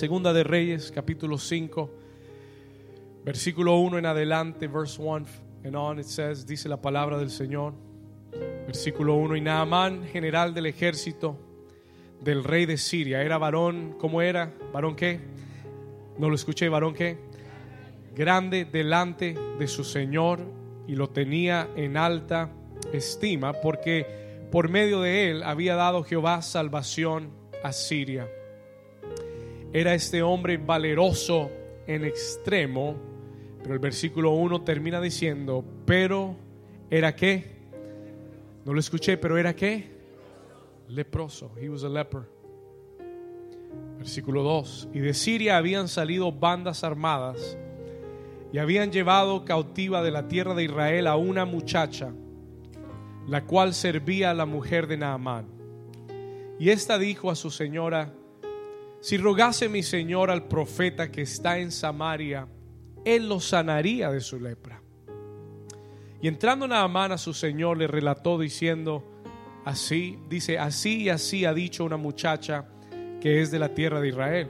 Segunda 0.00 0.32
de 0.32 0.44
Reyes, 0.44 0.90
capítulo 0.90 1.36
5, 1.36 1.90
versículo 3.22 3.76
1 3.80 3.98
en 3.98 4.06
adelante, 4.06 4.66
verse 4.66 4.98
1 4.98 5.26
and 5.62 5.76
on, 5.76 5.98
it 5.98 6.06
says, 6.06 6.46
dice 6.46 6.70
la 6.70 6.80
palabra 6.80 7.18
del 7.18 7.28
Señor. 7.28 7.74
Versículo 8.66 9.16
1, 9.16 9.36
y 9.36 9.42
Naamán, 9.42 10.06
general 10.06 10.54
del 10.54 10.64
ejército 10.64 11.36
del 12.18 12.44
rey 12.44 12.64
de 12.64 12.78
Siria, 12.78 13.22
era 13.22 13.36
varón, 13.36 13.94
¿cómo 13.98 14.22
era? 14.22 14.54
¿Varón 14.72 14.96
qué? 14.96 15.20
No 16.16 16.30
lo 16.30 16.34
escuché, 16.34 16.70
varón 16.70 16.94
qué? 16.94 17.18
Grande 18.14 18.64
delante 18.64 19.36
de 19.58 19.68
su 19.68 19.84
Señor 19.84 20.40
y 20.88 20.94
lo 20.94 21.10
tenía 21.10 21.68
en 21.76 21.98
alta 21.98 22.50
estima 22.94 23.52
porque 23.52 24.46
por 24.50 24.70
medio 24.70 25.02
de 25.02 25.30
él 25.30 25.42
había 25.42 25.74
dado 25.74 26.04
Jehová 26.04 26.40
salvación 26.40 27.28
a 27.62 27.74
Siria 27.74 28.26
era 29.72 29.94
este 29.94 30.22
hombre 30.22 30.56
valeroso 30.56 31.50
en 31.86 32.04
extremo, 32.04 32.96
pero 33.62 33.74
el 33.74 33.80
versículo 33.80 34.32
1 34.32 34.62
termina 34.62 35.00
diciendo, 35.00 35.64
pero 35.86 36.36
era 36.90 37.14
qué? 37.14 37.60
No 38.64 38.72
lo 38.72 38.80
escuché, 38.80 39.16
pero 39.16 39.38
era 39.38 39.54
qué? 39.54 39.90
Leproso. 40.88 41.52
He 41.60 41.68
was 41.68 41.84
a 41.84 41.88
leper. 41.88 42.22
Versículo 43.98 44.42
2. 44.42 44.88
Y 44.94 45.00
de 45.00 45.14
Siria 45.14 45.56
habían 45.56 45.88
salido 45.88 46.32
bandas 46.32 46.82
armadas 46.82 47.56
y 48.52 48.58
habían 48.58 48.90
llevado 48.90 49.44
cautiva 49.44 50.02
de 50.02 50.10
la 50.10 50.26
tierra 50.26 50.54
de 50.54 50.64
Israel 50.64 51.06
a 51.06 51.16
una 51.16 51.44
muchacha, 51.44 52.12
la 53.28 53.44
cual 53.44 53.74
servía 53.74 54.30
a 54.30 54.34
la 54.34 54.46
mujer 54.46 54.88
de 54.88 54.96
Naamán. 54.96 55.46
Y 56.58 56.70
ésta 56.70 56.98
dijo 56.98 57.30
a 57.30 57.36
su 57.36 57.50
señora, 57.50 58.12
si 59.00 59.16
rogase 59.16 59.68
mi 59.68 59.82
Señor 59.82 60.30
al 60.30 60.46
profeta 60.46 61.10
que 61.10 61.22
está 61.22 61.58
en 61.58 61.72
Samaria, 61.72 62.46
él 63.04 63.28
lo 63.28 63.40
sanaría 63.40 64.10
de 64.10 64.20
su 64.20 64.38
lepra. 64.38 64.82
Y 66.20 66.28
entrando 66.28 66.68
Naamán 66.68 67.12
a 67.12 67.18
su 67.18 67.32
Señor 67.32 67.78
le 67.78 67.86
relató 67.86 68.38
diciendo, 68.38 69.02
así, 69.64 70.18
dice, 70.28 70.58
así 70.58 71.04
y 71.04 71.08
así 71.08 71.46
ha 71.46 71.54
dicho 71.54 71.84
una 71.84 71.96
muchacha 71.96 72.68
que 73.20 73.40
es 73.40 73.50
de 73.50 73.58
la 73.58 73.74
tierra 73.74 74.00
de 74.00 74.08
Israel. 74.08 74.48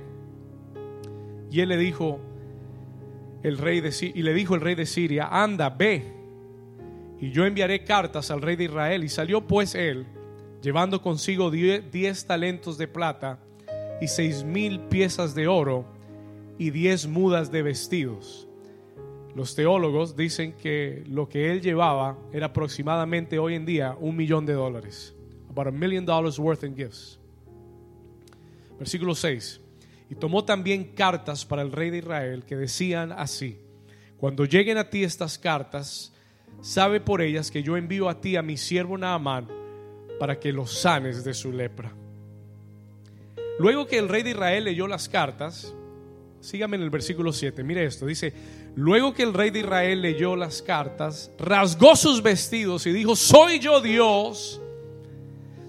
Y 1.50 1.60
él 1.60 1.68
le 1.68 1.76
dijo, 1.76 2.20
el 3.44 3.56
rey 3.56 3.80
de, 3.80 3.94
y 4.14 4.22
le 4.22 4.34
dijo 4.34 4.56
el 4.56 4.60
rey 4.60 4.74
de 4.74 4.86
Siria, 4.86 5.28
anda, 5.30 5.70
ve, 5.70 6.20
y 7.20 7.30
yo 7.30 7.44
enviaré 7.44 7.84
cartas 7.84 8.30
al 8.30 8.42
rey 8.42 8.56
de 8.56 8.64
Israel. 8.64 9.04
Y 9.04 9.08
salió 9.08 9.46
pues 9.46 9.76
él, 9.76 10.06
llevando 10.60 11.02
consigo 11.02 11.50
diez 11.52 12.26
talentos 12.26 12.78
de 12.78 12.88
plata, 12.88 13.38
y 14.00 14.08
seis 14.08 14.44
mil 14.44 14.80
piezas 14.80 15.34
de 15.34 15.46
oro 15.46 15.84
y 16.58 16.70
diez 16.70 17.06
mudas 17.06 17.50
de 17.50 17.62
vestidos. 17.62 18.48
Los 19.34 19.54
teólogos 19.54 20.16
dicen 20.16 20.52
que 20.52 21.04
lo 21.06 21.28
que 21.28 21.52
él 21.52 21.60
llevaba 21.60 22.18
era 22.32 22.46
aproximadamente 22.46 23.38
hoy 23.38 23.54
en 23.54 23.64
día 23.64 23.96
un 23.98 24.16
millón 24.16 24.44
de 24.44 24.54
dólares. 24.54 25.14
About 25.48 25.68
a 25.68 25.70
million 25.70 26.04
dollars 26.04 26.38
worth 26.38 26.64
in 26.64 26.74
gifts. 26.74 27.18
Versículo 28.78 29.14
6. 29.14 29.60
Y 30.10 30.16
tomó 30.16 30.44
también 30.44 30.92
cartas 30.94 31.44
para 31.44 31.62
el 31.62 31.70
rey 31.70 31.90
de 31.90 31.98
Israel 31.98 32.44
que 32.44 32.56
decían 32.56 33.12
así: 33.12 33.58
Cuando 34.16 34.44
lleguen 34.44 34.78
a 34.78 34.90
ti 34.90 35.04
estas 35.04 35.38
cartas, 35.38 36.12
sabe 36.60 37.00
por 37.00 37.22
ellas 37.22 37.50
que 37.50 37.62
yo 37.62 37.76
envío 37.76 38.08
a 38.08 38.20
ti 38.20 38.36
a 38.36 38.42
mi 38.42 38.56
siervo 38.56 38.98
Naamán 38.98 39.48
para 40.18 40.40
que 40.40 40.52
los 40.52 40.72
sanes 40.72 41.24
de 41.24 41.34
su 41.34 41.52
lepra. 41.52 41.94
Luego 43.58 43.86
que 43.86 43.98
el 43.98 44.08
rey 44.08 44.22
de 44.22 44.30
Israel 44.30 44.64
leyó 44.64 44.86
las 44.86 45.08
cartas, 45.08 45.74
sígame 46.40 46.76
en 46.76 46.82
el 46.82 46.90
versículo 46.90 47.32
7, 47.32 47.62
mire 47.62 47.84
esto, 47.84 48.06
dice, 48.06 48.32
luego 48.74 49.12
que 49.12 49.22
el 49.22 49.34
rey 49.34 49.50
de 49.50 49.60
Israel 49.60 50.00
leyó 50.00 50.36
las 50.36 50.62
cartas, 50.62 51.30
rasgó 51.38 51.94
sus 51.96 52.22
vestidos 52.22 52.86
y 52.86 52.92
dijo, 52.92 53.14
soy 53.14 53.58
yo 53.58 53.80
Dios, 53.80 54.60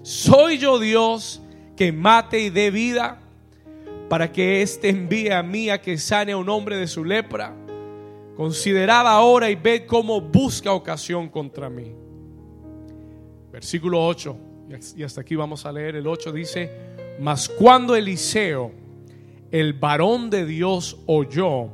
soy 0.02 0.58
yo 0.58 0.78
Dios 0.78 1.42
que 1.76 1.92
mate 1.92 2.40
y 2.40 2.50
dé 2.50 2.70
vida 2.70 3.20
para 4.08 4.30
que 4.30 4.62
éste 4.62 4.88
envíe 4.88 5.30
a 5.30 5.42
mí 5.42 5.70
a 5.70 5.80
que 5.80 5.96
sane 5.98 6.32
a 6.32 6.36
un 6.36 6.48
hombre 6.48 6.76
de 6.76 6.86
su 6.86 7.04
lepra. 7.04 7.54
Considerad 8.36 9.06
ahora 9.06 9.50
y 9.50 9.54
ved 9.54 9.86
cómo 9.86 10.20
busca 10.20 10.72
ocasión 10.72 11.28
contra 11.28 11.70
mí. 11.70 11.94
Versículo 13.50 14.04
8, 14.06 14.36
y 14.96 15.02
hasta 15.02 15.20
aquí 15.20 15.36
vamos 15.36 15.66
a 15.66 15.72
leer 15.72 15.96
el 15.96 16.06
8, 16.06 16.32
dice, 16.32 16.70
mas 17.20 17.48
cuando 17.48 17.94
Eliseo, 17.94 18.72
el 19.50 19.74
varón 19.74 20.30
de 20.30 20.46
Dios, 20.46 20.98
oyó 21.06 21.68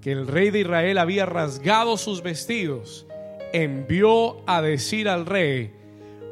que 0.00 0.12
el 0.12 0.26
rey 0.26 0.50
de 0.50 0.60
Israel 0.60 0.98
había 0.98 1.26
rasgado 1.26 1.96
sus 1.96 2.22
vestidos, 2.22 3.06
envió 3.52 4.42
a 4.46 4.62
decir 4.62 5.08
al 5.08 5.26
rey, 5.26 5.72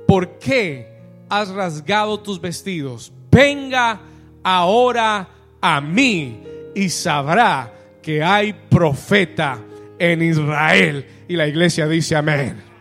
¿por 0.07 0.39
qué 0.39 0.89
has 1.29 1.49
rasgado 1.49 2.21
tus 2.21 2.41
vestidos? 2.41 3.13
Venga 3.31 4.01
ahora 4.43 5.29
a 5.61 5.81
mí 5.81 6.43
y 6.75 6.89
sabrá 6.89 7.73
que 8.03 8.23
hay 8.23 8.53
profeta 8.53 9.59
en 9.99 10.23
Israel. 10.23 11.07
Y 11.27 11.37
la 11.37 11.49
iglesia 11.49 11.89
dice 11.89 12.17
amén. 12.17 12.74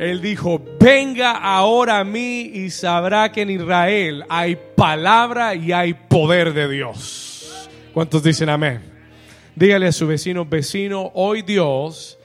Él 0.00 0.22
dijo, 0.22 0.62
venga 0.80 1.32
ahora 1.32 1.98
a 1.98 2.04
mí 2.04 2.40
y 2.54 2.70
sabrá 2.70 3.30
que 3.30 3.42
en 3.42 3.50
Israel 3.50 4.24
hay 4.30 4.56
palabra 4.74 5.54
y 5.54 5.72
hay 5.72 5.92
poder 5.92 6.54
de 6.54 6.70
Dios. 6.70 7.68
¿Cuántos 7.92 8.22
dicen 8.22 8.48
amén? 8.48 8.80
Dígale 9.54 9.88
a 9.88 9.92
su 9.92 10.06
vecino, 10.06 10.46
vecino, 10.46 11.10
hoy 11.12 11.42
Dios 11.42 12.18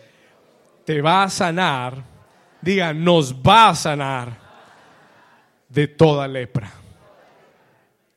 te 0.86 1.02
va 1.02 1.24
a 1.24 1.30
sanar. 1.30 2.02
Diga, 2.62 2.94
nos 2.94 3.36
va 3.36 3.68
a 3.68 3.76
sanar 3.76 4.38
de 5.68 5.90
toda 5.90 6.30
lepra. 6.30 6.72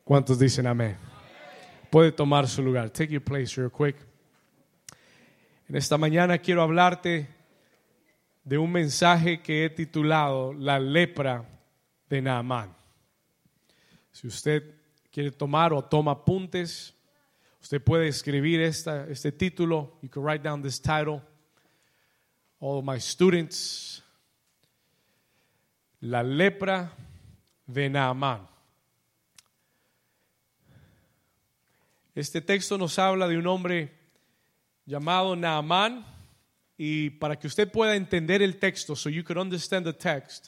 ¿Cuántos 0.05 0.39
dicen 0.39 0.67
amén? 0.67 0.95
Puede 1.89 2.13
tomar 2.13 2.47
su 2.47 2.63
lugar. 2.63 2.91
Take 2.91 3.11
your 3.11 3.21
place 3.21 3.55
real 3.57 3.69
quick. 3.69 3.97
En 5.67 5.75
esta 5.75 5.97
mañana 5.97 6.37
quiero 6.37 6.61
hablarte 6.61 7.38
de 8.49 8.57
un 8.57 8.71
mensaje 8.71 9.43
que 9.43 9.63
he 9.63 9.69
titulado 9.69 10.53
La 10.53 10.79
lepra 10.79 11.47
de 12.09 12.19
Naamán. 12.19 12.75
Si 14.11 14.25
usted 14.25 14.63
quiere 15.11 15.29
tomar 15.29 15.71
o 15.71 15.83
toma 15.83 16.13
apuntes, 16.13 16.95
usted 17.61 17.79
puede 17.79 18.07
escribir 18.07 18.59
esta, 18.59 19.05
este 19.07 19.31
título. 19.31 19.99
You 20.01 20.09
can 20.09 20.23
write 20.23 20.41
down 20.41 20.63
this 20.63 20.81
title. 20.81 21.21
All 22.59 22.81
my 22.81 22.99
students. 22.99 24.01
La 25.99 26.23
lepra 26.23 26.91
de 27.67 27.87
Naamán. 27.87 28.47
Este 32.15 32.41
texto 32.41 32.79
nos 32.79 32.97
habla 32.97 33.27
de 33.27 33.37
un 33.37 33.45
hombre 33.45 33.93
llamado 34.87 35.35
Naamán 35.35 36.03
y 36.81 37.09
para 37.09 37.37
que 37.37 37.45
usted 37.45 37.69
pueda 37.69 37.93
entender 37.93 38.41
el 38.41 38.57
texto, 38.57 38.95
so 38.95 39.09
you 39.09 39.21
can 39.21 39.37
understand 39.37 39.85
the 39.85 39.91
text, 39.91 40.47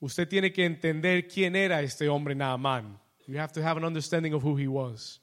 usted 0.00 0.26
tiene 0.26 0.52
que 0.52 0.64
entender 0.64 1.28
quién 1.28 1.54
era 1.54 1.80
este 1.82 2.08
hombre 2.08 2.34
Naamán. 2.34 2.98
You 3.28 3.38
have 3.38 3.52
to 3.52 3.64
have 3.64 3.78
an 3.78 3.84
understanding 3.84 4.34
of 4.34 4.44
who 4.44 4.58
he 4.58 4.66
was. 4.66 5.20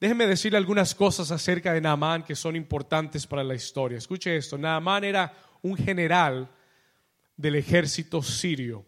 Déjeme 0.00 0.26
decirle 0.26 0.56
algunas 0.56 0.94
cosas 0.94 1.30
acerca 1.30 1.74
de 1.74 1.82
Naamán 1.82 2.24
que 2.24 2.34
son 2.34 2.56
importantes 2.56 3.26
para 3.26 3.44
la 3.44 3.54
historia. 3.54 3.98
Escuche 3.98 4.34
esto, 4.34 4.56
Naamán 4.56 5.04
era 5.04 5.30
un 5.60 5.76
general 5.76 6.48
del 7.36 7.56
ejército 7.56 8.22
sirio, 8.22 8.82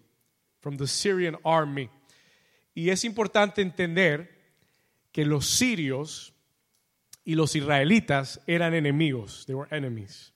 from 0.61 0.79
the 0.79 0.87
Syrian 0.87 1.37
army. 1.45 1.91
Y 2.75 2.89
es 2.89 3.05
importante 3.05 3.61
entender 3.61 4.31
que 5.12 5.26
los 5.26 5.44
sirios 5.47 6.34
y 7.25 7.35
los 7.35 7.56
israelitas 7.56 8.41
eran 8.47 8.75
enemigos, 8.75 9.47
they 9.47 9.55
were 9.55 9.75
enemies. 9.75 10.32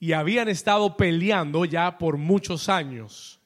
Y 0.00 0.12
habían 0.12 0.48
estado 0.48 0.96
peleando 0.96 1.64
ya 1.64 1.98
por 1.98 2.16
muchos 2.16 2.68
años. 2.68 3.40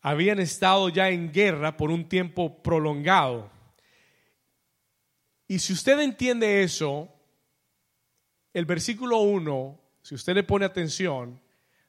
Habían 0.00 0.40
estado 0.40 0.88
ya 0.88 1.10
en 1.10 1.32
guerra 1.32 1.76
por 1.76 1.90
un 1.90 2.08
tiempo 2.08 2.62
prolongado. 2.62 3.50
Y 5.46 5.58
si 5.60 5.72
usted 5.72 6.00
entiende 6.00 6.62
eso, 6.62 7.08
el 8.52 8.64
versículo 8.64 9.18
1, 9.18 9.80
si 10.02 10.14
usted 10.14 10.34
le 10.34 10.42
pone 10.42 10.64
atención, 10.64 11.40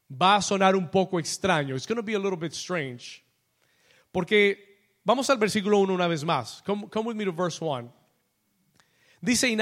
va 0.10 0.36
a 0.36 0.42
sonar 0.42 0.75
un 0.75 0.89
poco 0.89 1.19
extraño. 1.19 1.75
It's 1.75 1.88
going 1.88 1.98
to 1.98 2.04
be 2.04 2.13
a 2.13 2.19
little 2.19 2.38
bit 2.38 2.54
strange. 2.54 3.24
Porque 4.12 5.00
vamos 5.04 5.30
al 5.31 5.38
versículo 5.38 5.80
1 5.80 5.94
una 5.94 6.07
vez 6.07 6.24
más. 6.24 6.62
Come, 6.63 6.88
come 6.89 7.07
with 7.07 7.15
me 7.15 7.25
to 7.25 7.31
verse 7.31 7.60
1. 7.60 8.02
Dice, 9.24 9.48
y 9.48 9.58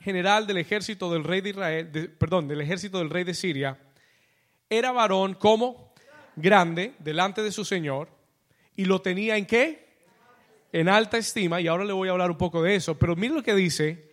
general 0.00 0.46
del 0.46 0.58
ejército 0.58 1.12
del 1.12 1.24
rey 1.24 1.40
de 1.40 1.50
Israel, 1.50 2.14
perdón, 2.16 2.46
del 2.46 2.60
ejército 2.60 2.98
del 2.98 3.10
rey 3.10 3.24
de 3.24 3.34
Siria, 3.34 3.76
era 4.70 4.92
varón 4.92 5.34
como 5.34 5.92
grande 6.36 6.94
delante 7.00 7.42
de 7.42 7.50
su 7.50 7.64
señor 7.64 8.08
y 8.76 8.84
lo 8.84 9.02
tenía 9.02 9.36
en 9.36 9.44
qué? 9.44 9.86
en 10.72 10.88
alta 10.88 11.16
estima, 11.16 11.60
y 11.60 11.66
ahora 11.68 11.84
le 11.84 11.92
voy 11.92 12.08
a 12.08 12.12
hablar 12.12 12.30
un 12.30 12.36
poco 12.36 12.62
de 12.62 12.74
eso, 12.74 12.98
pero 12.98 13.16
mire 13.16 13.34
lo 13.34 13.42
que 13.42 13.54
dice, 13.54 14.10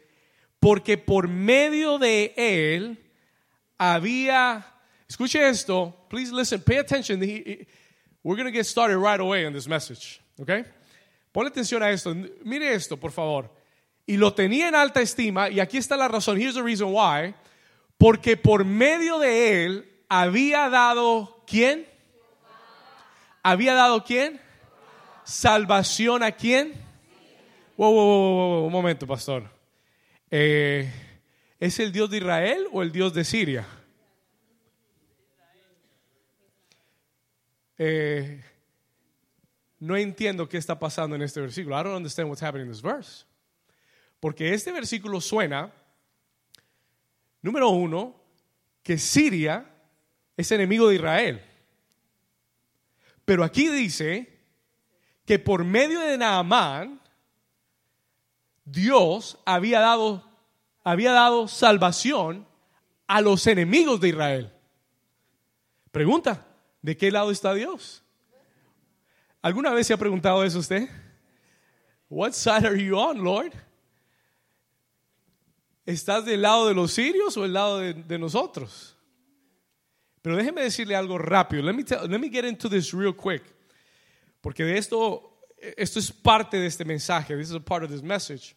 porque 0.59 0.97
por 0.97 1.27
medio 1.27 1.99
de 1.99 2.33
él 2.35 3.11
había, 3.77 4.65
escuche 5.07 5.47
esto, 5.47 6.05
please 6.09 6.33
listen, 6.33 6.61
pay 6.61 6.77
attention, 6.77 7.19
we're 8.23 8.41
going 8.41 8.45
to 8.45 8.51
get 8.51 8.65
started 8.65 8.97
right 8.97 9.19
away 9.19 9.45
on 9.45 9.53
this 9.53 9.67
message, 9.67 10.21
okay? 10.39 10.63
Ponle 11.31 11.49
atención 11.49 11.83
a 11.83 11.91
esto, 11.91 12.15
mire 12.43 12.73
esto, 12.73 12.97
por 12.97 13.11
favor. 13.11 13.62
Y 14.05 14.17
lo 14.17 14.33
tenía 14.33 14.67
en 14.67 14.75
alta 14.75 15.01
estima, 15.01 15.49
y 15.49 15.59
aquí 15.59 15.77
está 15.77 15.95
la 15.95 16.07
razón, 16.07 16.39
here's 16.39 16.55
the 16.55 16.61
reason 16.61 16.89
why, 16.91 17.33
porque 17.97 18.35
por 18.35 18.65
medio 18.65 19.19
de 19.19 19.63
él 19.63 19.89
había 20.09 20.69
dado, 20.69 21.43
¿quién? 21.47 21.87
¿Había 23.43 23.73
dado 23.73 24.03
quién? 24.03 24.41
salvación 25.23 26.23
a 26.23 26.31
quién? 26.31 26.73
Wow, 27.77 27.91
wow, 27.91 28.05
wow, 28.05 28.65
un 28.65 28.71
momento, 28.71 29.07
pastor. 29.07 29.49
Eh, 30.29 30.91
¿Es 31.59 31.79
el 31.79 31.91
Dios 31.91 32.09
de 32.09 32.17
Israel 32.17 32.67
o 32.71 32.81
el 32.81 32.91
Dios 32.91 33.13
de 33.13 33.23
Siria? 33.23 33.65
Eh, 37.77 38.43
no 39.79 39.97
entiendo 39.97 40.47
qué 40.47 40.57
está 40.57 40.77
pasando 40.77 41.15
en 41.15 41.21
este 41.23 41.41
versículo. 41.41 41.79
I 41.79 41.83
don't 41.83 41.95
understand 41.95 42.29
what's 42.29 42.41
happening 42.41 42.67
in 42.67 42.71
this 42.71 42.81
verse. 42.81 43.25
Porque 44.23 44.53
este 44.53 44.71
versículo 44.71 45.19
suena, 45.19 45.69
número 47.41 47.67
uno, 47.67 48.15
que 48.81 48.97
Siria 48.97 49.69
es 50.37 50.49
enemigo 50.53 50.87
de 50.87 50.95
Israel. 50.95 51.41
Pero 53.25 53.43
aquí 53.43 53.67
dice 53.67 54.39
que 55.25 55.39
por 55.39 55.65
medio 55.65 55.99
de 55.99 56.17
Naamán 56.17 57.01
Dios 58.63 59.37
había 59.43 59.81
dado, 59.81 60.25
había 60.85 61.11
dado 61.11 61.49
salvación 61.49 62.47
a 63.07 63.19
los 63.19 63.45
enemigos 63.45 63.99
de 63.99 64.07
Israel. 64.07 64.53
Pregunta, 65.91 66.47
¿de 66.81 66.95
qué 66.95 67.11
lado 67.11 67.29
está 67.29 67.53
Dios? 67.53 68.05
¿Alguna 69.41 69.71
vez 69.71 69.87
se 69.87 69.93
ha 69.93 69.97
preguntado 69.97 70.45
eso 70.45 70.59
usted? 70.59 70.87
What 72.07 72.31
side 72.31 72.65
are 72.65 72.81
you 72.81 72.97
on, 72.97 73.21
Lord? 73.21 73.51
¿Estás 75.85 76.25
del 76.25 76.41
lado 76.41 76.67
de 76.67 76.73
los 76.73 76.93
sirios 76.93 77.35
o 77.35 77.41
del 77.41 77.53
lado 77.53 77.79
de, 77.79 78.17
nosotros? 78.17 78.95
Pero 80.21 80.37
déjeme 80.37 80.61
decirle 80.61 80.95
algo 80.95 81.17
rápido. 81.17 81.61
Let 81.63 81.73
me, 81.73 81.83
let 82.07 82.19
me 82.19 82.29
get 82.29 82.45
into 82.45 82.69
this 82.69 82.93
real 82.93 83.13
quick. 83.13 83.43
Porque 84.39 84.63
de 84.63 84.77
esto, 84.77 85.41
esto 85.57 85.99
es 85.99 86.11
parte 86.11 86.57
de 86.57 86.67
este 86.67 86.85
mensaje. 86.85 87.35
This 87.35 87.49
is 87.49 87.55
a 87.55 87.59
part 87.59 87.83
of 87.83 87.91
this 87.91 88.01
message. 88.01 88.55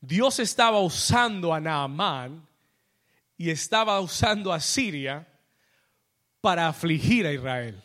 Dios 0.00 0.38
estaba 0.38 0.80
usando 0.80 1.52
a 1.52 1.60
Naamán 1.60 2.46
y 3.36 3.50
estaba 3.50 4.00
usando 4.00 4.52
a 4.52 4.60
Siria 4.60 5.26
para 6.40 6.68
afligir 6.68 7.26
a 7.26 7.32
Israel. 7.32 7.82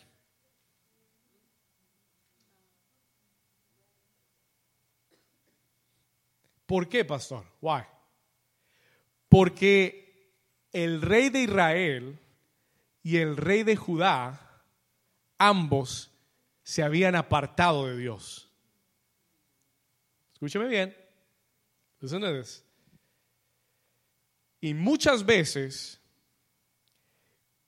¿Por 6.67 6.87
qué, 6.87 7.03
pastor? 7.03 7.45
Why? 7.59 7.83
Porque 9.33 10.37
el 10.71 11.01
rey 11.01 11.31
de 11.31 11.41
Israel 11.41 12.19
y 13.01 13.17
el 13.17 13.35
rey 13.35 13.63
de 13.63 13.75
Judá, 13.75 14.61
ambos 15.39 16.11
se 16.61 16.83
habían 16.83 17.15
apartado 17.15 17.87
de 17.87 17.97
Dios. 17.97 18.47
Escúcheme 20.33 20.67
bien. 20.67 20.95
Y 24.61 24.75
muchas 24.75 25.25
veces, 25.25 25.99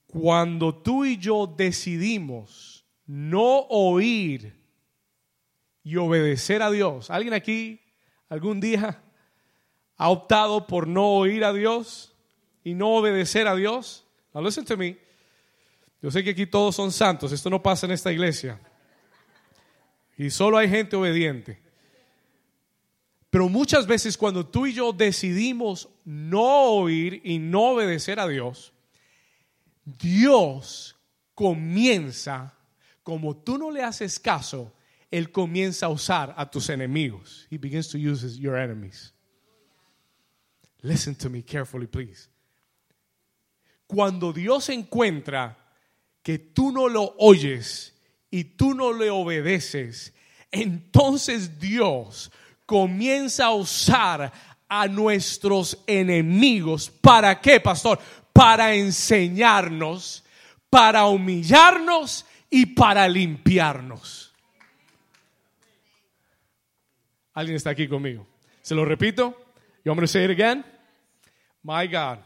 cuando 0.06 0.72
tú 0.72 1.04
y 1.04 1.16
yo 1.16 1.48
decidimos 1.48 2.86
no 3.06 3.66
oír 3.70 4.56
y 5.82 5.96
obedecer 5.96 6.62
a 6.62 6.70
Dios, 6.70 7.10
¿alguien 7.10 7.34
aquí 7.34 7.80
algún 8.28 8.60
día 8.60 9.02
ha 9.96 10.10
optado 10.10 10.66
por 10.66 10.86
no 10.86 11.08
oír 11.14 11.44
a 11.44 11.52
Dios 11.52 12.12
y 12.64 12.74
no 12.74 12.96
obedecer 12.96 13.46
a 13.46 13.54
Dios? 13.54 14.04
Now 14.34 14.42
listen 14.42 14.64
to 14.64 14.76
me. 14.76 14.98
Yo 16.02 16.10
sé 16.10 16.22
que 16.22 16.30
aquí 16.30 16.46
todos 16.46 16.76
son 16.76 16.92
santos, 16.92 17.32
esto 17.32 17.50
no 17.50 17.62
pasa 17.62 17.86
en 17.86 17.92
esta 17.92 18.12
iglesia. 18.12 18.60
Y 20.18 20.30
solo 20.30 20.58
hay 20.58 20.68
gente 20.68 20.96
obediente. 20.96 21.60
Pero 23.30 23.48
muchas 23.48 23.86
veces 23.86 24.16
cuando 24.16 24.46
tú 24.46 24.66
y 24.66 24.72
yo 24.72 24.92
decidimos 24.92 25.88
no 26.04 26.70
oír 26.70 27.20
y 27.24 27.38
no 27.38 27.72
obedecer 27.72 28.20
a 28.20 28.28
Dios, 28.28 28.72
Dios 29.84 30.96
comienza, 31.34 32.54
como 33.02 33.36
tú 33.36 33.58
no 33.58 33.70
le 33.70 33.82
haces 33.82 34.18
caso, 34.18 34.72
Él 35.10 35.30
comienza 35.30 35.86
a 35.86 35.90
usar 35.90 36.34
a 36.36 36.50
tus 36.50 36.70
enemigos. 36.70 37.46
He 37.50 37.58
begins 37.58 37.88
to 37.88 37.98
use 37.98 38.38
your 38.38 38.56
enemies. 38.56 39.12
Listen 40.86 41.16
to 41.16 41.28
me 41.28 41.42
carefully, 41.42 41.88
please. 41.88 42.28
Cuando 43.88 44.32
Dios 44.32 44.68
encuentra 44.68 45.56
que 46.22 46.38
tú 46.38 46.70
no 46.70 46.88
lo 46.88 47.16
oyes 47.18 47.92
y 48.30 48.44
tú 48.44 48.72
no 48.72 48.92
le 48.92 49.10
obedeces, 49.10 50.14
entonces 50.52 51.58
Dios 51.58 52.30
comienza 52.66 53.46
a 53.46 53.54
usar 53.54 54.32
a 54.68 54.86
nuestros 54.86 55.76
enemigos. 55.88 56.88
¿Para 56.88 57.40
qué, 57.40 57.58
pastor? 57.58 57.98
Para 58.32 58.72
enseñarnos, 58.74 60.24
para 60.70 61.06
humillarnos 61.06 62.26
y 62.48 62.64
para 62.64 63.08
limpiarnos. 63.08 64.32
¿Alguien 67.34 67.56
está 67.56 67.70
aquí 67.70 67.88
conmigo? 67.88 68.24
Se 68.62 68.76
lo 68.76 68.84
repito. 68.84 69.36
You 69.84 69.90
want 69.90 70.00
me 70.00 70.06
to 70.06 70.08
say 70.08 70.24
it 70.24 70.30
again? 70.30 70.64
My 71.66 71.88
God. 71.88 72.18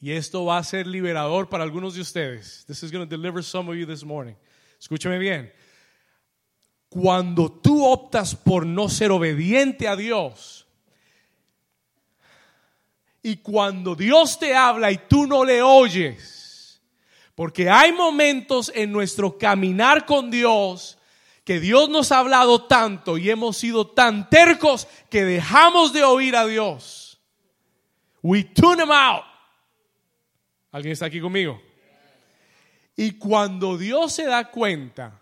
Y 0.00 0.12
esto 0.12 0.46
va 0.46 0.56
a 0.56 0.64
ser 0.64 0.86
liberador 0.86 1.50
para 1.50 1.64
algunos 1.64 1.94
de 1.94 2.00
ustedes. 2.00 2.64
This 2.66 2.82
is 2.82 2.90
going 2.90 3.06
to 3.06 3.16
deliver 3.16 3.44
some 3.44 3.70
of 3.70 3.76
you 3.76 3.84
this 3.84 4.02
morning. 4.02 4.34
Escúcheme 4.80 5.18
bien. 5.18 5.52
Cuando 6.88 7.52
tú 7.52 7.84
optas 7.84 8.34
por 8.34 8.64
no 8.64 8.88
ser 8.88 9.10
obediente 9.10 9.86
a 9.86 9.96
Dios, 9.96 10.66
y 13.22 13.36
cuando 13.36 13.94
Dios 13.94 14.38
te 14.38 14.54
habla 14.54 14.90
y 14.90 14.96
tú 14.96 15.26
no 15.26 15.44
le 15.44 15.60
oyes, 15.60 16.80
porque 17.34 17.68
hay 17.68 17.92
momentos 17.92 18.72
en 18.74 18.92
nuestro 18.92 19.36
caminar 19.36 20.06
con 20.06 20.30
Dios 20.30 20.96
que 21.44 21.60
Dios 21.60 21.90
nos 21.90 22.12
ha 22.12 22.20
hablado 22.20 22.64
tanto 22.64 23.18
y 23.18 23.28
hemos 23.28 23.58
sido 23.58 23.88
tan 23.88 24.30
tercos 24.30 24.86
que 25.10 25.24
dejamos 25.24 25.92
de 25.92 26.02
oír 26.02 26.34
a 26.34 26.46
Dios. 26.46 27.03
We 28.24 28.42
tune 28.42 28.82
him 28.82 28.90
out. 28.90 29.22
¿Alguien 30.72 30.92
está 30.92 31.04
aquí 31.06 31.20
conmigo? 31.20 31.60
Y 32.96 33.12
cuando 33.12 33.76
Dios 33.76 34.14
se 34.14 34.24
da 34.24 34.50
cuenta 34.50 35.20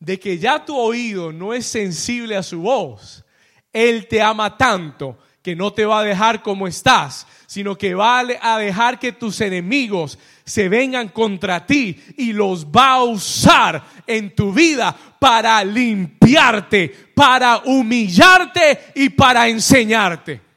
de 0.00 0.18
que 0.18 0.38
ya 0.38 0.64
tu 0.64 0.74
oído 0.76 1.30
no 1.30 1.52
es 1.52 1.66
sensible 1.66 2.34
a 2.34 2.42
su 2.42 2.62
voz, 2.62 3.22
Él 3.70 4.08
te 4.08 4.22
ama 4.22 4.56
tanto 4.56 5.18
que 5.42 5.54
no 5.54 5.74
te 5.74 5.84
va 5.84 6.00
a 6.00 6.04
dejar 6.04 6.42
como 6.42 6.66
estás, 6.66 7.26
sino 7.46 7.76
que 7.76 7.94
va 7.94 8.20
a 8.20 8.58
dejar 8.58 8.98
que 8.98 9.12
tus 9.12 9.42
enemigos 9.42 10.18
se 10.44 10.70
vengan 10.70 11.08
contra 11.08 11.66
ti 11.66 12.00
y 12.16 12.32
los 12.32 12.66
va 12.66 12.92
a 12.94 13.04
usar 13.04 13.84
en 14.06 14.34
tu 14.34 14.54
vida 14.54 14.96
para 15.18 15.62
limpiarte, 15.62 16.88
para 17.14 17.58
humillarte 17.66 18.92
y 18.94 19.10
para 19.10 19.48
enseñarte. 19.48 20.51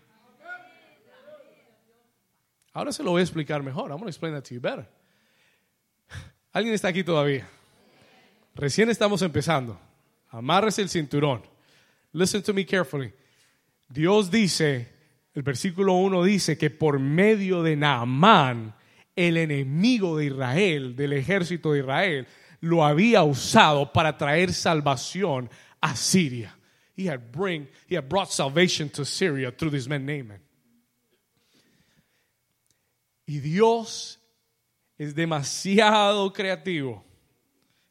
Ahora 2.75 2.91
se 2.91 3.03
lo 3.03 3.12
voy 3.12 3.22
a 3.22 3.24
explicar 3.24 3.63
mejor. 3.63 3.89
I'm 3.89 3.98
going 3.98 4.03
to 4.03 4.10
explain 4.10 4.34
that 4.34 4.44
to 4.44 4.53
you 4.53 4.60
better. 4.60 4.86
¿Alguien 6.51 6.74
está 6.74 6.89
aquí 6.89 7.05
todavía? 7.05 7.48
Recién 8.53 8.89
estamos 8.89 9.22
empezando. 9.22 9.79
Amarres 10.29 10.77
el 10.79 10.89
cinturón. 10.89 11.41
Listen 12.12 12.44
to 12.44 12.53
me 12.53 12.65
carefully. 12.65 13.13
Dios 13.88 14.29
dice, 14.29 14.89
el 15.34 15.44
versículo 15.44 15.94
1 15.94 16.24
dice 16.25 16.58
que 16.58 16.70
por 16.70 17.00
medio 17.00 17.63
de 17.63 17.77
Naamán, 17.77 18.75
el 19.15 19.38
enemigo 19.38 20.17
de 20.17 20.25
Israel, 20.25 20.98
del 20.98 21.13
ejército 21.13 21.72
de 21.72 21.79
Israel, 21.79 22.27
lo 22.60 22.84
había 22.84 23.24
usado 23.24 23.94
para 23.94 24.17
traer 24.17 24.51
salvación 24.51 25.50
a 25.79 25.96
Siria. 25.96 26.53
He 26.98 27.08
had, 27.08 27.32
bring, 27.32 27.70
he 27.88 27.96
had 27.96 28.10
brought 28.10 28.32
salvation 28.32 28.89
to 28.89 29.05
Syria 29.05 29.51
through 29.51 29.72
this 29.72 29.88
man 29.88 30.05
Naaman. 30.05 30.45
Y 33.25 33.39
Dios 33.39 34.20
es 34.98 35.15
demasiado 35.15 36.32
creativo. 36.32 37.03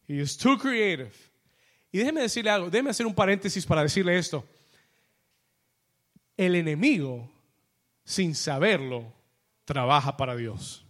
He 0.06 0.20
is 0.20 0.36
too 0.36 0.58
creative. 0.58 1.12
Y 1.90 1.98
déjeme 1.98 2.22
decirle 2.22 2.50
algo, 2.50 2.70
déjeme 2.70 2.90
hacer 2.90 3.06
un 3.06 3.14
paréntesis 3.14 3.64
para 3.64 3.82
decirle 3.82 4.18
esto. 4.18 4.44
El 6.36 6.56
enemigo, 6.56 7.30
sin 8.04 8.34
saberlo, 8.34 9.12
trabaja 9.64 10.16
para 10.16 10.36
Dios. 10.36 10.84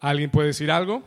¿Alguien 0.00 0.30
puede 0.30 0.48
decir 0.48 0.70
algo? 0.70 1.02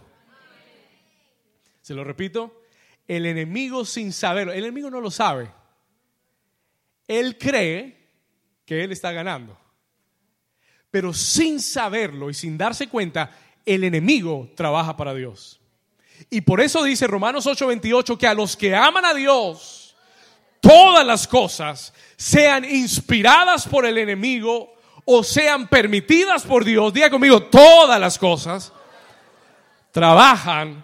Se 1.82 1.94
lo 1.94 2.04
repito. 2.04 2.64
El 3.08 3.26
enemigo 3.26 3.86
sin 3.86 4.12
saberlo, 4.12 4.52
el 4.52 4.60
enemigo 4.64 4.90
no 4.90 5.00
lo 5.00 5.12
sabe. 5.12 5.52
Él 7.08 7.38
cree 7.38 8.10
que 8.66 8.84
él 8.84 8.92
está 8.92 9.12
ganando. 9.12 9.58
Pero 10.92 11.14
sin 11.14 11.60
saberlo 11.60 12.30
y 12.30 12.34
sin 12.34 12.58
darse 12.58 12.88
cuenta, 12.88 13.32
el 13.66 13.84
enemigo 13.84 14.50
trabaja 14.56 14.96
para 14.96 15.14
Dios. 15.14 15.60
Y 16.30 16.42
por 16.42 16.62
eso 16.62 16.84
dice 16.84 17.08
Romanos 17.08 17.46
8:28 17.46 18.18
que 18.18 18.28
a 18.28 18.34
los 18.34 18.56
que 18.56 18.76
aman 18.76 19.06
a 19.06 19.14
Dios, 19.14 19.96
todas 20.62 21.06
las 21.06 21.28
cosas, 21.28 21.94
sean 22.16 22.66
inspiradas 22.66 23.68
por 23.68 23.86
el 23.86 23.98
enemigo 23.98 24.74
o 25.06 25.24
sean 25.24 25.68
permitidas 25.68 26.44
por 26.44 26.66
Dios, 26.66 26.94
diga 26.94 27.10
conmigo, 27.10 27.44
todas 27.44 28.00
las 28.00 28.18
cosas 28.18 28.74
trabajan 29.92 30.84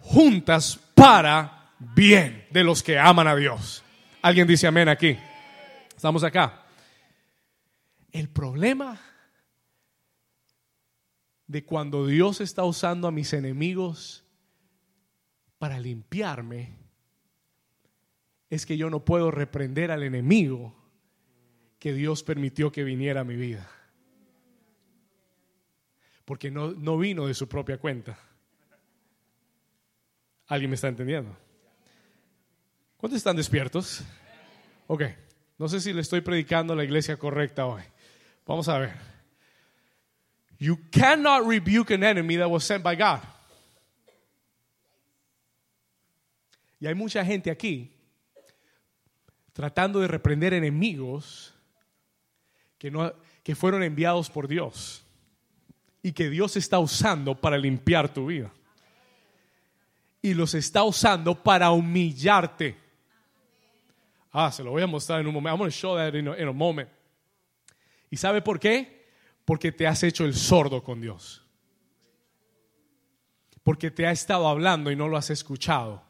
juntas 0.00 0.78
para 0.94 1.70
bien 1.78 2.46
de 2.50 2.64
los 2.64 2.82
que 2.82 2.98
aman 2.98 3.28
a 3.28 3.36
Dios. 3.36 3.82
¿Alguien 4.22 4.46
dice 4.46 4.66
amén 4.66 4.88
aquí? 4.88 5.16
Estamos 5.94 6.24
acá. 6.24 6.62
El 8.12 8.28
problema 8.28 9.00
de 11.50 11.64
cuando 11.64 12.06
Dios 12.06 12.40
está 12.40 12.62
usando 12.62 13.08
a 13.08 13.10
mis 13.10 13.32
enemigos 13.32 14.22
para 15.58 15.80
limpiarme 15.80 16.76
es 18.48 18.64
que 18.64 18.76
yo 18.76 18.88
no 18.88 19.04
puedo 19.04 19.32
reprender 19.32 19.90
al 19.90 20.04
enemigo 20.04 20.72
que 21.80 21.92
Dios 21.92 22.22
permitió 22.22 22.70
que 22.70 22.84
viniera 22.84 23.22
a 23.22 23.24
mi 23.24 23.34
vida. 23.34 23.68
Porque 26.24 26.52
no, 26.52 26.70
no 26.70 26.96
vino 26.96 27.26
de 27.26 27.34
su 27.34 27.48
propia 27.48 27.78
cuenta. 27.78 28.16
¿Alguien 30.46 30.70
me 30.70 30.76
está 30.76 30.86
entendiendo? 30.86 31.36
¿Cuántos 32.96 33.16
están 33.16 33.34
despiertos? 33.34 34.04
Ok, 34.86 35.02
no 35.58 35.68
sé 35.68 35.80
si 35.80 35.92
le 35.92 36.02
estoy 36.02 36.20
predicando 36.20 36.74
a 36.74 36.76
la 36.76 36.84
iglesia 36.84 37.16
correcta 37.16 37.66
hoy. 37.66 37.82
Vamos 38.46 38.68
a 38.68 38.78
ver. 38.78 39.09
You 40.60 40.76
cannot 40.90 41.46
rebuke 41.46 41.90
an 41.90 42.04
enemy 42.04 42.36
that 42.36 42.50
was 42.50 42.64
sent 42.64 42.84
by 42.84 42.94
God. 42.94 43.20
Y 46.78 46.86
hay 46.86 46.94
mucha 46.94 47.24
gente 47.24 47.50
aquí 47.50 47.90
tratando 49.54 50.00
de 50.00 50.08
reprender 50.08 50.52
enemigos 50.52 51.54
que, 52.78 52.90
no, 52.90 53.12
que 53.42 53.54
fueron 53.54 53.82
enviados 53.82 54.28
por 54.28 54.48
Dios 54.48 55.02
y 56.02 56.12
que 56.12 56.28
Dios 56.28 56.56
está 56.56 56.78
usando 56.78 57.40
para 57.40 57.56
limpiar 57.56 58.12
tu 58.12 58.26
vida. 58.26 58.52
Y 60.20 60.34
los 60.34 60.52
está 60.54 60.84
usando 60.84 61.42
para 61.42 61.70
humillarte. 61.70 62.76
Ah, 64.30 64.52
se 64.52 64.62
lo 64.62 64.72
voy 64.72 64.82
a 64.82 64.86
mostrar 64.86 65.20
en 65.20 65.26
un 65.26 65.32
momento. 65.32 65.54
I'm 65.54 65.58
going 65.58 65.70
to 65.70 65.76
show 65.76 65.96
that 65.96 66.14
in 66.14 66.28
a, 66.28 66.36
in 66.36 66.48
a 66.48 66.52
moment. 66.52 66.88
¿Y 68.10 68.18
sabe 68.18 68.42
por 68.42 68.60
qué? 68.60 68.99
Porque 69.50 69.72
te 69.72 69.84
has 69.84 70.04
hecho 70.04 70.24
el 70.24 70.34
sordo 70.34 70.84
con 70.84 71.00
Dios. 71.00 71.44
Porque 73.64 73.90
te 73.90 74.06
ha 74.06 74.12
estado 74.12 74.46
hablando 74.46 74.92
y 74.92 74.94
no 74.94 75.08
lo 75.08 75.16
has 75.16 75.28
escuchado. 75.30 76.04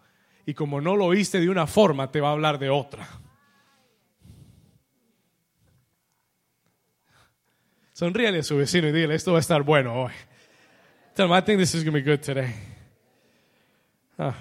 Y 0.44 0.52
como 0.52 0.82
no 0.82 0.94
lo 0.94 1.06
oíste 1.06 1.40
de 1.40 1.49
una 1.49 1.66
forma, 1.66 2.12
te 2.12 2.20
va 2.20 2.28
a 2.28 2.32
hablar 2.32 2.59
de 2.59 2.68
otra. 2.68 3.09
Sonríale 7.94 8.40
a 8.40 8.42
su 8.42 8.59
vecino 8.59 8.88
y 8.88 8.92
dile, 8.92 9.14
esto 9.14 9.32
va 9.32 9.38
a 9.38 9.40
estar 9.40 9.62
bueno 9.62 10.02
hoy. 10.02 10.12
I 11.16 11.40
think 11.40 11.59
this 11.59 11.75
is 11.75 11.82
going 11.82 11.92
to 11.92 11.92
be 11.92 12.02
good 12.02 12.20
today. 12.20 12.54
Ah. 14.18 14.35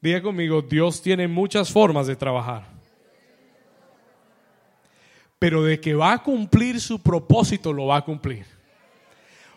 Diga 0.00 0.22
conmigo, 0.22 0.62
Dios 0.62 1.02
tiene 1.02 1.28
muchas 1.28 1.70
formas 1.70 2.06
de 2.06 2.16
trabajar. 2.16 2.73
Pero 5.44 5.62
de 5.62 5.78
que 5.78 5.92
va 5.92 6.12
a 6.14 6.22
cumplir 6.22 6.80
su 6.80 7.02
propósito, 7.02 7.70
lo 7.70 7.84
va 7.84 7.98
a 7.98 8.00
cumplir. 8.00 8.46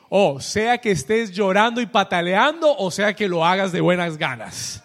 O 0.10 0.42
sea 0.42 0.80
que 0.80 0.92
estés 0.92 1.32
llorando 1.32 1.80
y 1.80 1.86
pataleando, 1.86 2.76
o 2.76 2.92
sea 2.92 3.16
que 3.16 3.30
lo 3.30 3.46
hagas 3.46 3.72
de 3.72 3.80
buenas 3.80 4.18
ganas. 4.18 4.84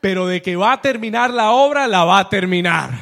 Pero 0.00 0.28
de 0.28 0.40
que 0.40 0.54
va 0.54 0.74
a 0.74 0.80
terminar 0.80 1.30
la 1.30 1.50
obra, 1.50 1.88
la 1.88 2.04
va 2.04 2.20
a 2.20 2.28
terminar. 2.28 2.92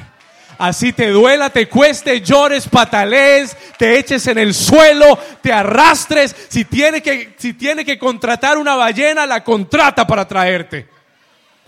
Así 0.57 0.95
te 0.95 1.11
duela, 1.11 1.51
te 1.51 1.69
cueste, 1.69 2.23
llores, 2.23 2.67
patalees, 2.67 3.55
te 3.77 3.99
eches 3.99 4.27
en 4.27 4.39
el 4.39 4.55
suelo, 4.55 5.19
te 5.43 5.53
arrastres. 5.53 6.35
Si 6.49 6.65
tiene 6.65 7.03
que, 7.03 7.35
si 7.37 7.53
tiene 7.53 7.85
que 7.85 7.99
contratar 7.99 8.57
una 8.57 8.75
ballena, 8.75 9.27
la 9.27 9.45
contrata 9.45 10.07
para 10.07 10.27
traerte. 10.27 10.89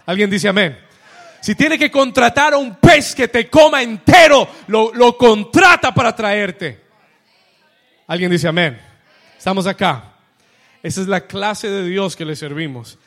¿Alguien 0.07 0.31
dice 0.31 0.49
amén? 0.49 0.86
Si 1.47 1.55
tiene 1.55 1.79
que 1.79 1.93
contratar 1.93 2.55
a 2.55 2.57
un 2.57 2.75
pez 2.75 3.15
que 3.15 3.29
te 3.29 3.49
coma 3.49 3.81
entero, 3.81 4.49
lo, 4.67 4.93
lo 4.93 5.17
contrata 5.17 5.95
para 5.95 6.13
traerte. 6.13 6.81
¿Alguien 8.09 8.33
dice 8.33 8.49
amén? 8.49 8.77
Estamos 9.39 9.65
acá. 9.69 10.17
Esa 10.83 11.03
es 11.03 11.07
la 11.07 11.29
clase 11.29 11.71
de 11.71 11.85
Dios 11.85 12.17
que 12.17 12.25
le 12.25 12.35
servimos. 12.35 12.99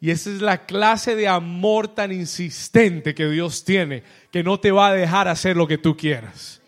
Y 0.00 0.12
esa 0.12 0.30
es 0.30 0.40
la 0.40 0.64
clase 0.64 1.16
de 1.16 1.26
amor 1.26 1.88
tan 1.88 2.12
insistente 2.12 3.16
que 3.16 3.28
Dios 3.28 3.64
tiene, 3.64 4.04
que 4.30 4.44
no 4.44 4.60
te 4.60 4.70
va 4.70 4.90
a 4.90 4.92
dejar 4.92 5.26
hacer 5.26 5.56
lo 5.56 5.66
que 5.66 5.78
tú 5.78 5.96
quieras. 5.96 6.62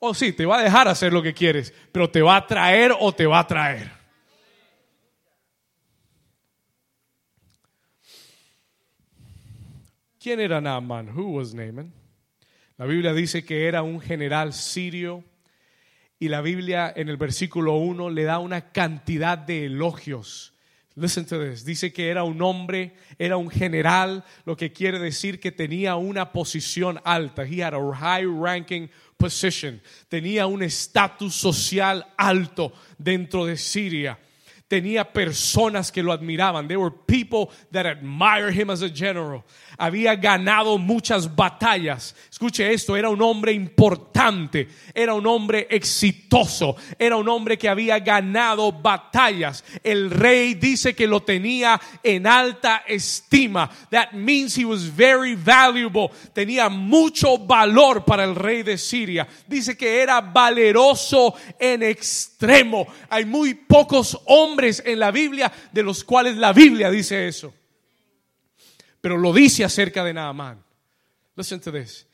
O 0.00 0.14
sí, 0.14 0.32
te 0.32 0.46
va 0.46 0.58
a 0.58 0.62
dejar 0.64 0.88
hacer 0.88 1.12
lo 1.12 1.22
que 1.22 1.32
quieres, 1.32 1.72
pero 1.92 2.10
te 2.10 2.22
va 2.22 2.34
a 2.34 2.46
traer 2.48 2.92
o 2.98 3.12
te 3.12 3.24
va 3.24 3.38
a 3.38 3.46
traer. 3.46 4.03
¿Quién 10.24 10.40
era 10.40 10.58
Naaman? 10.58 11.10
Who 11.14 11.32
was 11.32 11.52
Naaman? 11.52 11.92
La 12.78 12.86
Biblia 12.86 13.12
dice 13.12 13.44
que 13.44 13.68
era 13.68 13.82
un 13.82 14.00
general 14.00 14.54
sirio 14.54 15.22
y 16.18 16.28
la 16.28 16.40
Biblia 16.40 16.90
en 16.96 17.10
el 17.10 17.18
versículo 17.18 17.74
1 17.74 18.08
le 18.08 18.24
da 18.24 18.38
una 18.38 18.72
cantidad 18.72 19.36
de 19.36 19.66
elogios 19.66 20.54
Listen 20.96 21.26
to 21.26 21.38
this. 21.38 21.62
Dice 21.66 21.92
que 21.92 22.08
era 22.08 22.24
un 22.24 22.40
hombre, 22.40 22.94
era 23.18 23.36
un 23.36 23.50
general, 23.50 24.24
lo 24.46 24.56
que 24.56 24.72
quiere 24.72 24.98
decir 24.98 25.40
que 25.40 25.52
tenía 25.52 25.96
una 25.96 26.32
posición 26.32 27.00
alta. 27.04 27.44
He 27.44 27.62
had 27.62 27.74
a 27.74 27.94
high 27.94 28.24
ranking 28.24 28.88
position. 29.18 29.82
Tenía 30.08 30.46
un 30.46 30.62
estatus 30.62 31.34
social 31.34 32.06
alto 32.16 32.72
dentro 32.96 33.44
de 33.44 33.58
Siria. 33.58 34.18
Tenía 34.68 35.12
personas 35.12 35.92
que 35.92 36.02
lo 36.02 36.12
admiraban. 36.12 36.66
There 36.66 36.80
were 36.80 36.94
people 37.06 37.54
that 37.70 37.86
admired 37.86 38.54
him 38.54 38.70
as 38.70 38.82
a 38.82 38.88
general 38.88 39.44
había 39.78 40.14
ganado 40.16 40.78
muchas 40.78 41.34
batallas. 41.34 42.14
Escuche 42.30 42.72
esto, 42.72 42.96
era 42.96 43.08
un 43.08 43.20
hombre 43.22 43.52
importante, 43.52 44.68
era 44.94 45.14
un 45.14 45.26
hombre 45.26 45.66
exitoso, 45.70 46.76
era 46.98 47.16
un 47.16 47.28
hombre 47.28 47.58
que 47.58 47.68
había 47.68 47.98
ganado 47.98 48.72
batallas. 48.72 49.64
El 49.82 50.10
rey 50.10 50.54
dice 50.54 50.94
que 50.94 51.06
lo 51.06 51.20
tenía 51.20 51.80
en 52.02 52.26
alta 52.26 52.84
estima. 52.86 53.70
That 53.90 54.12
means 54.12 54.56
he 54.56 54.64
was 54.64 54.94
very 54.94 55.34
valuable. 55.34 56.10
Tenía 56.32 56.68
mucho 56.68 57.38
valor 57.38 58.04
para 58.04 58.24
el 58.24 58.34
rey 58.34 58.62
de 58.62 58.78
Siria. 58.78 59.26
Dice 59.46 59.76
que 59.76 60.02
era 60.02 60.20
valeroso 60.20 61.34
en 61.58 61.82
extremo. 61.82 62.33
Hay 63.08 63.24
muy 63.24 63.54
pocos 63.54 64.18
hombres 64.26 64.82
en 64.84 64.98
la 64.98 65.10
Biblia 65.10 65.52
de 65.72 65.82
los 65.82 66.04
cuales 66.04 66.36
la 66.36 66.52
Biblia 66.52 66.90
dice 66.90 67.28
eso 67.28 67.52
pero 69.04 69.18
lo 69.18 69.34
dice 69.34 69.62
acerca 69.62 70.02
de 70.02 70.14
Naamán. 70.14 70.64
Listen 71.36 71.60
to 71.60 71.70
this. 71.70 72.06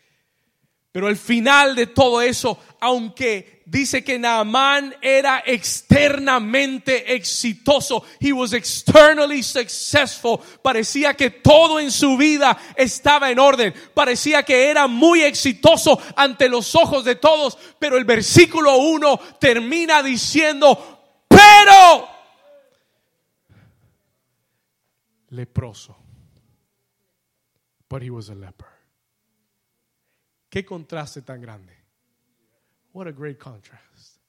Pero 0.91 1.07
al 1.07 1.17
final 1.17 1.77
de 1.77 1.87
todo 1.87 2.21
eso, 2.21 2.59
aunque 2.81 3.60
dice 3.71 4.03
que 4.03 4.19
Naamán 4.19 4.97
era 5.01 5.45
externamente 5.47 7.15
exitoso, 7.15 8.05
he 8.19 8.33
was 8.33 8.53
externally 8.53 9.45
successful, 9.45 10.41
parecía 10.61 11.15
que 11.15 11.31
todo 11.31 11.79
en 11.79 11.93
su 11.93 12.17
vida 12.17 12.59
estaba 12.75 13.31
en 13.31 13.39
orden, 13.39 13.73
parecía 13.95 14.43
que 14.43 14.71
era 14.71 14.89
muy 14.89 15.23
exitoso 15.23 16.01
ante 16.17 16.49
los 16.49 16.75
ojos 16.75 17.05
de 17.05 17.15
todos, 17.15 17.57
pero 17.79 17.97
el 17.97 18.05
versículo 18.05 18.77
1 18.77 19.21
termina 19.39 20.03
diciendo, 20.03 21.25
pero 21.29 22.09
leproso. 25.29 25.97
But 27.89 28.03
he 28.03 28.11
was 28.11 28.31
a 28.31 28.35
leper. 28.35 28.69
Qué 30.49 30.65
contraste 30.65 31.23
tan 31.23 31.41
grande. 31.41 31.80
What 32.93 33.07
a 33.07 33.13
great 33.13 33.39
contrast. 33.39 34.21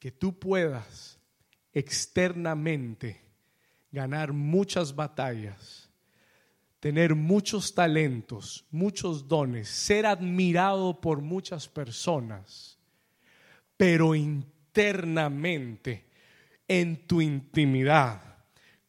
que 0.00 0.10
tú 0.10 0.36
puedas 0.38 1.20
externamente 1.72 3.20
ganar 3.92 4.32
muchas 4.32 4.96
batallas, 4.96 5.90
tener 6.80 7.14
muchos 7.14 7.74
talentos, 7.74 8.64
muchos 8.70 9.28
dones, 9.28 9.68
ser 9.68 10.06
admirado 10.06 11.00
por 11.00 11.20
muchas 11.20 11.68
personas, 11.68 12.78
pero 13.76 14.14
internamente, 14.14 16.06
en 16.66 17.06
tu 17.06 17.20
intimidad, 17.20 18.22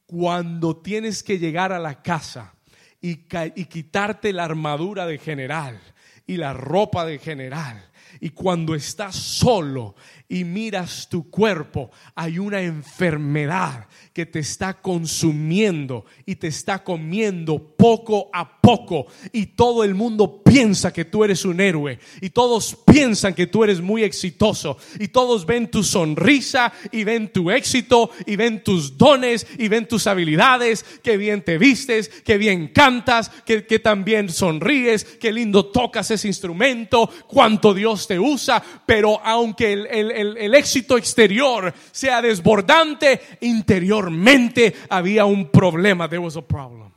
cuando 0.06 0.78
tienes 0.78 1.24
que 1.24 1.40
llegar 1.40 1.74
a 1.74 1.80
la 1.80 2.02
casa 2.02 2.54
y, 3.02 3.26
y 3.56 3.66
quitarte 3.66 4.32
la 4.32 4.46
armadura 4.46 5.06
de 5.08 5.18
general 5.18 5.82
y 6.28 6.38
la 6.38 6.54
ropa 6.54 7.06
de 7.06 7.18
general, 7.18 7.91
y 8.22 8.30
cuando 8.30 8.76
estás 8.76 9.16
solo 9.16 9.96
y 10.32 10.46
miras 10.46 11.10
tu 11.10 11.30
cuerpo, 11.30 11.92
hay 12.16 12.40
una 12.40 12.62
enfermedad 12.62 13.88
que 14.14 14.26
te 14.26 14.40
está 14.40 14.82
consumiendo 14.82 16.06
y 16.26 16.36
te 16.36 16.48
está 16.48 16.86
comiendo 16.86 17.60
poco 17.60 18.30
a 18.32 18.62
poco. 18.62 19.08
Y 19.34 19.48
todo 19.48 19.84
el 19.84 19.94
mundo 19.94 20.42
piensa 20.42 20.94
que 20.94 21.04
tú 21.04 21.26
eres 21.26 21.44
un 21.44 21.60
héroe. 21.60 22.00
Y 22.22 22.30
todos 22.30 22.78
piensan 22.86 23.34
que 23.34 23.48
tú 23.48 23.66
eres 23.66 23.82
muy 23.82 24.04
exitoso. 24.04 24.78
Y 25.00 25.10
todos 25.10 25.46
ven 25.46 25.70
tu 25.70 25.84
sonrisa 25.84 26.72
y 26.94 27.04
ven 27.04 27.34
tu 27.34 27.52
éxito 27.52 28.12
y 28.26 28.38
ven 28.38 28.64
tus 28.64 28.98
dones 28.98 29.46
y 29.58 29.68
ven 29.68 29.86
tus 29.86 30.08
habilidades. 30.08 30.86
Que 31.04 31.18
bien 31.18 31.42
te 31.44 31.58
vistes, 31.58 32.08
que 32.08 32.38
bien 32.38 32.70
cantas, 32.70 33.30
que, 33.46 33.62
también 33.80 34.30
sonríes, 34.30 35.04
que 35.04 35.34
lindo 35.34 35.66
tocas 35.66 36.10
ese 36.12 36.30
instrumento, 36.30 37.10
cuánto 37.28 37.74
Dios 37.74 38.08
te 38.08 38.18
usa. 38.18 38.64
Pero 38.86 39.20
aunque 39.26 39.74
el 39.74 40.21
el, 40.22 40.56
éxito 40.56 40.98
exterior 40.98 41.74
sea 41.92 42.22
desbordante, 42.22 43.22
interiormente 43.42 44.74
había 44.90 45.26
un 45.26 45.50
problema. 45.50 46.08
There 46.08 46.20
was 46.20 46.38
a 46.38 46.42
problem. 46.42 46.92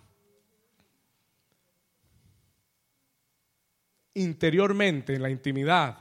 Interiormente, 4.15 5.15
en 5.15 5.23
la 5.23 5.31
intimidad, 5.31 5.97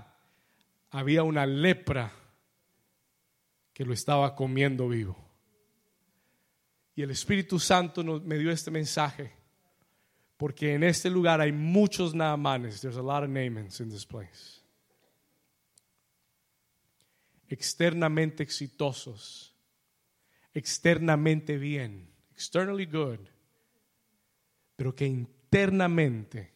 había 0.92 1.24
una 1.24 1.46
lepra 1.46 2.12
que 3.74 3.84
lo 3.84 3.94
estaba 3.94 4.36
comiendo 4.36 4.88
vivo. 4.88 5.18
Y 6.96 7.02
el 7.02 7.10
Espíritu 7.10 7.60
Santo 7.60 8.04
me 8.04 8.38
dio 8.38 8.52
este 8.52 8.70
mensaje 8.70 9.32
porque 10.38 10.76
en 10.76 10.84
este 10.84 11.10
lugar 11.10 11.42
hay 11.42 11.52
muchos 11.52 12.14
Naamanes. 12.14 12.82
There's 12.82 12.98
a 12.98 13.02
lot 13.02 13.24
of 13.24 13.30
Naamans 13.30 13.80
in 13.80 13.90
this 13.90 14.06
place 14.06 14.63
externamente 17.54 18.42
exitosos, 18.42 19.56
externamente 20.54 21.58
bien, 21.58 22.10
externally 22.32 22.86
good, 22.86 23.20
pero 24.76 24.96
que 24.96 25.06
internamente 25.06 26.52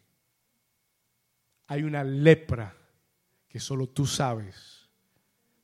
hay 1.68 1.84
una 1.84 2.04
lepra 2.04 2.76
que 3.48 3.60
solo 3.60 3.88
tú 3.88 4.08
sabes. 4.08 4.90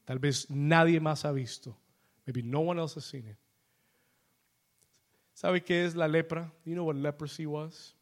Tal 0.06 0.20
vez 0.20 0.50
nadie 0.52 1.00
más 1.00 1.26
ha 1.26 1.32
visto. 1.32 1.76
Maybe 2.26 2.44
no 2.44 2.60
one 2.60 2.80
else 2.80 3.00
has 3.00 3.06
seen 3.06 3.28
it. 3.28 3.38
¿Sabe 5.34 5.64
qué 5.64 5.86
es 5.86 5.96
la 5.96 6.08
lepra? 6.08 6.54
You 6.64 6.74
know 6.76 6.86
what 6.86 6.96
leprosy 6.96 7.48
was? 7.48 7.96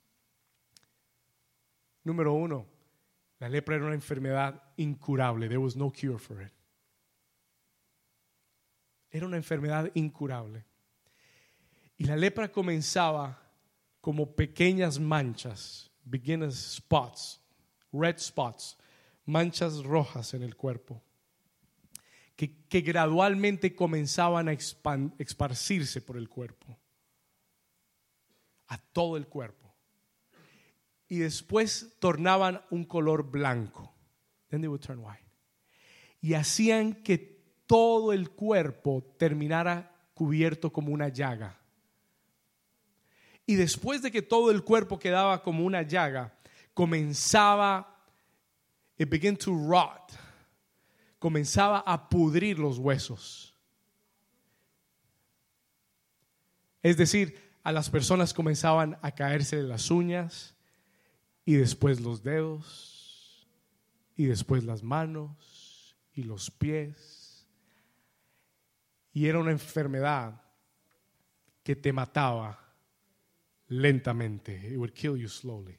Número 2.04 2.34
uno, 2.34 2.68
la 3.40 3.48
lepra 3.48 3.76
era 3.76 3.86
una 3.86 3.96
enfermedad 3.96 4.62
incurable. 4.76 5.48
There 5.48 5.60
was 5.60 5.78
no 5.78 5.92
cure 5.92 6.20
for 6.20 6.42
it. 6.42 6.52
Era 9.12 9.26
una 9.26 9.38
enfermedad 9.38 9.92
incurable. 9.94 10.66
Y 11.98 12.06
la 12.06 12.16
lepra 12.16 12.52
comenzaba 12.52 13.42
como 14.00 14.36
pequeñas 14.36 15.00
manchas, 15.00 15.92
beginner 16.04 16.52
spots, 16.52 17.40
red 17.92 18.18
spots, 18.18 18.78
manchas 19.26 19.84
rojas 19.84 20.34
en 20.34 20.42
el 20.42 20.56
cuerpo, 20.56 21.04
que, 22.36 22.66
que 22.68 22.82
gradualmente 22.82 23.76
comenzaban 23.76 24.48
a 24.48 24.54
esparcirse 24.54 26.02
por 26.02 26.18
el 26.18 26.28
cuerpo, 26.28 26.80
a 28.68 28.78
todo 28.78 29.18
el 29.18 29.28
cuerpo. 29.28 29.76
Y 31.08 31.20
después 31.20 31.98
tornaban 32.00 32.64
un 32.72 32.86
color 32.86 33.30
blanco. 33.30 33.94
Then 34.48 34.62
they 34.62 34.70
would 34.70 34.82
turn 34.82 35.00
white. 35.00 35.26
Y 36.22 36.36
hacían 36.36 37.04
que 37.04 37.18
todo 37.72 38.12
el 38.12 38.32
cuerpo 38.32 39.02
terminara 39.18 39.96
cubierto 40.14 40.74
como 40.74 40.92
una 40.92 41.08
llaga. 41.08 41.58
Y 43.46 43.56
después 43.56 44.02
de 44.02 44.12
que 44.12 44.22
todo 44.22 44.52
el 44.52 44.62
cuerpo 44.62 45.00
quedaba 45.00 45.42
como 45.42 45.64
una 45.64 45.82
llaga, 45.82 46.38
comenzaba, 46.74 47.98
it 48.98 49.10
began 49.10 49.38
to 49.38 49.54
rot, 49.54 50.12
comenzaba 51.18 51.80
a 51.88 52.10
pudrir 52.10 52.60
los 52.60 52.78
huesos. 52.78 53.56
Es 56.84 56.98
decir, 56.98 57.40
a 57.64 57.72
las 57.72 57.90
personas 57.90 58.34
comenzaban 58.34 59.00
a 59.02 59.12
caerse 59.12 59.64
las 59.64 59.90
uñas 59.90 60.56
y 61.46 61.54
después 61.54 62.02
los 62.02 62.22
dedos 62.22 63.48
y 64.18 64.26
después 64.26 64.66
las 64.66 64.84
manos 64.84 65.96
y 66.14 66.24
los 66.24 66.52
pies 66.52 67.21
y 69.14 69.28
era 69.28 69.40
una 69.40 69.52
enfermedad 69.52 70.42
que 71.64 71.76
te 71.76 71.92
mataba 71.92 72.58
lentamente. 73.68 74.54
It 74.54 74.78
would 74.78 74.94
kill 74.94 75.18
you 75.18 75.28
slowly. 75.28 75.78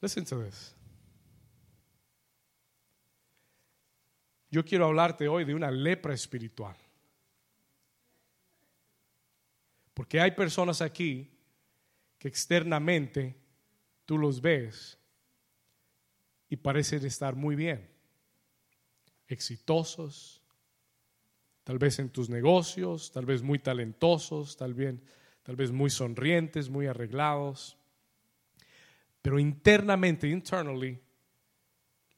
Listen 0.00 0.24
to 0.24 0.42
this. 0.42 0.74
Yo 4.50 4.64
quiero 4.64 4.86
hablarte 4.86 5.28
hoy 5.28 5.44
de 5.44 5.54
una 5.54 5.70
lepra 5.70 6.12
espiritual. 6.12 6.76
Porque 9.94 10.20
hay 10.20 10.32
personas 10.32 10.80
aquí 10.80 11.30
que 12.18 12.28
externamente 12.28 13.36
tú 14.06 14.18
los 14.18 14.40
ves 14.40 14.98
y 16.48 16.56
parecen 16.56 17.04
estar 17.04 17.36
muy 17.36 17.54
bien 17.54 17.89
exitosos, 19.30 20.42
tal 21.64 21.78
vez 21.78 21.98
en 21.98 22.10
tus 22.10 22.28
negocios, 22.28 23.12
tal 23.12 23.26
vez 23.26 23.42
muy 23.42 23.58
talentosos, 23.58 24.56
tal 24.56 24.74
vez, 24.74 24.96
tal 25.42 25.56
vez 25.56 25.70
muy 25.70 25.88
sonrientes, 25.88 26.68
muy 26.68 26.86
arreglados, 26.86 27.76
pero 29.22 29.38
internamente, 29.38 30.28
internally, 30.28 31.00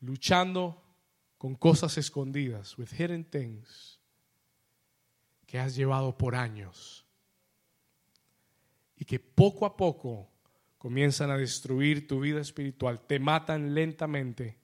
luchando 0.00 0.82
con 1.36 1.54
cosas 1.54 1.98
escondidas, 1.98 2.78
with 2.78 2.92
hidden 2.92 3.24
things, 3.24 4.00
que 5.46 5.58
has 5.58 5.74
llevado 5.74 6.16
por 6.16 6.34
años 6.34 7.04
y 8.96 9.04
que 9.04 9.18
poco 9.18 9.66
a 9.66 9.76
poco 9.76 10.30
comienzan 10.78 11.30
a 11.30 11.36
destruir 11.36 12.08
tu 12.08 12.20
vida 12.20 12.40
espiritual, 12.40 13.06
te 13.06 13.18
matan 13.18 13.74
lentamente 13.74 14.61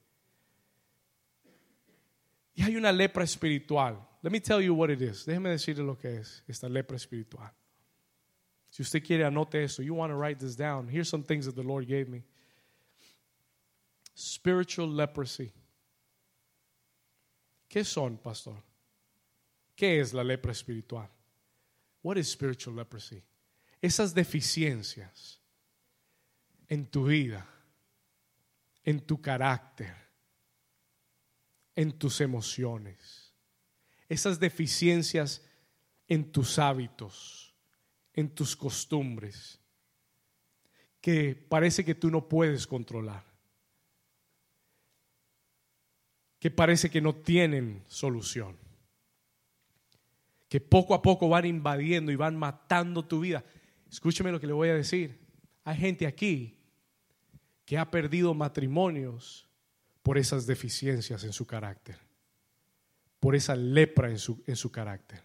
y 2.58 2.62
hay 2.64 2.74
una 2.74 2.90
lepra 2.90 3.22
espiritual. 3.22 4.04
Let 4.20 4.32
me 4.32 4.40
tell 4.40 4.60
you 4.60 4.74
what 4.74 4.90
it 4.90 5.00
is. 5.00 5.24
Déjeme 5.24 5.48
decirle 5.48 5.84
lo 5.84 5.96
que 5.96 6.16
es 6.16 6.42
esta 6.48 6.68
lepra 6.68 6.96
espiritual. 6.96 7.52
Si 8.68 8.82
usted 8.82 9.00
quiere, 9.00 9.24
anote 9.24 9.62
eso. 9.62 9.80
You 9.80 9.94
want 9.94 10.10
to 10.10 10.16
write 10.16 10.40
this 10.40 10.56
down. 10.56 10.88
Here's 10.88 11.08
some 11.08 11.22
things 11.22 11.46
that 11.46 11.54
the 11.54 11.62
Lord 11.62 11.86
gave 11.86 12.08
me. 12.08 12.24
Spiritual 14.12 14.88
leprosy. 14.88 15.52
¿Qué 17.70 17.84
son, 17.84 18.18
pastor? 18.18 18.56
¿Qué 19.76 20.00
es 20.00 20.12
la 20.12 20.24
lepra 20.24 20.50
espiritual? 20.50 21.08
What 22.02 22.16
is 22.16 22.28
spiritual 22.28 22.74
leprosy? 22.74 23.22
Esas 23.80 24.12
deficiencias 24.12 25.38
en 26.68 26.86
tu 26.86 27.06
vida, 27.06 27.46
en 28.84 28.98
tu 28.98 29.20
carácter, 29.20 30.07
en 31.78 31.92
tus 31.92 32.20
emociones, 32.20 33.32
esas 34.08 34.40
deficiencias 34.40 35.48
en 36.08 36.32
tus 36.32 36.58
hábitos, 36.58 37.54
en 38.14 38.34
tus 38.34 38.56
costumbres, 38.56 39.60
que 41.00 41.36
parece 41.36 41.84
que 41.84 41.94
tú 41.94 42.10
no 42.10 42.28
puedes 42.28 42.66
controlar, 42.66 43.24
que 46.40 46.50
parece 46.50 46.90
que 46.90 47.00
no 47.00 47.14
tienen 47.14 47.84
solución, 47.86 48.56
que 50.48 50.60
poco 50.60 50.94
a 50.94 51.00
poco 51.00 51.28
van 51.28 51.46
invadiendo 51.46 52.10
y 52.10 52.16
van 52.16 52.36
matando 52.36 53.04
tu 53.04 53.20
vida. 53.20 53.44
Escúcheme 53.88 54.32
lo 54.32 54.40
que 54.40 54.48
le 54.48 54.52
voy 54.52 54.70
a 54.70 54.74
decir. 54.74 55.16
Hay 55.62 55.76
gente 55.76 56.08
aquí 56.08 56.58
que 57.64 57.78
ha 57.78 57.88
perdido 57.88 58.34
matrimonios 58.34 59.47
por 60.08 60.16
esas 60.16 60.46
deficiencias 60.46 61.22
en 61.24 61.34
su 61.34 61.46
carácter, 61.46 61.98
por 63.20 63.34
esa 63.34 63.54
lepra 63.54 64.08
en 64.08 64.18
su, 64.18 64.42
en 64.46 64.56
su 64.56 64.72
carácter. 64.72 65.22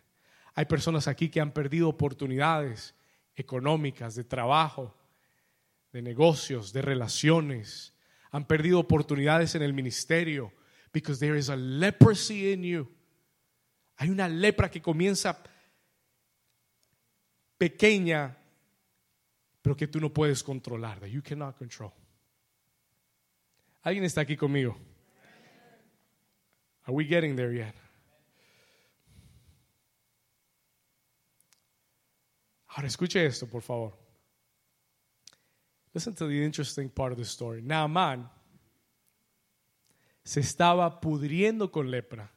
Hay 0.56 0.66
personas 0.66 1.08
aquí 1.08 1.30
que 1.30 1.40
han 1.40 1.54
perdido 1.54 1.88
oportunidades 1.88 2.94
económicas, 3.34 4.14
de 4.16 4.26
trabajo, 4.26 4.94
de 5.94 6.02
negocios, 6.02 6.74
de 6.74 6.82
relaciones. 6.82 7.94
Han 8.32 8.46
perdido 8.46 8.78
oportunidades 8.78 9.56
en 9.56 9.62
el 9.62 9.72
ministerio 9.72 10.52
because 10.92 11.18
there 11.18 11.40
is 11.40 11.50
a 11.50 11.56
leprosy 11.56 12.52
in 12.52 12.64
you. 12.64 12.92
Hay 13.96 14.10
una 14.10 14.28
lepra 14.28 14.70
que 14.70 14.82
comienza 14.82 15.42
pequeña, 17.58 18.38
pero 19.62 19.78
que 19.78 19.88
tú 19.88 20.02
no 20.02 20.12
puedes 20.12 20.44
controlar, 20.44 21.00
that 21.00 21.08
you 21.08 21.24
cannot 21.24 21.58
control. 21.58 21.94
¿Alguien 23.84 24.06
está 24.06 24.22
aquí 24.22 24.38
conmigo? 24.38 24.78
Are 26.86 26.94
we 26.94 27.06
getting 27.06 27.36
there 27.36 27.54
yet? 27.54 27.76
Ahora 32.68 32.88
escuche 32.88 33.26
esto, 33.26 33.46
por 33.46 33.62
favor. 33.62 33.94
Listen 35.94 36.16
to 36.16 36.28
the 36.28 36.44
interesting 36.44 36.90
part 36.90 37.12
of 37.12 37.18
the 37.18 37.26
story. 37.26 37.62
Naaman 37.62 38.30
se 40.24 40.40
estaba 40.40 41.00
pudriendo 41.00 41.72
con 41.72 41.92
lepra, 41.92 42.32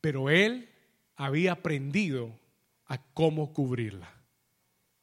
pero 0.00 0.28
él 0.28 0.68
había 1.16 1.52
aprendido 1.52 2.38
a 2.86 2.98
cómo 3.14 3.52
cubrirla. 3.52 4.08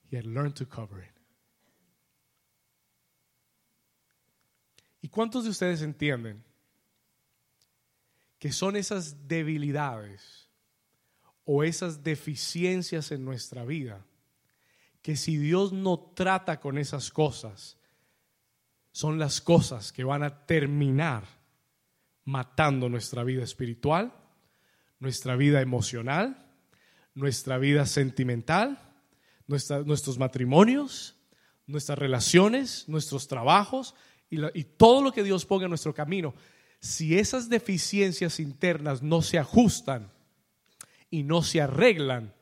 He 0.10 0.18
had 0.18 0.26
learned 0.26 0.56
to 0.56 0.66
cover 0.66 1.02
it. 1.02 1.11
Cuántos 5.12 5.44
de 5.44 5.52
ustedes 5.52 5.82
entienden 5.82 6.44
que 8.40 8.52
son 8.52 8.76
esas 8.76 9.28
debilidades 9.28 10.50
o 11.46 11.64
esas 11.64 12.04
deficiencias 12.04 13.12
en 13.12 13.24
nuestra 13.24 13.66
vida 13.66 14.04
que 15.02 15.16
si 15.16 15.38
Dios 15.38 15.74
no 15.74 16.00
trata 16.00 16.60
con 16.60 16.78
esas 16.78 17.12
cosas, 17.12 17.78
son 18.92 19.20
las 19.20 19.42
cosas 19.42 19.92
que 19.92 20.04
van 20.04 20.24
a 20.24 20.46
terminar 20.46 21.24
matando 22.24 22.88
nuestra 22.90 23.24
vida 23.24 23.44
espiritual, 23.44 24.14
nuestra 25.00 25.36
vida 25.36 25.62
emocional, 25.62 26.52
nuestra 27.16 27.58
vida 27.58 27.86
sentimental, 27.86 28.80
nuestros 29.48 30.18
matrimonios, 30.18 31.16
nuestras 31.66 31.98
relaciones, 31.98 32.88
nuestros 32.88 33.28
trabajos 33.28 33.96
y, 34.32 34.64
todo 34.64 35.04
lo 35.04 35.12
que 35.12 35.24
Dios 35.24 35.46
ponga 35.46 35.66
en 35.66 35.72
nuestro 35.72 35.94
camino. 35.94 36.34
Si 36.80 37.20
esas 37.20 37.50
deficiencias 37.50 38.40
internas 38.40 39.04
no 39.04 39.22
se 39.22 39.38
ajustan 39.38 40.10
y 41.10 41.24
no 41.24 41.44
se 41.44 41.62
arreglan, 41.62 42.34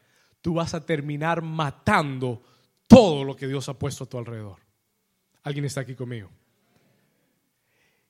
tú 0.42 0.54
vas 0.54 0.74
a 0.76 0.86
terminar 0.86 1.42
matando 1.42 2.44
todo 2.88 3.24
lo 3.24 3.36
que 3.36 3.48
Dios 3.48 3.68
ha 3.70 3.78
puesto 3.78 4.04
a 4.04 4.08
tu 4.08 4.18
alrededor. 4.18 4.60
¿Alguien 5.44 5.66
está 5.66 5.82
aquí 5.82 5.96
conmigo? 5.96 6.30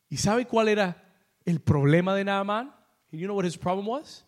¿Y 0.09 0.17
sabe 0.17 0.45
cuál 0.45 0.67
era 0.67 1.09
el 1.45 1.61
problema 1.61 2.13
de 2.15 2.25
Naaman? 2.25 2.75
You 3.11 3.25
know 3.25 3.35
what 3.35 3.45
his 3.45 3.57
problem 3.57 3.87
was? 3.87 4.25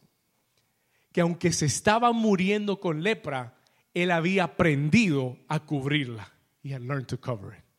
Que 1.11 1.21
aunque 1.21 1.51
se 1.51 1.65
estaba 1.65 2.13
muriendo 2.13 2.79
con 2.79 3.03
lepra, 3.03 3.57
él 3.93 4.11
había 4.11 4.45
aprendido 4.45 5.37
a 5.49 5.59
cubrirla. 5.65 6.31
He 6.63 6.73
had 6.73 6.81
learned 6.81 7.07
to 7.07 7.19
cover 7.19 7.53
it. 7.53 7.70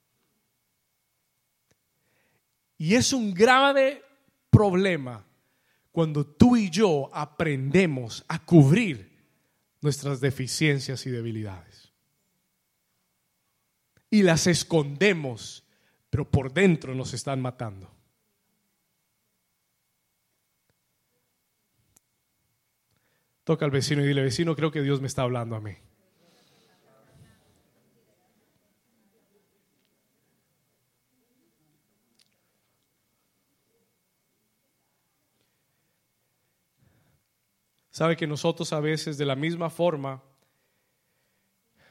Y 2.82 2.96
es 2.96 3.12
un 3.12 3.32
grave 3.32 4.02
problema 4.50 5.24
cuando 5.92 6.26
tú 6.26 6.56
y 6.56 6.68
yo 6.68 7.10
aprendemos 7.12 8.24
a 8.26 8.44
cubrir 8.44 9.22
nuestras 9.80 10.20
deficiencias 10.20 11.06
y 11.06 11.10
debilidades. 11.10 11.92
Y 14.10 14.24
las 14.24 14.48
escondemos, 14.48 15.62
pero 16.10 16.28
por 16.28 16.52
dentro 16.52 16.92
nos 16.96 17.14
están 17.14 17.40
matando. 17.40 17.88
Toca 23.44 23.64
al 23.64 23.70
vecino 23.70 24.02
y 24.02 24.08
dile, 24.08 24.22
vecino, 24.22 24.56
creo 24.56 24.72
que 24.72 24.82
Dios 24.82 25.00
me 25.00 25.06
está 25.06 25.22
hablando 25.22 25.54
a 25.54 25.60
mí. 25.60 25.76
Sabe 37.92 38.16
que 38.16 38.26
nosotros 38.26 38.72
a 38.72 38.80
veces 38.80 39.18
de 39.18 39.26
la 39.26 39.36
misma 39.36 39.68
forma 39.68 40.22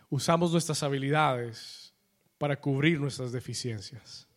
usamos 0.10 0.52
nuestras 0.52 0.82
habilidades 0.82 1.94
para 2.40 2.60
cubrir 2.60 3.00
nuestras 3.00 3.32
deficiencias. 3.32 4.28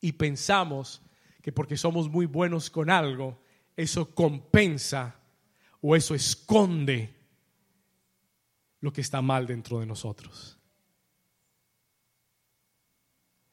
Y 0.00 0.12
pensamos 0.12 1.02
que 1.42 1.50
porque 1.50 1.76
somos 1.76 2.08
muy 2.08 2.26
buenos 2.26 2.70
con 2.70 2.90
algo, 2.90 3.42
eso 3.76 4.14
compensa 4.14 5.16
o 5.80 5.96
eso 5.96 6.14
esconde 6.14 7.12
lo 8.80 8.92
que 8.92 9.00
está 9.00 9.20
mal 9.20 9.48
dentro 9.48 9.80
de 9.80 9.86
nosotros. 9.86 10.58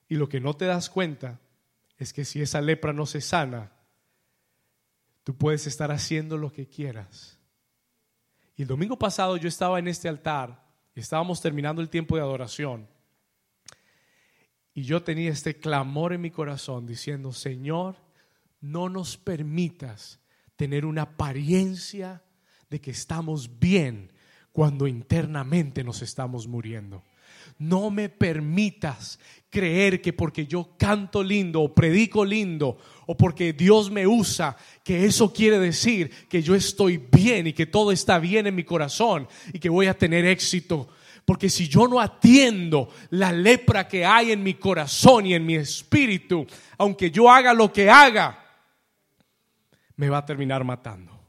Y 0.08 0.16
lo 0.16 0.30
que 0.30 0.40
no 0.40 0.56
te 0.56 0.66
das 0.66 0.92
cuenta 0.92 1.40
es 1.98 2.14
que 2.14 2.24
si 2.24 2.40
esa 2.40 2.62
lepra 2.62 2.94
no 2.94 3.08
se 3.08 3.20
sana, 3.20 3.79
Tú 5.23 5.36
puedes 5.36 5.67
estar 5.67 5.91
haciendo 5.91 6.38
lo 6.38 6.51
que 6.51 6.67
quieras. 6.67 7.38
Y 8.55 8.63
el 8.63 8.67
domingo 8.67 8.97
pasado 8.97 9.38
yo 9.38 9.47
estaba 9.47 9.79
en 9.79 9.88
este 9.88 10.10
altar 10.10 10.67
y 10.95 10.99
estábamos 10.99 11.41
terminando 11.41 11.82
el 11.82 11.89
tiempo 11.89 12.15
de 12.15 12.21
adoración. 12.21 12.88
Y 14.73 14.84
yo 14.84 15.03
tenía 15.03 15.32
este 15.32 15.58
clamor 15.58 16.13
en 16.13 16.21
mi 16.21 16.32
corazón 16.32 16.86
diciendo, 16.86 17.32
Señor, 17.34 17.95
no 18.62 18.89
nos 18.89 19.17
permitas 19.17 20.19
tener 20.55 20.86
una 20.86 21.03
apariencia 21.03 22.23
de 22.69 22.82
que 22.82 22.91
estamos 22.91 23.60
bien 23.60 24.12
cuando 24.51 24.88
internamente 24.88 25.84
nos 25.84 26.01
estamos 26.01 26.47
muriendo. 26.47 27.03
No 27.58 27.89
me 27.91 28.10
permitas 28.10 29.19
creer 29.49 30.01
que 30.01 30.13
porque 30.13 30.45
yo 30.45 30.75
canto 30.77 31.23
lindo 31.23 31.62
o 31.62 31.73
predico 31.73 32.25
lindo 32.25 32.77
o 33.12 33.17
porque 33.17 33.54
Dios 33.54 33.89
me 33.89 34.06
usa, 34.06 34.56
que 34.84 35.04
eso 35.04 35.34
quiere 35.34 35.58
decir 35.58 36.28
que 36.30 36.43
yo 36.43 36.54
estoy 36.54 36.98
bien 36.98 37.48
y 37.48 37.54
que 37.54 37.65
todo 37.65 37.91
está 37.91 38.19
bien 38.19 38.45
en 38.45 38.54
mi 38.54 38.63
corazón 38.63 39.28
y 39.52 39.58
que 39.58 39.67
voy 39.67 39.88
a 39.88 39.98
tener 39.98 40.26
éxito. 40.26 40.89
Porque 41.26 41.50
si 41.50 41.67
yo 41.67 41.88
no 41.88 42.00
atiendo 42.00 42.88
la 43.10 43.32
lepra 43.32 43.88
que 43.88 44.06
hay 44.06 44.32
en 44.32 44.43
mi 44.43 44.54
corazón 44.54 45.26
y 45.26 45.34
en 45.34 45.43
mi 45.43 45.56
espíritu, 45.56 46.45
aunque 46.78 47.10
yo 47.10 47.32
haga 47.32 47.52
lo 47.52 47.74
que 47.74 47.89
haga, 47.89 48.45
me 49.95 50.08
va 50.08 50.19
a 50.19 50.26
terminar 50.28 50.63
matando. 50.63 51.19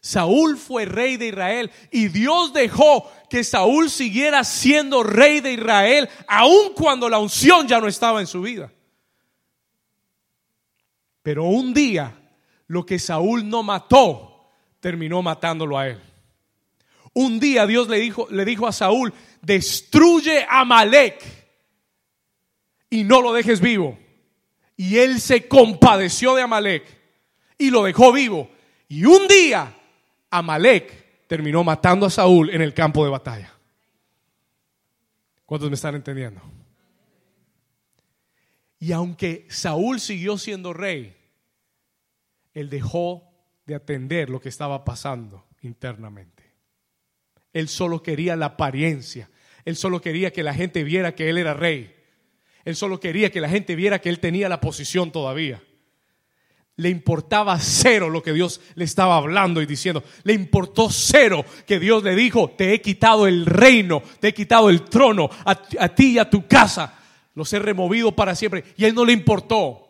Saúl 0.00 0.58
fue 0.58 0.86
rey 0.86 1.18
de 1.18 1.28
Israel 1.28 1.70
y 1.92 2.08
Dios 2.08 2.52
dejó 2.52 3.08
que 3.30 3.44
Saúl 3.44 3.90
siguiera 3.90 4.42
siendo 4.42 5.04
rey 5.04 5.38
de 5.38 5.52
Israel 5.52 6.08
aun 6.26 6.72
cuando 6.74 7.08
la 7.08 7.20
unción 7.20 7.68
ya 7.68 7.78
no 7.78 7.86
estaba 7.86 8.20
en 8.20 8.26
su 8.26 8.42
vida. 8.42 8.72
Pero 11.26 11.42
un 11.42 11.74
día 11.74 12.16
lo 12.68 12.86
que 12.86 13.00
Saúl 13.00 13.48
no 13.48 13.64
mató 13.64 14.48
terminó 14.78 15.22
matándolo 15.22 15.76
a 15.76 15.88
él. 15.88 16.00
Un 17.14 17.40
día 17.40 17.66
Dios 17.66 17.88
le 17.88 17.98
dijo, 17.98 18.28
le 18.30 18.44
dijo 18.44 18.68
a 18.68 18.70
Saúl, 18.70 19.12
destruye 19.42 20.46
a 20.48 20.64
Malek 20.64 21.20
y 22.90 23.02
no 23.02 23.20
lo 23.20 23.32
dejes 23.32 23.60
vivo. 23.60 23.98
Y 24.76 24.98
él 24.98 25.20
se 25.20 25.48
compadeció 25.48 26.36
de 26.36 26.42
Amalek 26.42 26.84
y 27.58 27.70
lo 27.70 27.82
dejó 27.82 28.12
vivo. 28.12 28.48
Y 28.86 29.04
un 29.04 29.26
día 29.26 29.74
Amalek 30.30 31.26
terminó 31.26 31.64
matando 31.64 32.06
a 32.06 32.10
Saúl 32.10 32.50
en 32.50 32.62
el 32.62 32.72
campo 32.72 33.02
de 33.02 33.10
batalla. 33.10 33.52
¿Cuántos 35.44 35.70
me 35.70 35.74
están 35.74 35.96
entendiendo? 35.96 36.40
Y 38.78 38.92
aunque 38.92 39.44
Saúl 39.50 39.98
siguió 39.98 40.38
siendo 40.38 40.72
rey, 40.72 41.15
él 42.56 42.70
dejó 42.70 43.22
de 43.66 43.74
atender 43.74 44.30
lo 44.30 44.40
que 44.40 44.48
estaba 44.48 44.82
pasando 44.82 45.44
internamente. 45.60 46.54
Él 47.52 47.68
solo 47.68 48.02
quería 48.02 48.34
la 48.34 48.46
apariencia. 48.46 49.28
Él 49.66 49.76
solo 49.76 50.00
quería 50.00 50.32
que 50.32 50.42
la 50.42 50.54
gente 50.54 50.82
viera 50.82 51.14
que 51.14 51.28
él 51.28 51.36
era 51.36 51.52
rey. 51.52 51.94
Él 52.64 52.74
solo 52.74 52.98
quería 52.98 53.30
que 53.30 53.42
la 53.42 53.50
gente 53.50 53.76
viera 53.76 54.00
que 54.00 54.08
él 54.08 54.20
tenía 54.20 54.48
la 54.48 54.60
posición 54.60 55.12
todavía. 55.12 55.62
le 56.76 56.88
importaba 56.88 57.58
cero 57.58 58.08
lo 58.08 58.22
que 58.22 58.32
Dios 58.32 58.62
le 58.74 58.84
estaba 58.84 59.18
hablando 59.18 59.60
y 59.60 59.66
diciendo. 59.66 60.02
Le 60.22 60.32
importó 60.32 60.88
cero 60.88 61.44
que 61.66 61.78
Dios 61.78 62.02
le 62.02 62.14
dijo, 62.14 62.54
te 62.56 62.72
he 62.72 62.80
quitado 62.80 63.26
el 63.26 63.44
reino, 63.44 64.02
te 64.18 64.28
he 64.28 64.34
quitado 64.34 64.70
el 64.70 64.82
trono, 64.82 65.28
a, 65.44 65.94
ti 65.94 66.12
y 66.12 66.18
a 66.18 66.30
tu 66.30 66.46
casa. 66.46 66.98
Los 67.34 67.52
he 67.52 67.58
removido 67.58 68.16
para 68.16 68.34
siempre. 68.34 68.64
Y 68.78 68.84
a 68.84 68.88
él 68.88 68.94
no 68.94 69.04
le 69.04 69.12
importó. 69.12 69.85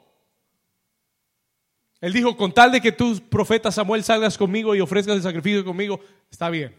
Él 2.00 2.12
dijo, 2.12 2.36
con 2.36 2.52
tal 2.52 2.72
de 2.72 2.80
que 2.80 2.92
tú, 2.92 3.20
profeta 3.28 3.72
Samuel, 3.72 4.04
salgas 4.04 4.36
conmigo 4.36 4.74
y 4.74 4.80
ofrezcas 4.80 5.16
el 5.16 5.22
sacrificio 5.22 5.64
conmigo, 5.64 6.00
está 6.30 6.50
bien. 6.50 6.74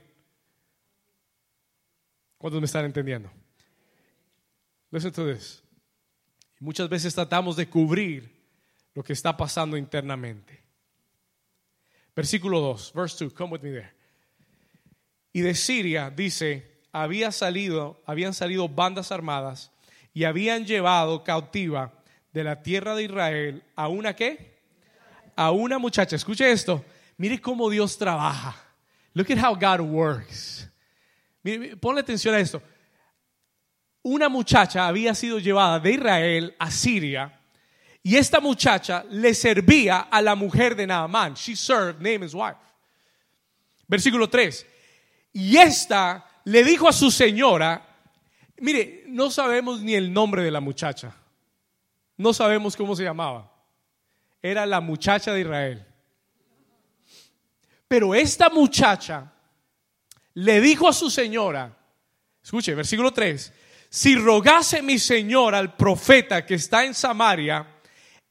¿Cuántos 2.37 2.61
me 2.61 2.65
están 2.65 2.85
entendiendo? 2.85 3.31
Listen 4.91 5.11
to 5.11 5.33
this. 5.33 5.63
Muchas 6.59 6.87
veces 6.87 7.13
tratamos 7.13 7.55
de 7.55 7.67
cubrir 7.67 8.31
lo 8.93 9.03
que 9.03 9.13
está 9.13 9.35
pasando 9.35 9.75
internamente. 9.75 10.63
Versículo 12.15 12.59
2, 12.61 12.93
verse 12.93 13.25
2, 13.25 13.33
come 13.33 13.53
with 13.53 13.61
me 13.61 13.71
there. 13.71 13.93
Y 15.33 15.41
de 15.41 15.53
Siria 15.53 16.09
dice, 16.09 16.81
había 16.91 17.31
salido, 17.31 18.01
habían 18.05 18.33
salido 18.33 18.67
bandas 18.69 19.11
armadas 19.11 19.71
y 20.13 20.23
habían 20.23 20.65
llevado 20.65 21.23
cautiva 21.23 21.93
de 22.33 22.43
la 22.43 22.63
tierra 22.63 22.95
de 22.95 23.03
Israel 23.03 23.63
a 23.75 23.87
una 23.87 24.15
qué? 24.15 24.56
A 25.37 25.51
una 25.51 25.79
muchacha. 25.79 26.17
Escuche 26.17 26.51
esto. 26.51 26.83
Mire 27.17 27.39
cómo 27.39 27.69
Dios 27.69 27.97
trabaja. 27.97 28.55
Look 29.13 29.31
at 29.31 29.37
how 29.37 29.55
God 29.55 29.79
works. 29.79 30.67
Mire, 31.43 31.77
ponle 31.77 32.01
atención 32.01 32.35
a 32.35 32.39
esto. 32.39 32.61
Una 34.03 34.29
muchacha 34.29 34.87
había 34.87 35.15
sido 35.15 35.39
llevada 35.39 35.79
de 35.79 35.91
Israel 35.91 36.55
a 36.59 36.69
Siria 36.69 37.37
y 38.07 38.15
esta 38.15 38.39
muchacha 38.39 39.03
le 39.09 39.33
servía 39.33 40.07
a 40.09 40.21
la 40.21 40.33
mujer 40.33 40.75
de 40.75 40.87
Naamán. 40.87 41.33
She 41.35 41.57
served 41.57 41.99
Naaman's 41.99 42.33
wife. 42.33 42.55
Versículo 43.85 44.29
3. 44.29 44.65
Y 45.33 45.57
esta 45.57 46.25
le 46.45 46.63
dijo 46.63 46.87
a 46.87 46.93
su 46.93 47.11
señora, 47.11 47.85
mire, 48.59 49.03
no 49.07 49.29
sabemos 49.29 49.81
ni 49.81 49.93
el 49.93 50.13
nombre 50.13 50.41
de 50.41 50.51
la 50.51 50.61
muchacha. 50.61 51.13
No 52.15 52.33
sabemos 52.33 52.77
cómo 52.77 52.95
se 52.95 53.03
llamaba. 53.03 53.51
Era 54.41 54.65
la 54.65 54.81
muchacha 54.81 55.33
de 55.33 55.41
Israel. 55.41 55.85
Pero 57.87 58.13
esta 58.13 58.49
muchacha 58.49 59.31
le 60.33 60.61
dijo 60.61 60.87
a 60.87 60.93
su 60.93 61.09
señora, 61.09 61.75
escuche, 62.43 62.75
versículo 62.75 63.11
3, 63.11 63.53
si 63.89 64.15
rogase 64.15 64.81
mi 64.81 64.99
señor 64.99 65.55
al 65.55 65.75
profeta 65.75 66.45
que 66.45 66.55
está 66.55 66.83
en 66.85 66.93
Samaria, 66.93 67.65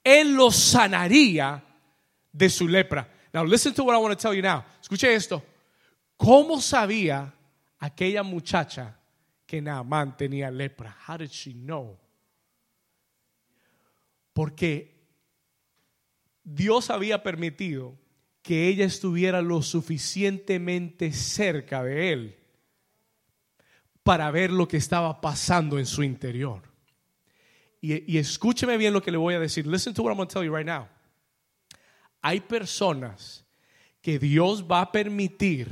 él 0.05 0.35
lo 0.35 0.51
sanaría 0.51 1.63
de 2.31 2.51
su 2.51 2.69
lepra. 2.69 3.09
Now 3.33 3.45
listen 3.45 3.75
to 3.75 3.83
what 3.85 3.95
I 3.95 3.99
want 3.99 4.19
to 4.19 4.23
tell 4.23 4.35
you 4.35 4.43
now. 4.43 4.65
Escuche 4.81 5.13
esto. 5.15 5.43
¿Cómo 6.17 6.61
sabía 6.61 7.33
aquella 7.79 8.23
muchacha 8.23 8.97
que 9.47 9.61
Naamán 9.61 10.17
tenía 10.17 10.51
lepra? 10.51 10.97
How 11.07 11.19
did 11.19 11.31
she 11.31 11.53
know? 11.53 11.99
Porque 14.33 14.96
Dios 16.47 16.91
había 16.91 17.25
permitido 17.25 17.99
que 18.41 18.69
ella 18.69 18.85
estuviera 18.85 19.43
lo 19.43 19.63
suficientemente 19.63 21.13
cerca 21.13 21.83
de 21.83 22.13
él 22.13 22.37
para 24.05 24.31
ver 24.31 24.53
lo 24.53 24.69
que 24.69 24.77
estaba 24.77 25.21
pasando 25.21 25.81
en 25.81 25.87
su 25.87 26.05
interior. 26.05 26.63
Y, 27.81 28.17
escúcheme 28.17 28.77
bien 28.77 28.93
lo 28.93 29.03
que 29.03 29.11
le 29.11 29.17
voy 29.17 29.35
a 29.35 29.41
decir. 29.41 29.67
Listen 29.67 29.93
to 29.93 30.03
what 30.03 30.13
I'm 30.13 30.17
going 30.17 30.29
to 30.29 30.33
tell 30.33 30.45
you 30.45 30.55
right 30.55 30.67
now. 30.67 30.89
Hay 32.23 32.41
personas 32.41 33.45
que 34.01 34.21
Dios 34.21 34.65
va 34.71 34.83
a 34.83 34.93
permitir 34.93 35.69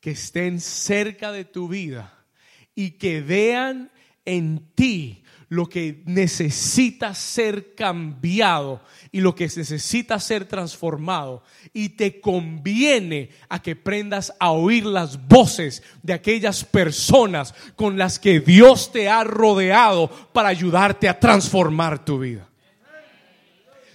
que 0.00 0.10
estén 0.10 0.60
cerca 0.60 1.30
de 1.30 1.44
tu 1.44 1.68
vida 1.68 2.26
y 2.74 2.92
que 2.92 3.20
vean 3.20 3.92
en 4.24 4.72
ti 4.74 5.19
lo 5.50 5.68
que 5.68 6.00
necesita 6.06 7.12
ser 7.12 7.74
cambiado 7.74 8.80
y 9.10 9.20
lo 9.20 9.34
que 9.34 9.44
necesita 9.44 10.20
ser 10.20 10.44
transformado. 10.44 11.42
Y 11.72 11.90
te 11.90 12.20
conviene 12.20 13.30
a 13.48 13.60
que 13.60 13.74
prendas 13.74 14.32
a 14.38 14.52
oír 14.52 14.86
las 14.86 15.26
voces 15.26 15.82
de 16.04 16.12
aquellas 16.12 16.64
personas 16.64 17.52
con 17.74 17.98
las 17.98 18.20
que 18.20 18.38
Dios 18.38 18.92
te 18.92 19.08
ha 19.08 19.24
rodeado 19.24 20.08
para 20.32 20.48
ayudarte 20.48 21.08
a 21.08 21.18
transformar 21.18 22.04
tu 22.04 22.20
vida. 22.20 22.48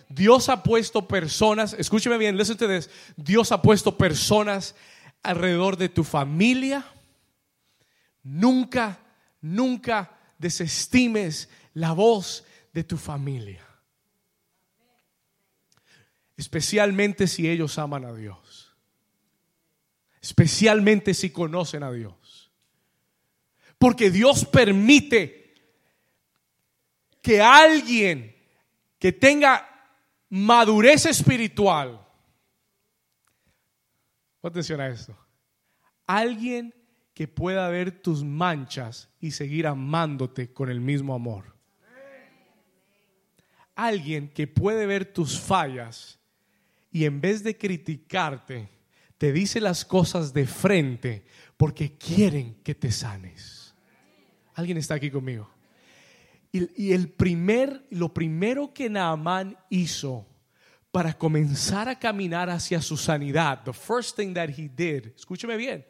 Dios 0.09 0.49
ha 0.49 0.61
puesto 0.61 1.07
personas, 1.07 1.73
escúcheme 1.73 2.17
bien, 2.17 2.37
to 2.37 2.67
this. 2.67 2.89
Dios 3.15 3.53
ha 3.53 3.61
puesto 3.61 3.97
personas 3.97 4.75
alrededor 5.23 5.77
de 5.77 5.87
tu 5.87 6.03
familia. 6.03 6.85
Nunca, 8.23 8.99
nunca 9.39 10.14
desestimes 10.37 11.49
la 11.73 11.93
voz 11.93 12.45
de 12.73 12.83
tu 12.83 12.97
familia. 12.97 13.65
Especialmente 16.37 17.27
si 17.27 17.49
ellos 17.49 17.77
aman 17.77 18.05
a 18.05 18.13
Dios. 18.13 18.75
Especialmente 20.21 21.13
si 21.13 21.29
conocen 21.29 21.83
a 21.83 21.91
Dios. 21.91 22.51
Porque 23.77 24.09
Dios 24.11 24.45
permite 24.45 25.53
que 27.21 27.41
alguien 27.41 28.35
que 28.99 29.11
tenga 29.11 29.67
madurez 30.29 31.05
espiritual, 31.05 32.05
atención 34.41 34.81
a 34.81 34.87
esto, 34.87 35.17
alguien 36.05 36.73
que 37.15 37.29
pueda 37.29 37.67
ver 37.69 37.91
tus 37.91 38.23
manchas 38.23 39.09
y 39.21 39.31
seguir 39.31 39.65
amándote 39.65 40.51
con 40.53 40.69
el 40.69 40.81
mismo 40.81 41.15
amor. 41.15 41.55
Alguien 43.73 44.29
que 44.29 44.47
puede 44.47 44.85
ver 44.85 45.05
tus 45.05 45.39
fallas 45.39 46.19
y 46.91 47.05
en 47.05 47.21
vez 47.21 47.41
de 47.41 47.57
criticarte, 47.57 48.69
te 49.17 49.31
dice 49.31 49.61
las 49.61 49.85
cosas 49.85 50.33
de 50.33 50.45
frente 50.45 51.25
porque 51.57 51.97
quieren 51.97 52.55
que 52.63 52.75
te 52.75 52.91
sanes. 52.91 53.73
¿Alguien 54.53 54.77
está 54.77 54.95
aquí 54.95 55.09
conmigo? 55.09 55.49
Y, 56.51 56.93
el 56.93 57.09
primer, 57.09 57.85
lo 57.91 58.13
primero 58.13 58.73
que 58.73 58.89
Naamán 58.89 59.57
hizo 59.69 60.25
para 60.91 61.13
comenzar 61.13 61.89
a 61.89 61.99
caminar 61.99 62.49
hacia 62.49 62.81
su 62.81 62.95
sanidad, 62.95 63.63
the 63.63 63.73
first 63.73 64.17
thing 64.17 64.33
that 64.33 64.49
he 64.49 64.69
did, 64.69 65.07
escúcheme 65.17 65.57
bien, 65.57 65.85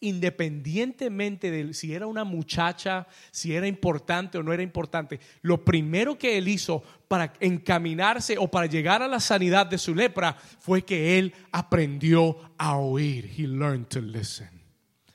independientemente 0.00 1.50
de 1.50 1.72
si 1.72 1.94
era 1.94 2.06
una 2.06 2.24
muchacha, 2.24 3.06
si 3.30 3.54
era 3.54 3.66
importante 3.66 4.38
o 4.38 4.42
no 4.42 4.52
era 4.52 4.62
importante, 4.62 5.20
lo 5.42 5.64
primero 5.64 6.18
que 6.18 6.36
él 6.36 6.48
hizo 6.48 6.82
para 7.08 7.32
encaminarse 7.40 8.36
o 8.38 8.48
para 8.48 8.66
llegar 8.66 9.02
a 9.02 9.08
la 9.08 9.20
sanidad 9.20 9.66
de 9.66 9.78
su 9.78 9.94
lepra 9.94 10.36
fue 10.60 10.82
que 10.82 11.18
él 11.18 11.32
aprendió 11.50 12.36
a 12.58 12.76
oír. 12.76 13.30
He 13.36 13.46
learned 13.46 13.86
to 13.86 14.00
listen. 14.00 14.50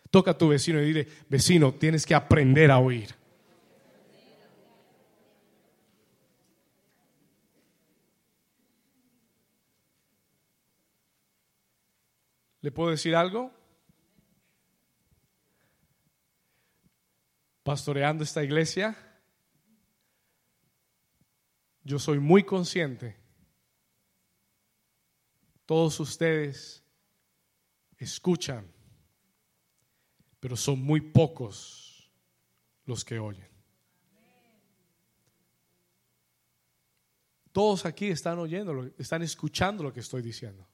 Toca 0.10 0.32
a 0.32 0.38
tu 0.38 0.50
vecino 0.50 0.82
y 0.82 0.86
dile, 0.86 1.08
vecino, 1.30 1.74
tienes 1.74 2.06
que 2.06 2.16
aprender 2.16 2.72
a 2.72 2.80
oír. 2.80 3.16
¿Le 12.62 12.72
puedo 12.72 12.92
decir 12.92 13.16
algo? 13.16 13.52
Pastoreando 17.64 18.24
esta 18.24 18.44
iglesia, 18.44 18.98
yo 21.84 22.00
soy 22.00 22.20
muy 22.20 22.44
consciente. 22.44 23.18
Todos 25.66 26.00
ustedes 26.00 26.84
escuchan, 27.98 28.70
pero 30.40 30.56
son 30.58 30.82
muy 30.82 31.02
pocos 31.02 32.12
los 32.86 33.06
que 33.06 33.20
oyen. 33.20 33.50
Todos 37.52 37.86
aquí 37.86 38.08
están 38.08 38.40
oyendo, 38.40 38.92
están 38.98 39.22
escuchando 39.22 39.84
lo 39.84 39.94
que 39.94 40.00
estoy 40.00 40.22
diciendo. 40.22 40.68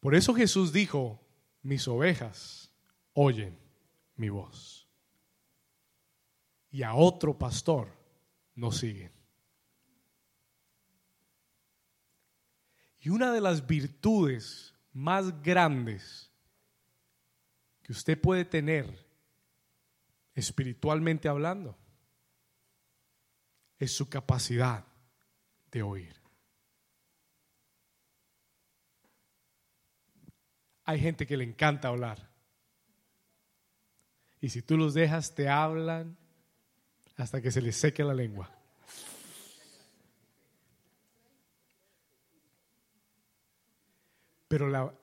Por 0.00 0.14
eso 0.14 0.34
Jesús 0.34 0.72
dijo, 0.72 1.20
mis 1.62 1.86
ovejas 1.88 2.70
oyen 3.14 3.63
mi 4.16 4.28
voz. 4.28 4.88
Y 6.70 6.82
a 6.82 6.94
otro 6.94 7.38
pastor 7.38 7.88
no 8.54 8.72
siguen. 8.72 9.12
Y 12.98 13.10
una 13.10 13.32
de 13.32 13.40
las 13.40 13.66
virtudes 13.66 14.74
más 14.92 15.42
grandes 15.42 16.30
que 17.82 17.92
usted 17.92 18.18
puede 18.20 18.44
tener 18.44 19.06
espiritualmente 20.34 21.28
hablando 21.28 21.76
es 23.78 23.92
su 23.92 24.08
capacidad 24.08 24.84
de 25.70 25.82
oír. 25.82 26.16
Hay 30.84 31.00
gente 31.00 31.26
que 31.26 31.36
le 31.36 31.44
encanta 31.44 31.88
hablar. 31.88 32.33
Y 34.44 34.50
si 34.50 34.60
tú 34.60 34.76
los 34.76 34.92
dejas, 34.92 35.34
te 35.34 35.48
hablan 35.48 36.18
hasta 37.16 37.40
que 37.40 37.50
se 37.50 37.62
les 37.62 37.76
seque 37.76 38.04
la 38.04 38.12
lengua. 38.12 38.54
Pero 44.46 44.68
la, 44.68 44.94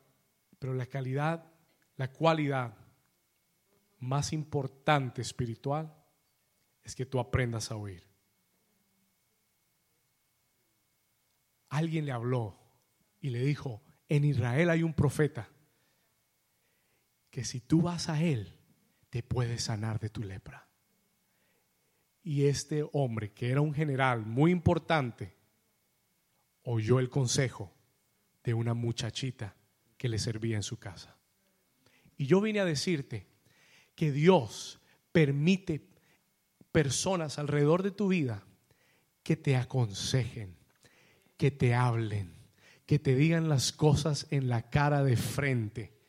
pero 0.60 0.76
la 0.76 0.86
calidad, 0.86 1.52
la 1.96 2.12
cualidad 2.12 2.78
más 3.98 4.32
importante 4.32 5.24
espiritual 5.24 5.92
es 6.84 6.94
que 6.94 7.08
tú 7.08 7.20
aprendas 7.20 7.72
a 7.72 7.78
oír. 7.78 8.08
Alguien 11.70 12.06
le 12.06 12.12
habló 12.12 12.60
y 13.20 13.32
le 13.32 13.40
dijo, 13.40 13.82
en 14.08 14.24
Israel 14.24 14.70
hay 14.70 14.84
un 14.84 14.94
profeta 14.94 15.50
que 17.32 17.44
si 17.44 17.60
tú 17.60 17.82
vas 17.82 18.08
a 18.08 18.22
él, 18.22 18.61
te 19.12 19.22
puede 19.22 19.60
sanar 19.60 20.00
de 20.00 20.10
tu 20.10 20.24
lepra. 20.24 20.68
Y 22.24 22.46
este 22.46 22.88
hombre, 22.94 23.34
que 23.34 23.52
era 23.52 23.62
un 23.62 23.74
general 23.74 24.26
muy 24.26 24.52
importante, 24.52 25.36
oyó 26.64 26.98
el 27.00 27.10
consejo 27.10 27.74
de 28.44 28.54
una 28.54 28.74
muchachita 28.74 29.56
que 29.98 30.08
le 30.08 30.18
servía 30.18 30.56
en 30.56 30.64
su 30.64 30.80
casa. 30.80 31.18
Y 32.18 32.26
yo 32.26 32.40
vine 32.40 32.62
a 32.62 32.66
decirte 32.66 33.28
que 33.96 34.14
Dios 34.14 34.80
permite 35.12 35.90
personas 36.72 37.38
alrededor 37.38 37.84
de 37.84 37.92
tu 37.92 38.08
vida 38.08 38.46
que 39.24 39.36
te 39.36 39.58
aconsejen, 39.58 40.56
que 41.36 41.52
te 41.52 41.74
hablen, 41.74 42.34
que 42.86 42.98
te 42.98 43.14
digan 43.14 43.50
las 43.50 43.74
cosas 43.74 44.28
en 44.30 44.48
la 44.48 44.70
cara 44.70 45.04
de 45.04 45.18
frente. 45.18 46.00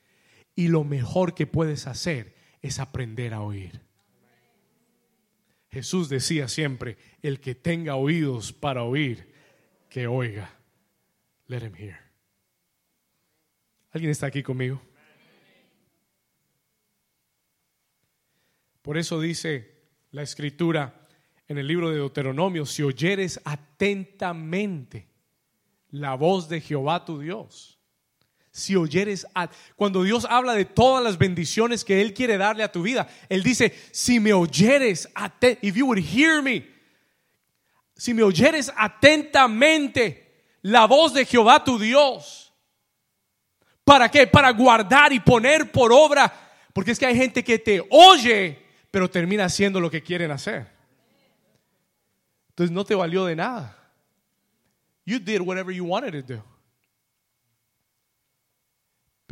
Y 0.55 0.69
lo 0.69 0.85
mejor 0.85 1.35
que 1.35 1.49
puedes 1.49 1.89
hacer 1.89 2.42
es 2.63 2.79
aprender 2.79 3.35
a 3.35 3.43
oír. 3.43 3.81
Jesús 5.71 6.09
decía 6.09 6.49
siempre, 6.49 6.97
el 7.23 7.41
que 7.41 7.55
tenga 7.55 7.97
oídos 7.97 8.53
para 8.53 8.85
oír, 8.85 9.33
que 9.91 10.07
oiga. 10.07 10.55
Let 11.49 11.65
him 11.65 11.75
hear. 11.75 12.01
¿Alguien 13.91 14.11
está 14.11 14.27
aquí 14.27 14.43
conmigo? 14.43 14.81
Por 18.83 18.99
eso 18.99 19.21
dice 19.21 19.83
la 20.11 20.23
escritura 20.23 21.07
en 21.49 21.59
el 21.59 21.67
libro 21.67 21.91
de 21.91 21.97
Deuteronomio, 21.97 22.67
si 22.67 22.83
oyeres 22.83 23.41
atentamente 23.45 25.09
la 25.91 26.15
voz 26.15 26.49
de 26.49 26.61
Jehová 26.61 27.05
tu 27.05 27.19
Dios, 27.19 27.79
si 28.53 28.77
oyeres, 28.77 29.27
cuando 29.77 30.03
Dios 30.03 30.27
habla 30.29 30.53
de 30.53 30.67
todas 30.67 31.03
las 31.03 31.17
bendiciones 31.17 31.85
que 31.85 32.03
Él 32.03 32.13
quiere 32.13 32.37
darle 32.37 32.63
a 32.63 32.71
tu 32.71 32.83
vida, 32.83 33.09
Él 33.31 33.43
dice, 33.43 33.75
si 33.91 34.21
me 34.21 34.35
oyeres, 34.35 35.09
if 35.63 35.75
you 35.75 35.87
would 35.87 35.99
hear 35.99 36.43
me, 36.43 36.69
si 37.97 38.13
me 38.13 38.23
oyeres 38.23 38.71
atentamente 38.77 40.59
la 40.61 40.87
voz 40.87 41.15
de 41.15 41.25
Jehová 41.25 41.65
tu 41.65 41.79
Dios, 41.79 42.53
¿para 43.85 44.11
qué? 44.11 44.27
Para 44.27 44.51
guardar 44.51 45.15
y 45.15 45.21
poner 45.21 45.73
por 45.73 45.91
obra, 45.91 46.31
porque 46.75 46.91
es 46.91 46.99
que 46.99 47.07
hay 47.07 47.17
gente 47.17 47.43
que 47.43 47.59
te 47.59 47.83
oye, 47.89 48.63
pero 48.91 49.09
termina 49.09 49.47
haciendo 49.47 49.81
lo 49.81 49.91
que 49.91 50.03
quieren 50.03 50.31
hacer. 50.31 50.71
Entonces 52.51 52.71
no 52.71 52.85
te 52.85 52.95
valió 52.95 53.25
de 53.25 53.35
nada. 53.35 53.79
You 55.07 55.19
did 55.19 55.41
whatever 55.41 55.75
you 55.75 55.87
wanted 55.87 56.13
to 56.13 56.35
do 56.35 56.52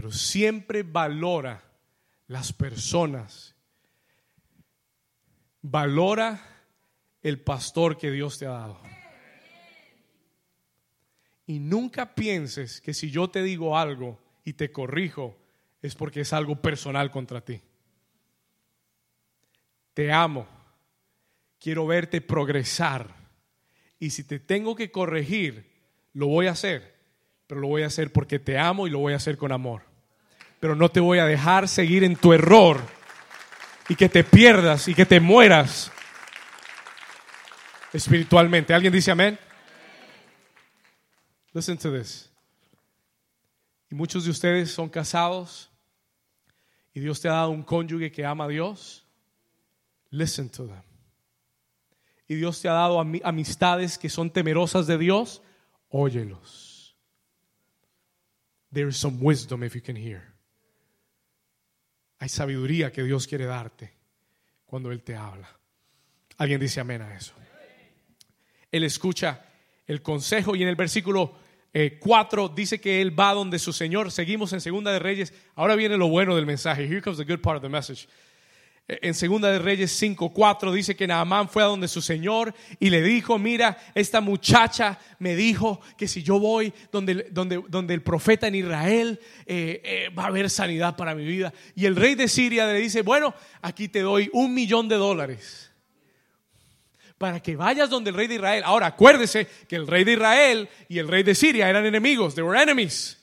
pero 0.01 0.13
siempre 0.13 0.83
valora 0.83 1.63
las 2.27 2.55
personas. 2.55 3.55
Valora 5.61 6.41
el 7.21 7.39
pastor 7.43 7.99
que 7.99 8.11
Dios 8.11 8.39
te 8.39 8.47
ha 8.47 8.53
dado. 8.53 8.81
Y 11.45 11.59
nunca 11.59 12.15
pienses 12.15 12.81
que 12.81 12.95
si 12.95 13.11
yo 13.11 13.29
te 13.29 13.43
digo 13.43 13.77
algo 13.77 14.19
y 14.43 14.55
te 14.55 14.73
corrijo, 14.73 15.37
es 15.83 15.95
porque 15.95 16.23
es 16.23 16.33
algo 16.33 16.63
personal 16.63 17.11
contra 17.11 17.43
ti. 17.43 17.61
Te 19.93 20.11
amo. 20.11 20.49
Quiero 21.59 21.87
verte 21.87 22.23
progresar. 22.23 23.15
Y 23.99 24.09
si 24.09 24.25
te 24.25 24.41
tengo 24.41 24.75
que 24.75 24.91
corregir, 24.91 25.71
lo 26.15 26.29
voy 26.29 26.47
a 26.47 26.53
hacer. 26.53 26.99
Pero 27.47 27.61
lo 27.61 27.69
voy 27.69 27.83
a 27.83 27.89
hacer 27.89 28.15
porque 28.15 28.39
te 28.39 28.57
amo 28.57 28.87
y 28.87 28.91
lo 28.91 29.01
voy 29.01 29.13
a 29.13 29.17
hacer 29.17 29.37
con 29.37 29.53
amor 29.53 29.90
pero 30.61 30.77
no 30.77 30.91
te 30.91 31.01
voy 31.01 31.19
a 31.19 31.25
dejar 31.25 31.67
seguir 31.69 32.05
en 32.05 32.15
tu 32.15 32.33
error 32.35 32.81
y 33.89 33.97
que 33.97 34.09
te 34.09 34.23
pierdas 34.23 34.87
y 34.87 34.95
que 34.95 35.07
te 35.07 35.19
mueras 35.19 35.91
espiritualmente. 37.93 38.75
¿Alguien 38.75 38.93
dice 38.93 39.11
amén? 39.11 39.39
Listen 41.53 41.79
to 41.79 41.91
this. 41.91 42.31
Y 43.91 43.95
muchos 43.95 44.25
de 44.25 44.31
ustedes 44.31 44.71
son 44.71 44.89
casados 44.89 45.71
y 46.93 47.01
Dios 47.01 47.21
te 47.21 47.29
ha 47.29 47.33
dado 47.33 47.51
un 47.51 47.63
cónyuge 47.63 48.13
que 48.13 48.25
ama 48.25 48.45
a 48.45 48.49
Dios. 48.49 49.05
Listen 50.11 50.49
to 50.51 50.67
them. 50.67 50.83
Y 52.29 52.37
Dios 52.37 52.61
te 52.61 52.69
ha 52.69 52.73
dado 52.73 53.01
amistades 53.01 53.99
que 53.99 54.09
son 54.09 54.31
temerosas 54.31 54.87
de 54.87 54.99
Dios. 54.99 55.43
Óyelos. 55.89 56.95
There 58.73 58.89
is 58.89 58.97
some 58.97 59.19
wisdom 59.21 59.65
if 59.65 59.75
you 59.75 59.83
can 59.83 59.97
hear. 59.97 60.31
Hay 62.21 62.29
sabiduría 62.29 62.93
que 62.93 63.03
Dios 63.03 63.27
quiere 63.27 63.47
darte 63.47 63.93
cuando 64.67 64.93
Él 64.93 65.03
te 65.03 65.17
habla. 65.17 65.49
Alguien 66.37 66.61
dice 66.61 66.81
amén 66.81 67.03
a 67.03 67.15
eso. 67.15 67.35
Él 68.71 68.85
escucha 68.85 69.47
el 69.87 70.03
consejo 70.03 70.55
y 70.55 70.63
en 70.63 70.69
el 70.69 70.77
versículo 70.77 71.35
4 71.99 72.47
eh, 72.47 72.51
dice 72.55 72.81
que 72.81 73.01
Él 73.01 73.19
va 73.19 73.35
donde 73.35 73.59
su 73.59 73.73
Señor. 73.73 74.13
Seguimos 74.13 74.53
en 74.53 74.61
Segunda 74.61 74.93
de 74.93 74.99
Reyes. 74.99 75.35
Ahora 75.55 75.75
viene 75.75 75.97
lo 75.97 76.09
bueno 76.09 76.37
del 76.37 76.47
mensaje. 76.47 76.85
Here 76.85 77.03
comes 77.03 77.19
the 77.19 77.25
good 77.25 77.41
part 77.41 77.57
of 77.57 77.63
the 77.63 77.69
message 77.69 78.07
en 79.03 79.15
Segunda 79.15 79.51
de 79.51 79.59
Reyes 79.59 79.93
5:4 80.01 80.73
dice 80.73 80.97
que 80.97 81.07
Naamán 81.07 81.49
fue 81.49 81.63
a 81.63 81.67
donde 81.67 81.89
su 81.89 82.03
señor 82.03 82.55
y 82.79 82.91
le 82.91 83.03
dijo, 83.03 83.39
mira, 83.39 83.79
esta 83.95 84.21
muchacha 84.21 84.99
me 85.19 85.37
dijo 85.37 85.81
que 85.97 86.09
si 86.09 86.23
yo 86.23 86.39
voy 86.39 86.73
donde, 86.91 87.29
donde, 87.31 87.63
donde 87.69 87.95
el 87.95 88.03
profeta 88.03 88.49
en 88.49 88.57
Israel 88.57 89.21
eh, 89.47 89.81
eh, 89.85 90.09
va 90.17 90.25
a 90.25 90.27
haber 90.27 90.51
sanidad 90.51 90.97
para 90.97 91.15
mi 91.15 91.25
vida. 91.25 91.53
Y 91.75 91.87
el 91.87 91.97
rey 91.97 92.15
de 92.15 92.29
Siria 92.29 92.67
le 92.67 92.81
dice, 92.81 93.03
bueno, 93.03 93.35
aquí 93.63 93.89
te 93.89 94.01
doy 94.01 94.29
un 94.33 94.53
millón 94.55 94.89
de 94.89 94.97
dólares 94.97 95.71
para 97.19 97.41
que 97.41 97.55
vayas 97.55 97.91
donde 97.91 98.09
el 98.11 98.17
rey 98.17 98.27
de 98.27 98.37
Israel. 98.37 98.63
Ahora, 98.65 98.87
acuérdese 98.87 99.47
que 99.69 99.77
el 99.77 99.87
rey 99.87 100.05
de 100.05 100.15
Israel 100.15 100.69
y 100.89 100.99
el 100.99 101.07
rey 101.07 101.23
de 101.23 101.35
Siria 101.35 101.69
eran 101.69 101.85
enemigos, 101.85 102.35
they 102.35 102.43
were 102.43 102.61
enemies. 102.61 103.20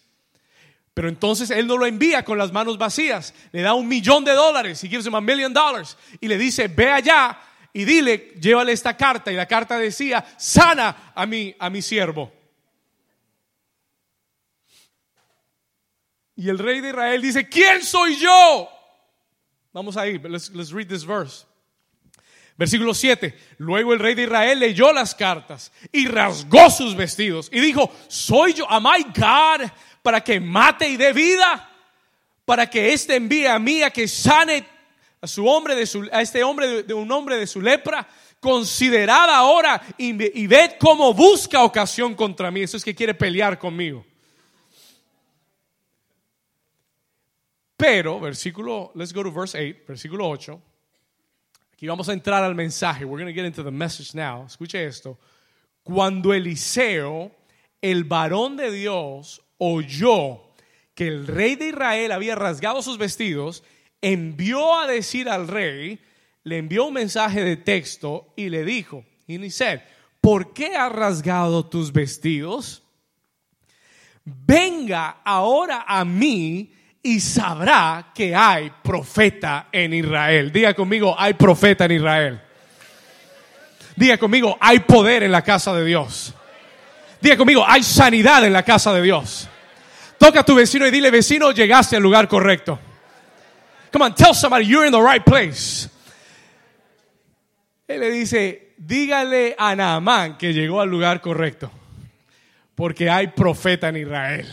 Pero 0.98 1.10
entonces 1.10 1.52
él 1.52 1.68
no 1.68 1.78
lo 1.78 1.86
envía 1.86 2.26
con 2.26 2.40
las 2.40 2.52
manos 2.52 2.80
vacías, 2.80 3.32
le 3.52 3.62
da 3.62 3.76
un 3.76 3.88
millón 3.88 4.26
de 4.26 4.32
dólares, 4.34 4.84
y 4.84 4.90
gives 4.90 5.06
him 5.06 5.14
a 5.14 5.22
million 5.22 5.54
dollars, 5.54 5.96
y 6.20 6.28
le 6.28 6.40
dice, 6.40 6.68
ve 6.70 6.90
allá 6.90 7.40
y 7.72 7.86
dile, 7.86 8.34
llévale 8.42 8.72
esta 8.72 8.98
carta. 8.98 9.32
Y 9.32 9.36
la 9.36 9.46
carta 9.46 9.78
decía, 9.78 10.26
sana 10.40 11.14
a 11.14 11.28
mi, 11.28 11.56
a 11.60 11.70
mi 11.70 11.84
siervo. 11.84 12.34
Y 16.36 16.50
el 16.50 16.58
rey 16.58 16.82
de 16.82 16.90
Israel 16.90 17.22
dice, 17.22 17.48
¿quién 17.48 17.84
soy 17.84 18.16
yo? 18.16 18.68
Vamos 19.74 19.98
a 19.98 20.08
ir, 20.08 20.20
let's, 20.28 20.50
let's 20.50 20.72
read 20.72 20.88
this 20.88 21.06
verse. 21.06 21.46
Versículo 22.58 22.96
7. 22.96 23.38
Luego 23.60 23.94
el 23.94 24.00
rey 24.00 24.16
de 24.16 24.24
Israel 24.24 24.58
leyó 24.58 24.92
las 24.92 25.14
cartas 25.14 25.72
y 25.92 26.08
rasgó 26.08 26.72
sus 26.72 26.96
vestidos 26.96 27.52
y 27.54 27.60
dijo, 27.60 27.94
soy 28.08 28.54
yo, 28.54 28.68
am 28.68 28.88
I 28.88 29.04
God 29.16 29.70
para 30.08 30.22
que 30.22 30.40
mate 30.40 30.88
y 30.88 30.96
dé 30.96 31.12
vida, 31.12 31.70
para 32.46 32.70
que 32.70 32.94
éste 32.94 33.18
envíe 33.18 33.46
a 33.46 33.60
mí 33.60 33.84
a 33.84 33.90
que 33.90 34.08
sane 34.08 34.66
a 35.20 35.28
su 35.28 35.46
hombre 35.46 35.76
de 35.76 35.86
su, 35.86 36.08
a 36.14 36.22
este 36.22 36.46
hombre 36.46 36.84
de, 36.84 36.94
un 36.94 37.12
hombre 37.12 37.36
de 37.36 37.46
su 37.46 37.60
lepra. 37.60 38.08
Considerad 38.40 39.30
ahora 39.30 39.82
y, 39.98 40.12
y 40.42 40.48
ved 40.48 40.78
cómo 40.80 41.14
busca 41.14 41.62
ocasión 41.62 42.16
contra 42.16 42.50
mí. 42.52 42.62
Eso 42.62 42.78
es 42.78 42.86
que 42.86 42.96
quiere 42.96 43.16
pelear 43.16 43.60
conmigo. 43.60 44.06
Pero, 47.76 48.22
versículo, 48.22 48.94
let's 48.96 49.12
go 49.12 49.24
to 49.24 49.32
verse 49.34 49.58
8, 49.58 49.84
versículo 49.86 50.30
8. 50.30 50.62
Aquí 51.74 51.86
vamos 51.86 52.08
a 52.08 52.14
entrar 52.14 52.46
al 52.46 52.56
mensaje. 52.56 53.04
We're 53.04 53.22
going 53.22 53.36
to 53.36 53.38
get 53.38 53.46
into 53.46 53.62
the 53.62 53.72
message 53.72 54.16
now. 54.16 54.46
Escuche 54.46 54.86
esto. 54.86 55.20
Cuando 55.84 56.34
Eliseo, 56.34 57.30
el 57.82 58.06
varón 58.06 58.56
de 58.56 58.72
Dios, 58.72 59.42
oyó 59.58 60.42
que 60.94 61.08
el 61.08 61.28
rey 61.28 61.56
de 61.56 61.70
Israel 61.70 62.12
había 62.12 62.36
rasgado 62.36 62.82
sus 62.82 62.98
vestidos, 62.98 63.64
envió 64.02 64.80
a 64.80 64.88
decir 64.88 65.30
al 65.30 65.48
rey, 65.48 66.00
le 66.44 66.58
envió 66.58 66.86
un 66.86 66.94
mensaje 66.94 67.44
de 67.44 67.58
texto 67.58 68.34
y 68.36 68.50
le 68.50 68.64
dijo, 68.64 69.06
y 69.28 69.38
dice, 69.38 69.82
¿por 70.22 70.54
qué 70.54 70.76
has 70.76 70.92
rasgado 70.92 71.66
tus 71.66 71.92
vestidos? 71.92 72.84
Venga 74.24 75.22
ahora 75.24 75.86
a 75.88 76.04
mí 76.04 76.74
y 77.04 77.20
sabrá 77.20 78.12
que 78.14 78.36
hay 78.36 78.72
profeta 78.84 79.70
en 79.72 79.94
Israel. 79.94 80.52
Diga 80.52 80.74
conmigo, 80.74 81.16
hay 81.18 81.34
profeta 81.34 81.86
en 81.86 81.92
Israel. 81.92 82.42
Diga 83.96 84.18
conmigo, 84.18 84.58
hay 84.60 84.80
poder 84.80 85.24
en 85.24 85.32
la 85.32 85.44
casa 85.44 85.74
de 85.74 85.86
Dios. 85.86 86.34
Diga 87.22 87.38
conmigo, 87.38 87.64
hay 87.68 87.84
sanidad 87.84 88.46
en 88.46 88.54
la 88.54 88.64
casa 88.64 88.94
de 88.94 89.02
Dios. 89.02 89.50
Toca 90.18 90.42
a 90.42 90.44
tu 90.44 90.56
vecino 90.56 90.86
y 90.88 90.92
dile, 90.92 91.12
vecino, 91.12 91.52
llegaste 91.52 91.96
al 91.96 92.04
lugar 92.04 92.28
correcto. 92.28 92.80
Come 93.92 94.06
on, 94.06 94.16
tell 94.16 94.34
somebody 94.34 94.66
you're 94.66 94.86
in 94.86 94.92
the 94.92 95.02
right 95.02 95.24
place. 95.24 95.90
Él 97.88 98.02
le 98.02 98.12
dice, 98.12 98.74
dígale 98.78 99.56
a 99.58 99.76
Naamán 99.76 100.38
que 100.38 100.54
llegó 100.54 100.82
al 100.82 100.90
lugar 100.90 101.22
correcto. 101.22 101.72
Porque 102.76 103.10
hay 103.10 103.28
profeta 103.28 103.90
en 103.90 103.98
Israel. 103.98 104.48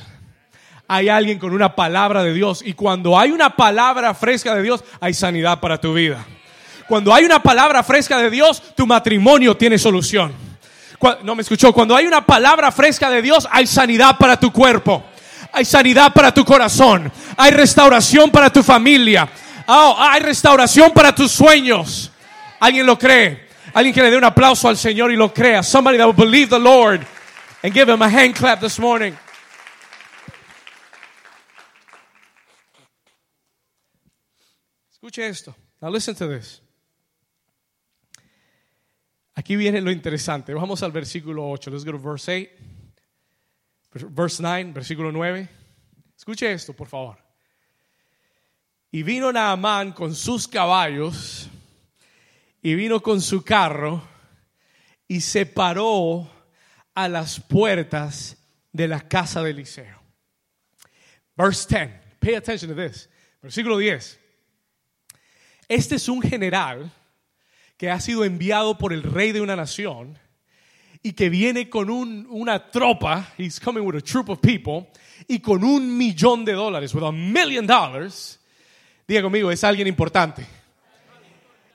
Hay 0.87 1.09
alguien 1.09 1.39
con 1.39 1.53
una 1.53 1.75
palabra 1.75 2.23
de 2.23 2.33
Dios. 2.33 2.63
Y 2.65 2.75
cuando 2.75 3.19
hay 3.19 3.33
una 3.33 3.57
palabra 3.57 4.15
fresca 4.15 4.55
de 4.55 4.63
Dios, 4.63 4.85
hay 5.01 5.15
sanidad 5.15 5.61
para 5.61 5.81
tu 5.81 5.95
vida. 5.95 6.25
Cuando 6.87 7.13
hay 7.13 7.25
una 7.25 7.43
palabra 7.43 7.83
fresca 7.83 8.19
de 8.19 8.31
Dios, 8.31 8.63
tu 8.75 8.87
matrimonio 8.87 9.57
tiene 9.57 9.79
solución. 9.79 10.44
No 11.23 11.35
me 11.35 11.43
escuchó. 11.43 11.73
Cuando 11.73 11.95
hay 11.95 12.07
una 12.07 12.25
palabra 12.25 12.73
fresca 12.73 13.11
de 13.11 13.23
Dios, 13.23 13.47
hay 13.51 13.67
sanidad 13.67 14.17
para 14.19 14.39
tu 14.39 14.53
cuerpo. 14.53 15.05
Hay 15.53 15.65
sanidad 15.65 16.13
para 16.13 16.33
tu 16.33 16.45
corazón. 16.45 17.11
Hay 17.37 17.51
restauración 17.51 18.31
para 18.31 18.51
tu 18.51 18.63
familia. 18.63 19.29
Oh, 19.67 19.97
hay 19.99 20.21
restauración 20.21 20.93
para 20.93 21.15
tus 21.15 21.31
sueños. 21.31 22.11
¿Alguien 22.61 22.87
lo 22.87 22.99
cree? 22.99 23.49
Alguien 23.73 23.95
que 23.95 24.03
le 24.03 24.11
dé 24.11 24.17
un 24.17 24.25
aplauso 24.25 24.69
al 24.69 24.77
Señor 24.77 25.13
y 25.13 25.17
lo 25.17 25.33
crea. 25.33 25.63
Somebody 25.63 25.99
that 25.99 26.07
will 26.07 26.17
believe 26.17 26.49
the 26.49 26.59
Lord 26.59 27.07
and 27.63 27.73
give 27.73 27.93
him 27.93 28.03
a 28.03 28.09
hand 28.09 28.35
clap 28.35 28.61
this 28.61 28.79
morning. 28.79 29.15
Escuche 34.93 35.29
esto. 35.29 35.55
Now 35.81 35.91
listen 35.91 36.15
to 36.15 36.27
this. 36.27 36.64
Aquí 39.35 39.57
viene 39.57 39.81
lo 39.81 39.91
interesante. 39.91 40.55
Vamos 40.55 40.83
al 40.83 40.93
versículo 40.93 41.49
8. 41.49 41.71
Let's 41.71 41.85
go 41.85 41.93
to 41.93 41.99
verse 41.99 42.31
8. 42.31 44.09
Verse 44.11 44.43
9, 44.43 44.73
versículo 44.73 45.13
9. 45.13 45.49
Escuche 46.17 46.53
esto, 46.53 46.73
por 46.73 46.89
favor. 46.89 47.17
Y 48.91 49.03
vino 49.03 49.33
Naamán 49.33 49.93
con 49.93 50.15
sus 50.15 50.47
caballos 50.47 51.49
y 52.63 52.75
vino 52.75 53.01
con 53.01 53.21
su 53.21 53.45
carro 53.45 54.03
y 55.09 55.21
se 55.21 55.47
paró 55.47 56.31
a 56.95 57.09
las 57.09 57.41
puertas 57.41 58.37
de 58.73 58.89
la 58.89 59.01
casa 59.01 59.43
de 59.43 59.51
Eliseo. 59.51 60.01
Verse 61.37 61.67
10. 61.69 61.91
Pay 62.21 62.35
attention 62.37 62.75
to 62.75 62.77
this. 62.77 63.09
Versículo 63.43 63.79
10. 63.79 64.19
Este 65.69 65.97
es 65.97 66.09
un 66.09 66.23
general 66.23 66.91
ha 67.91 68.01
sido 68.01 68.25
enviado 68.25 68.79
por 68.79 68.93
el 68.93 69.03
rey 69.03 69.33
de 69.33 69.41
una 69.41 69.57
nación 69.57 70.19
y 71.03 71.13
que 71.13 71.29
viene 71.29 71.69
con 71.69 71.91
una 71.91 72.71
tropa, 72.71 73.35
he's 73.37 73.61
coming 73.61 73.83
with 73.83 73.97
a 73.97 74.01
troop 74.01 74.31
of 74.31 74.41
people, 74.41 74.89
y 75.29 75.39
con 75.41 75.63
un 75.63 75.97
millón 75.97 76.47
de 76.47 76.55
dólares, 76.55 76.95
with 76.95 77.05
a 77.05 77.13
million 77.13 77.67
dollars, 77.67 78.41
diga 79.07 79.21
conmigo, 79.21 79.51
es 79.51 79.63
alguien 79.65 79.87
importante. 79.87 80.47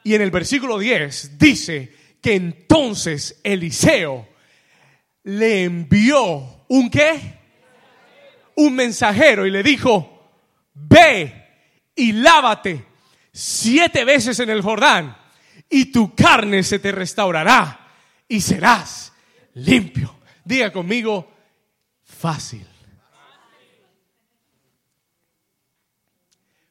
Y 0.04 0.16
en 0.16 0.24
el 0.24 0.32
versículo 0.32 0.80
10 0.80 1.38
dice 1.38 1.94
que 2.20 2.34
entonces 2.34 3.40
Eliseo 3.44 4.28
le 5.26 5.64
envió 5.64 6.64
un 6.68 6.90
qué? 6.90 7.38
Un 8.56 8.74
mensajero 8.74 9.46
y 9.46 9.52
le 9.52 9.62
dijo, 9.62 10.32
ve 10.74 11.46
y 11.96 12.14
lávate 12.14 12.84
siete 13.32 14.06
veces 14.06 14.40
en 14.40 14.50
el 14.50 14.64
Jordán 14.64 15.19
y 15.70 15.92
tu 15.92 16.16
carne 16.16 16.64
se 16.64 16.80
te 16.80 16.92
restaurará 16.92 17.88
y 18.28 18.42
serás 18.42 19.14
limpio. 19.54 20.16
Diga 20.44 20.72
conmigo, 20.72 21.32
fácil. 22.04 22.68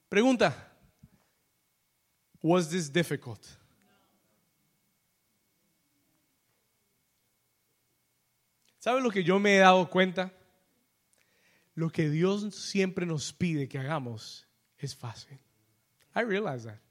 Pregunta, 0.08 0.72
was 2.42 2.68
this 2.68 2.90
difficult? 2.90 3.44
¿Sabe 8.78 9.00
lo 9.02 9.10
que 9.10 9.22
yo 9.22 9.38
me 9.38 9.56
he 9.56 9.58
dado 9.58 9.90
cuenta? 9.90 10.32
Lo 11.74 11.90
que 11.90 12.08
Dios 12.08 12.54
siempre 12.54 13.06
nos 13.06 13.32
pide 13.32 13.68
que 13.68 13.78
hagamos 13.78 14.48
es 14.78 14.96
fácil. 14.96 15.38
I 16.16 16.22
realize 16.22 16.66
that. 16.66 16.87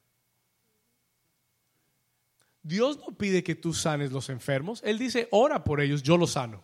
Dios 2.63 2.97
no 2.97 3.15
pide 3.17 3.43
que 3.43 3.55
tú 3.55 3.73
sanes 3.73 4.11
los 4.11 4.29
enfermos. 4.29 4.81
Él 4.83 4.97
dice, 4.97 5.27
ora 5.31 5.63
por 5.63 5.81
ellos, 5.81 6.03
yo 6.03 6.17
los 6.17 6.31
sano. 6.31 6.63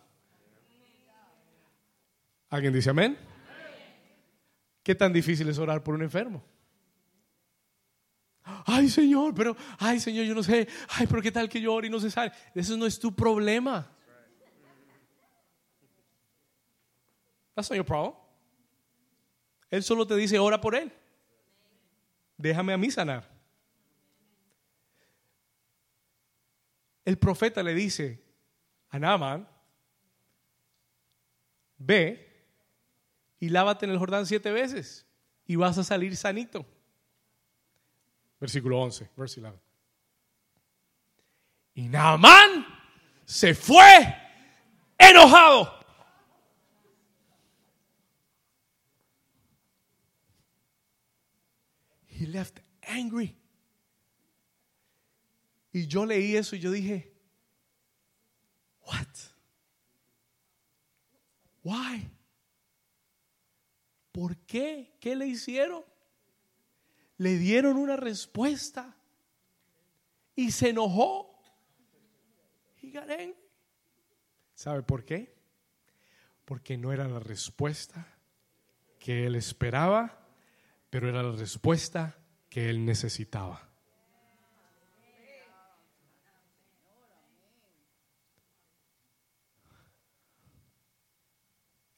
¿Alguien 2.50 2.72
dice 2.72 2.90
amén? 2.90 3.18
¿Qué 4.82 4.94
tan 4.94 5.12
difícil 5.12 5.48
es 5.48 5.58
orar 5.58 5.82
por 5.82 5.94
un 5.94 6.02
enfermo? 6.02 6.44
Ay, 8.66 8.88
Señor, 8.88 9.34
pero, 9.34 9.56
ay, 9.78 9.98
Señor, 9.98 10.26
yo 10.26 10.34
no 10.34 10.42
sé. 10.42 10.68
Ay, 10.90 11.06
pero 11.06 11.22
qué 11.22 11.32
tal 11.32 11.48
que 11.48 11.60
yo 11.60 11.72
ore 11.72 11.86
y 11.86 11.90
no 11.90 11.98
se 11.98 12.10
sale. 12.10 12.32
Eso 12.54 12.76
no 12.76 12.84
es 12.84 12.98
tu 12.98 13.14
problema. 13.14 13.90
That's 17.54 17.70
not 17.70 17.76
your 17.76 17.86
problem. 17.86 18.14
Él 19.70 19.82
solo 19.82 20.06
te 20.06 20.14
dice, 20.16 20.38
ora 20.38 20.60
por 20.60 20.74
él. 20.74 20.92
Déjame 22.36 22.72
a 22.72 22.76
mí 22.76 22.90
sanar. 22.90 23.33
El 27.04 27.18
profeta 27.18 27.62
le 27.62 27.74
dice 27.74 28.22
a 28.90 28.98
Naaman, 28.98 29.48
ve 31.78 32.24
y 33.38 33.48
lávate 33.48 33.86
en 33.86 33.92
el 33.92 33.98
Jordán 33.98 34.26
siete 34.26 34.50
veces 34.50 35.06
y 35.46 35.56
vas 35.56 35.76
a 35.78 35.84
salir 35.84 36.16
sanito. 36.16 36.66
Versículo 38.40 38.80
11, 38.80 39.10
versículo 39.16 39.50
11. 39.50 39.64
Y 41.74 41.88
Naamán 41.88 42.66
se 43.24 43.54
fue 43.54 44.14
enojado. 44.98 45.80
He 52.06 52.26
left 52.26 52.60
angry. 52.82 53.36
Y 55.74 55.88
yo 55.88 56.06
leí 56.06 56.36
eso 56.36 56.54
y 56.54 56.60
yo 56.60 56.70
dije, 56.70 57.12
what? 58.86 59.08
Why? 61.64 62.08
¿Por 64.12 64.36
qué? 64.46 64.94
¿Qué 65.00 65.16
le 65.16 65.26
hicieron? 65.26 65.84
Le 67.16 67.38
dieron 67.38 67.76
una 67.76 67.96
respuesta 67.96 68.96
y 70.36 70.52
se 70.52 70.68
enojó. 70.68 71.42
¿Sabe 74.54 74.84
por 74.84 75.04
qué? 75.04 75.34
Porque 76.44 76.76
no 76.76 76.92
era 76.92 77.08
la 77.08 77.18
respuesta 77.18 78.06
que 79.00 79.26
él 79.26 79.34
esperaba, 79.34 80.24
pero 80.88 81.08
era 81.08 81.24
la 81.24 81.32
respuesta 81.32 82.16
que 82.48 82.70
él 82.70 82.84
necesitaba. 82.84 83.73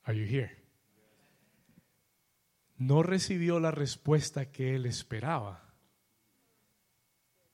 Are 0.07 0.19
you 0.19 0.25
here? 0.25 0.57
No 2.79 3.03
recibió 3.03 3.61
la 3.61 3.71
respuesta 3.71 4.51
que 4.51 4.75
él 4.75 4.87
esperaba, 4.87 5.75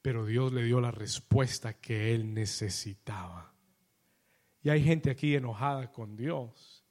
pero 0.01 0.25
Dios 0.25 0.53
le 0.53 0.63
dio 0.63 0.81
la 0.81 0.91
respuesta 0.91 1.75
que 1.75 2.15
él 2.15 2.33
necesitaba. 2.35 3.53
Y 4.63 4.71
hay 4.71 4.83
gente 4.83 5.11
aquí 5.11 5.35
enojada 5.35 5.91
con 5.91 6.17
Dios 6.17 6.85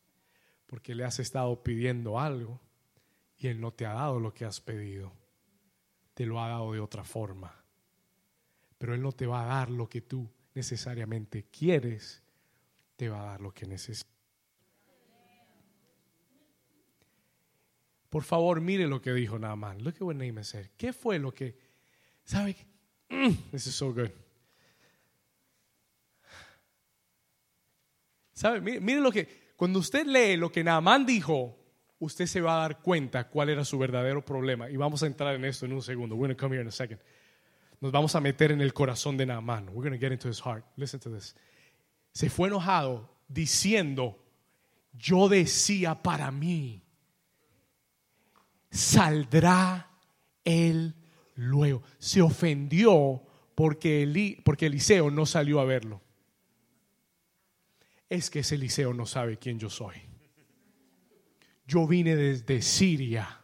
porque 0.66 0.96
le 0.96 1.04
has 1.04 1.20
estado 1.20 1.64
pidiendo 1.64 2.20
algo 2.20 2.62
y 3.38 3.48
Él 3.48 3.60
no 3.60 3.74
te 3.74 3.86
ha 3.86 3.94
dado 3.94 4.20
lo 4.20 4.34
que 4.34 4.46
has 4.46 4.62
pedido. 4.62 5.12
Te 6.14 6.26
lo 6.26 6.42
ha 6.42 6.48
dado 6.48 6.72
de 6.74 6.80
otra 6.80 7.04
forma. 7.04 7.54
Pero 8.78 8.94
Él 8.94 9.02
no 9.02 9.12
te 9.12 9.26
va 9.26 9.44
a 9.44 9.46
dar 9.48 9.70
lo 9.70 9.90
que 9.90 10.00
tú 10.00 10.30
necesariamente 10.54 11.44
quieres, 11.46 12.24
te 12.96 13.10
va 13.10 13.22
a 13.22 13.26
dar 13.26 13.42
lo 13.42 13.54
que 13.54 13.66
necesitas. 13.66 14.21
Por 18.12 18.24
favor, 18.24 18.60
mire 18.60 18.88
lo 18.88 19.02
que 19.02 19.14
dijo 19.14 19.40
Naaman. 19.40 19.82
Look 19.84 19.96
at 19.96 20.02
what 20.02 20.16
Naaman 20.16 20.44
said. 20.44 20.68
¿Qué 20.78 20.92
fue 20.92 21.18
lo 21.18 21.34
que, 21.34 21.56
sabe? 22.26 22.58
Mm, 23.10 23.52
this 23.52 23.68
is 23.68 23.74
so 23.74 23.94
good. 23.94 24.12
¿Sabe? 28.34 28.60
Mire, 28.82 29.00
lo 29.00 29.12
que, 29.12 29.54
cuando 29.56 29.80
usted 29.80 30.06
lee 30.06 30.36
lo 30.36 30.52
que 30.52 30.62
Naaman 30.62 31.06
dijo 31.06 31.58
usted 32.00 32.26
se 32.26 32.42
va 32.42 32.58
a 32.58 32.62
dar 32.62 32.82
cuenta 32.82 33.30
cuál 33.30 33.50
era 33.50 33.64
su 33.64 33.78
verdadero 33.78 34.26
problema. 34.26 34.70
Y 34.70 34.76
vamos 34.76 35.04
a 35.04 35.08
entrar 35.08 35.36
en 35.36 35.46
esto 35.46 35.66
en 35.66 35.72
un 35.72 35.82
segundo. 35.82 36.16
We're 36.16 36.28
going 36.28 36.36
to 36.36 36.40
come 36.40 36.56
here 36.56 36.62
in 36.62 36.68
a 36.68 36.72
second. 36.72 37.00
Nos 37.80 37.92
vamos 37.92 38.14
a 38.16 38.20
meter 38.20 38.52
en 38.52 38.60
el 38.60 38.74
corazón 38.74 39.16
de 39.16 39.26
Naaman. 39.26 39.70
We're 39.70 39.88
going 39.88 39.98
to 39.98 40.00
get 40.00 40.12
into 40.12 40.28
his 40.28 40.42
heart. 40.42 40.66
Listen 40.76 41.00
to 41.00 41.10
this. 41.10 41.34
Se 42.12 42.30
fue 42.30 42.50
enojado 42.50 43.10
diciendo, 43.30 44.22
yo 44.94 45.30
decía 45.30 46.02
para 46.02 46.30
mí, 46.32 46.84
saldrá 48.72 49.92
él 50.44 50.96
luego. 51.36 51.84
Se 52.00 52.22
ofendió 52.22 53.22
porque, 53.54 54.42
porque 54.44 54.66
Eliseo 54.68 55.12
no 55.12 55.26
salió 55.26 55.60
a 55.60 55.66
verlo. 55.66 56.02
Es 58.10 58.30
que 58.30 58.40
ese 58.40 58.56
Eliseo 58.56 58.94
no 58.94 59.06
sabe 59.06 59.38
quién 59.38 59.60
yo 59.60 59.70
soy. 59.70 59.96
Yo 61.68 61.88
vine 61.88 62.16
desde 62.16 62.62
Siria 62.62 63.40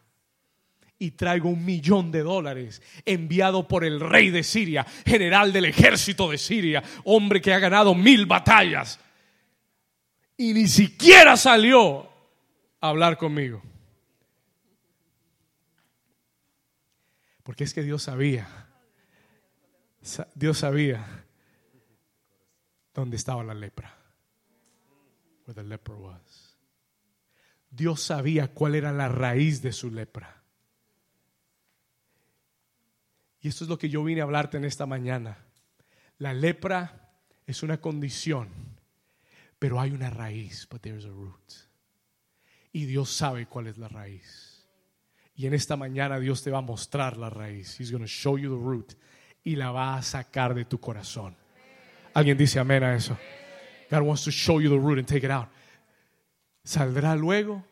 y 0.98 1.12
traigo 1.12 1.48
un 1.48 1.64
millón 1.64 2.10
de 2.10 2.22
dólares 2.22 2.82
enviado 3.06 3.68
por 3.68 3.84
el 3.84 4.00
rey 4.00 4.30
de 4.30 4.42
Siria, 4.42 4.84
general 5.06 5.52
del 5.52 5.66
ejército 5.66 6.30
de 6.30 6.36
Siria, 6.36 6.82
hombre 7.04 7.40
que 7.40 7.52
ha 7.52 7.58
ganado 7.58 7.94
mil 7.94 8.26
batallas. 8.26 8.98
Y 10.36 10.52
ni 10.52 10.66
siquiera 10.66 11.36
salió 11.36 12.08
a 12.80 12.88
hablar 12.88 13.16
conmigo. 13.16 13.62
Porque 17.48 17.64
es 17.64 17.72
que 17.72 17.82
Dios 17.82 18.02
sabía, 18.02 18.46
Dios 20.34 20.58
sabía 20.58 21.24
dónde 22.92 23.16
estaba 23.16 23.42
la 23.42 23.54
lepra. 23.54 23.96
Where 25.46 25.54
the 25.54 25.66
leper 25.66 25.94
was. 25.94 26.58
Dios 27.70 28.02
sabía 28.02 28.52
cuál 28.52 28.74
era 28.74 28.92
la 28.92 29.08
raíz 29.08 29.62
de 29.62 29.72
su 29.72 29.90
lepra. 29.90 30.42
Y 33.40 33.48
esto 33.48 33.64
es 33.64 33.70
lo 33.70 33.78
que 33.78 33.88
yo 33.88 34.04
vine 34.04 34.20
a 34.20 34.24
hablarte 34.24 34.58
en 34.58 34.66
esta 34.66 34.84
mañana. 34.84 35.38
La 36.18 36.34
lepra 36.34 37.14
es 37.46 37.62
una 37.62 37.80
condición, 37.80 38.50
pero 39.58 39.80
hay 39.80 39.92
una 39.92 40.10
raíz, 40.10 40.68
but 40.68 40.82
there's 40.82 41.06
a 41.06 41.08
root. 41.08 41.50
Y 42.72 42.84
Dios 42.84 43.10
sabe 43.10 43.46
cuál 43.46 43.68
es 43.68 43.78
la 43.78 43.88
raíz. 43.88 44.47
Y 45.38 45.46
en 45.46 45.54
esta 45.54 45.76
mañana 45.76 46.18
Dios 46.18 46.42
te 46.42 46.50
va 46.50 46.58
a 46.58 46.62
mostrar 46.62 47.16
la 47.16 47.30
raíz. 47.30 47.78
He's 47.78 47.92
going 47.92 48.02
to 48.02 48.08
show 48.08 48.36
you 48.36 48.50
the 48.50 48.60
root 48.60 48.94
y 49.44 49.54
la 49.54 49.70
va 49.70 49.96
a 49.96 50.02
sacar 50.02 50.52
de 50.52 50.64
tu 50.64 50.80
corazón. 50.80 51.36
Alguien 52.12 52.36
dice 52.36 52.58
amén 52.58 52.82
a 52.82 52.96
eso. 52.96 53.16
God 53.88 54.00
wants 54.00 54.24
to 54.24 54.32
show 54.32 54.60
you 54.60 54.68
the 54.68 54.76
root 54.76 54.98
and 54.98 55.06
take 55.06 55.24
it 55.24 55.30
out. 55.30 55.46
Saldrá 56.64 57.14
luego 57.14 57.64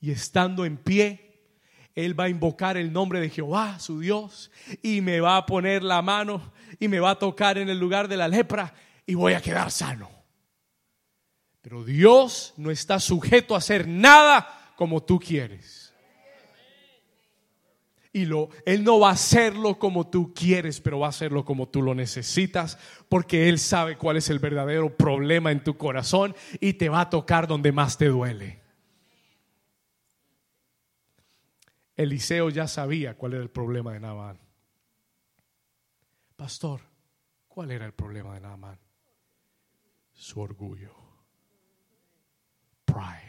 y 0.00 0.10
estando 0.10 0.64
en 0.64 0.78
pie, 0.78 1.44
él 1.94 2.18
va 2.18 2.24
a 2.24 2.28
invocar 2.28 2.76
el 2.76 2.92
nombre 2.92 3.20
de 3.20 3.30
Jehová, 3.30 3.78
su 3.78 4.00
Dios, 4.00 4.50
y 4.82 5.00
me 5.00 5.20
va 5.20 5.36
a 5.36 5.46
poner 5.46 5.84
la 5.84 6.02
mano 6.02 6.52
y 6.80 6.88
me 6.88 6.98
va 6.98 7.10
a 7.10 7.18
tocar 7.20 7.56
en 7.56 7.68
el 7.68 7.78
lugar 7.78 8.08
de 8.08 8.16
la 8.16 8.26
lepra 8.26 8.74
y 9.06 9.14
voy 9.14 9.34
a 9.34 9.40
quedar 9.40 9.70
sano. 9.70 10.10
Pero 11.62 11.84
Dios 11.84 12.52
no 12.56 12.72
está 12.72 12.98
sujeto 12.98 13.54
a 13.54 13.58
hacer 13.58 13.86
nada 13.86 14.72
como 14.74 15.04
tú 15.04 15.20
quieres 15.20 15.75
y 18.16 18.26
Él 18.64 18.82
no 18.82 18.98
va 18.98 19.10
a 19.10 19.12
hacerlo 19.12 19.78
como 19.78 20.08
tú 20.08 20.32
quieres, 20.32 20.80
pero 20.80 20.98
va 20.98 21.06
a 21.06 21.10
hacerlo 21.10 21.44
como 21.44 21.68
tú 21.68 21.82
lo 21.82 21.94
necesitas, 21.94 22.78
porque 23.10 23.50
Él 23.50 23.58
sabe 23.58 23.98
cuál 23.98 24.16
es 24.16 24.30
el 24.30 24.38
verdadero 24.38 24.96
problema 24.96 25.52
en 25.52 25.62
tu 25.62 25.76
corazón 25.76 26.34
y 26.58 26.72
te 26.72 26.88
va 26.88 27.02
a 27.02 27.10
tocar 27.10 27.46
donde 27.46 27.72
más 27.72 27.98
te 27.98 28.06
duele. 28.06 28.62
Eliseo 31.94 32.48
ya 32.48 32.66
sabía 32.66 33.18
cuál 33.18 33.34
era 33.34 33.42
el 33.42 33.50
problema 33.50 33.92
de 33.92 34.00
Naamán. 34.00 34.38
Pastor, 36.36 36.80
¿cuál 37.48 37.70
era 37.70 37.84
el 37.84 37.92
problema 37.92 38.32
de 38.32 38.40
Naamán? 38.40 38.78
Su 40.14 40.40
orgullo. 40.40 40.94
Pride. 42.86 43.25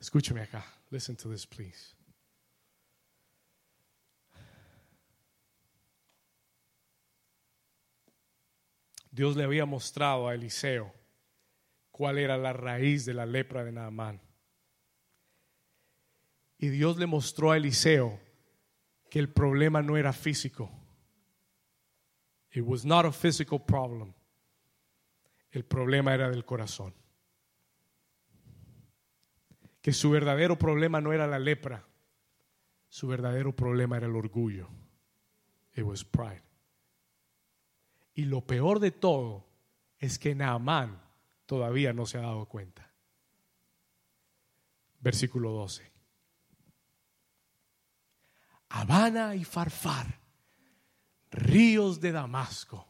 Escúchame 0.00 0.42
acá. 0.42 0.64
Listen 0.90 1.16
to 1.16 1.30
this, 1.30 1.46
please. 1.46 1.94
Dios 9.10 9.36
le 9.36 9.44
había 9.44 9.66
mostrado 9.66 10.28
a 10.28 10.34
Eliseo 10.34 10.92
cuál 11.90 12.18
era 12.18 12.36
la 12.36 12.52
raíz 12.52 13.04
de 13.04 13.14
la 13.14 13.26
lepra 13.26 13.64
de 13.64 13.72
Naamán. 13.72 14.20
Y 16.58 16.68
Dios 16.68 16.96
le 16.98 17.06
mostró 17.06 17.50
a 17.50 17.56
Eliseo 17.56 18.20
que 19.10 19.18
el 19.18 19.28
problema 19.28 19.82
no 19.82 19.96
era 19.96 20.12
físico. 20.12 20.70
It 22.52 22.62
was 22.64 22.84
not 22.84 23.04
a 23.04 23.12
physical 23.12 23.64
problem. 23.64 24.14
El 25.50 25.64
problema 25.64 26.14
era 26.14 26.30
del 26.30 26.44
corazón 26.44 26.94
que 29.88 29.94
su 29.94 30.10
verdadero 30.10 30.58
problema 30.58 31.00
no 31.00 31.14
era 31.14 31.26
la 31.26 31.38
lepra, 31.38 31.82
su 32.90 33.08
verdadero 33.08 33.56
problema 33.56 33.96
era 33.96 34.04
el 34.04 34.16
orgullo. 34.16 34.68
It 35.74 35.82
was 35.82 36.04
pride. 36.04 36.42
Y 38.12 38.26
lo 38.26 38.42
peor 38.42 38.80
de 38.80 38.90
todo 38.90 39.48
es 39.98 40.18
que 40.18 40.34
Naamán 40.34 41.00
todavía 41.46 41.94
no 41.94 42.04
se 42.04 42.18
ha 42.18 42.20
dado 42.20 42.44
cuenta. 42.44 42.92
Versículo 45.00 45.52
12. 45.52 45.90
Habana 48.68 49.36
y 49.36 49.44
Farfar, 49.44 50.20
ríos 51.30 51.98
de 51.98 52.12
Damasco, 52.12 52.86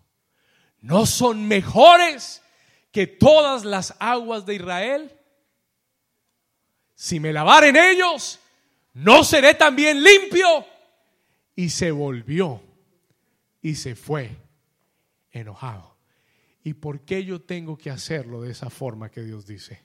no 0.81 1.07
son 1.07 1.47
mejores 1.47 2.43
que 2.91 3.07
todas 3.07 3.65
las 3.65 3.95
aguas 4.01 4.47
de 4.47 4.57
Israel 4.57 5.18
si 7.01 7.21
me 7.21 7.29
en 7.31 7.77
ellos, 7.77 8.41
no 8.93 9.23
seré 9.23 9.55
también 9.55 10.03
limpio. 10.03 10.67
Y 11.55 11.69
se 11.71 11.93
volvió 11.93 12.61
y 13.63 13.77
se 13.77 13.95
fue 13.95 14.37
enojado. 15.31 15.97
¿Y 16.65 16.75
por 16.75 17.03
qué 17.03 17.25
yo 17.25 17.41
tengo 17.41 17.79
que 17.79 17.91
hacerlo 17.91 18.43
de 18.43 18.51
esa 18.51 18.69
forma 18.69 19.13
que 19.13 19.23
Dios 19.23 19.47
dice? 19.47 19.81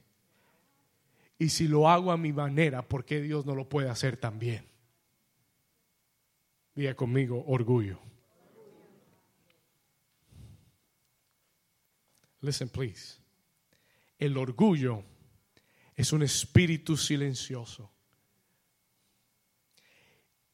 Y 1.37 1.49
si 1.49 1.67
lo 1.67 1.87
hago 1.87 2.11
a 2.11 2.17
mi 2.17 2.33
manera, 2.33 2.81
¿por 2.81 3.05
qué 3.05 3.21
Dios 3.21 3.45
no 3.45 3.53
lo 3.53 3.69
puede 3.69 3.89
hacer 3.89 4.17
también? 4.17 4.65
Diga 6.73 6.95
conmigo, 6.95 7.43
orgullo. 7.45 7.99
Listen, 12.41 12.69
please. 12.69 13.19
El 14.17 14.35
orgullo 14.35 15.03
es 15.95 16.11
un 16.13 16.23
espíritu 16.23 16.97
silencioso. 16.97 17.91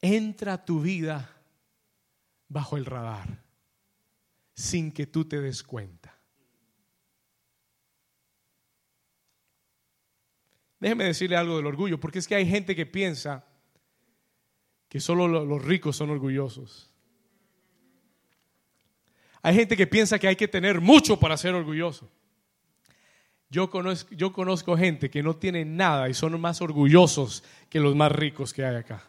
Entra 0.01 0.63
tu 0.63 0.81
vida 0.81 1.35
bajo 2.47 2.77
el 2.77 2.85
radar 2.85 3.43
sin 4.53 4.91
que 4.91 5.07
tú 5.07 5.25
te 5.25 5.39
des 5.39 5.63
cuenta. 5.63 6.17
Déjeme 10.79 11.05
decirle 11.05 11.35
algo 11.35 11.57
del 11.57 11.65
orgullo, 11.65 11.99
porque 11.99 12.19
es 12.19 12.27
que 12.27 12.35
hay 12.35 12.45
gente 12.45 12.75
que 12.75 12.85
piensa 12.85 13.45
que 14.87 14.99
solo 14.99 15.27
los 15.27 15.63
ricos 15.63 15.95
son 15.97 16.09
orgullosos. 16.09 16.89
Hay 19.41 19.55
gente 19.55 19.77
que 19.77 19.87
piensa 19.87 20.19
que 20.19 20.27
hay 20.27 20.35
que 20.35 20.47
tener 20.47 20.81
mucho 20.81 21.19
para 21.19 21.37
ser 21.37 21.53
orgulloso. 21.53 22.09
Yo 23.49 23.69
conozco, 23.69 24.77
gente 24.77 25.09
que 25.09 25.23
no 25.23 25.35
tiene 25.35 25.65
nada 25.65 26.07
y 26.07 26.13
son 26.13 26.39
más 26.39 26.61
orgullosos 26.61 27.43
que 27.67 27.79
los 27.79 27.95
más 27.95 28.11
ricos 28.11 28.53
que 28.53 28.63
hay 28.63 28.75
acá. 28.75 29.03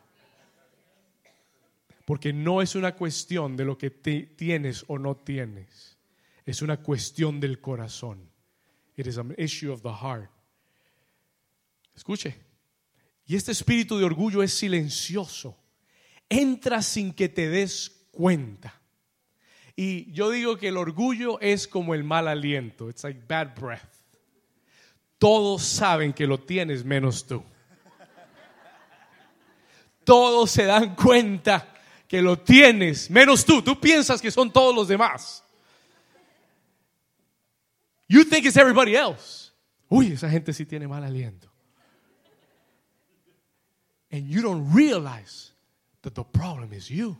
Porque 2.06 2.32
no 2.32 2.62
es 2.62 2.74
una 2.74 2.94
cuestión 2.94 3.56
de 3.56 3.66
lo 3.66 3.76
que 3.76 3.90
tienes 3.90 4.84
o 4.88 4.98
no 4.98 5.14
tienes. 5.16 5.98
Es 6.46 6.62
una 6.62 6.78
cuestión 6.78 7.38
del 7.38 7.60
corazón. 7.60 8.30
It 8.96 9.06
is 9.06 9.18
an 9.18 9.34
issue 9.36 9.70
of 9.70 9.82
the 9.82 9.90
heart. 9.90 10.30
Escuche. 11.94 12.34
Y 13.26 13.36
este 13.36 13.52
espíritu 13.52 13.98
de 13.98 14.04
orgullo 14.04 14.42
es 14.42 14.54
silencioso. 14.54 15.56
Entra 16.28 16.80
sin 16.80 17.12
que 17.12 17.28
te 17.28 17.48
des 17.48 18.08
cuenta. 18.10 18.80
Y 19.76 20.10
yo 20.12 20.30
digo 20.30 20.56
que 20.56 20.68
el 20.68 20.78
orgullo 20.78 21.38
es 21.40 21.68
como 21.68 21.94
el 21.94 22.04
mal 22.04 22.26
aliento. 22.26 22.88
It's 22.88 23.04
like 23.04 23.20
bad 23.28 23.54
breath. 23.54 23.89
Todos 25.20 25.62
saben 25.64 26.14
que 26.14 26.26
lo 26.26 26.40
tienes 26.40 26.82
menos 26.82 27.26
tú. 27.26 27.44
Todos 30.02 30.50
se 30.50 30.64
dan 30.64 30.94
cuenta 30.94 31.68
que 32.08 32.22
lo 32.22 32.38
tienes 32.38 33.10
menos 33.10 33.44
tú. 33.44 33.60
Tú 33.60 33.78
piensas 33.78 34.22
que 34.22 34.30
son 34.30 34.50
todos 34.50 34.74
los 34.74 34.88
demás. 34.88 35.44
You 38.08 38.24
think 38.24 38.46
it's 38.46 38.56
everybody 38.56 38.96
else. 38.96 39.52
Uy, 39.90 40.12
esa 40.12 40.30
gente 40.30 40.54
sí 40.54 40.64
tiene 40.64 40.88
mal 40.88 41.04
aliento. 41.04 41.50
And 44.10 44.26
you 44.26 44.40
don't 44.40 44.74
realize 44.74 45.52
that 46.00 46.14
the 46.14 46.24
problem 46.24 46.72
is 46.72 46.88
you. 46.88 47.18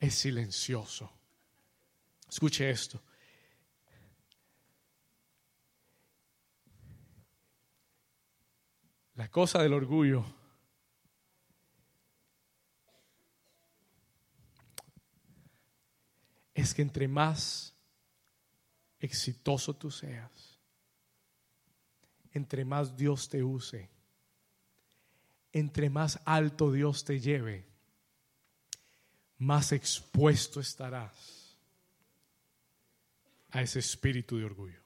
Es 0.00 0.14
silencioso. 0.14 1.10
Escuche 2.26 2.70
esto. 2.70 3.02
La 9.14 9.30
cosa 9.30 9.62
del 9.62 9.74
orgullo 9.74 10.24
es 16.54 16.72
que 16.72 16.82
entre 16.82 17.08
más 17.08 17.74
exitoso 19.00 19.74
tú 19.74 19.90
seas, 19.90 20.58
entre 22.32 22.64
más 22.64 22.96
Dios 22.96 23.28
te 23.28 23.42
use, 23.42 23.90
entre 25.52 25.90
más 25.90 26.18
alto 26.24 26.72
Dios 26.72 27.04
te 27.04 27.20
lleve, 27.20 27.66
más 29.38 29.72
expuesto 29.72 30.60
estarás 30.60 31.56
a 33.50 33.60
ese 33.60 33.80
espíritu 33.80 34.38
de 34.38 34.44
orgullo. 34.44 34.80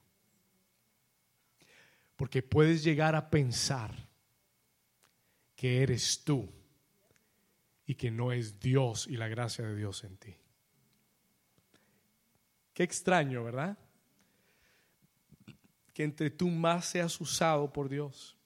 Porque 2.17 2.41
puedes 2.41 2.83
llegar 2.83 3.15
a 3.15 3.29
pensar 3.29 4.06
que 5.57 5.81
eres 5.81 6.23
tú 6.23 6.47
y 7.87 7.95
que 7.95 8.11
no 8.11 8.31
es 8.31 8.59
Dios 8.59 9.07
y 9.07 9.17
la 9.17 9.27
gracia 9.27 9.65
de 9.65 9.75
Dios 9.75 10.03
en 10.03 10.15
ti. 10.17 10.37
Qué 12.73 12.83
extraño, 12.83 13.43
¿verdad? 13.43 13.75
Que 15.93 16.03
entre 16.03 16.29
tú 16.29 16.47
más 16.49 16.85
seas 16.85 17.19
usado 17.19 17.73
por 17.73 17.89
Dios 17.89 18.37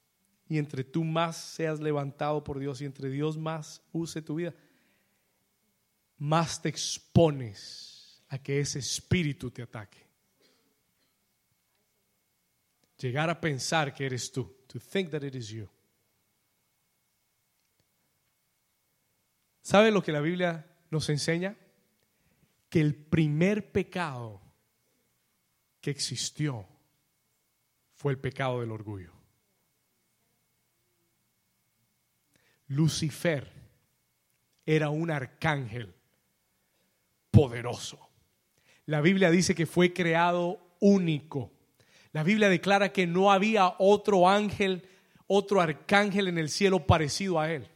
y 0.47 0.57
entre 0.57 0.85
tú 0.85 1.03
más 1.03 1.35
seas 1.35 1.81
levantado 1.81 2.43
por 2.43 2.57
Dios 2.57 2.81
y 2.81 2.85
entre 2.85 3.09
Dios 3.09 3.37
más 3.37 3.83
use 3.91 4.21
tu 4.21 4.35
vida, 4.35 4.55
más 6.17 6.61
te 6.61 6.69
expones 6.69 8.23
a 8.29 8.37
que 8.37 8.61
ese 8.61 8.79
espíritu 8.79 9.51
te 9.51 9.61
ataque. 9.61 10.07
Llegar 12.99 13.29
a 13.29 13.41
pensar 13.41 13.93
que 13.93 14.05
eres 14.05 14.31
tú, 14.31 14.55
to 14.67 14.79
think 14.79 15.09
that 15.09 15.23
it 15.23 15.35
is 15.35 15.49
you. 15.49 15.67
¿Sabe 19.61 19.91
lo 19.91 20.01
que 20.01 20.11
la 20.11 20.21
Biblia 20.21 20.65
nos 20.89 21.09
enseña? 21.09 21.55
Que 22.69 22.81
el 22.81 22.95
primer 22.95 23.71
pecado 23.71 24.41
que 25.79 25.91
existió 25.91 26.67
fue 27.95 28.13
el 28.13 28.19
pecado 28.19 28.61
del 28.61 28.71
orgullo. 28.71 29.11
Lucifer 32.67 33.51
era 34.65 34.89
un 34.89 35.11
arcángel 35.11 35.93
poderoso. 37.29 37.99
La 38.85 39.01
Biblia 39.01 39.29
dice 39.29 39.55
que 39.55 39.65
fue 39.65 39.93
creado 39.93 40.59
único. 40.79 41.51
La 42.13 42.23
Biblia 42.23 42.49
declara 42.49 42.91
que 42.91 43.07
no 43.07 43.31
había 43.31 43.75
otro 43.77 44.29
ángel, 44.29 44.87
otro 45.27 45.61
arcángel 45.61 46.27
en 46.27 46.37
el 46.37 46.49
cielo 46.49 46.85
parecido 46.85 47.39
a 47.39 47.51
él. 47.51 47.70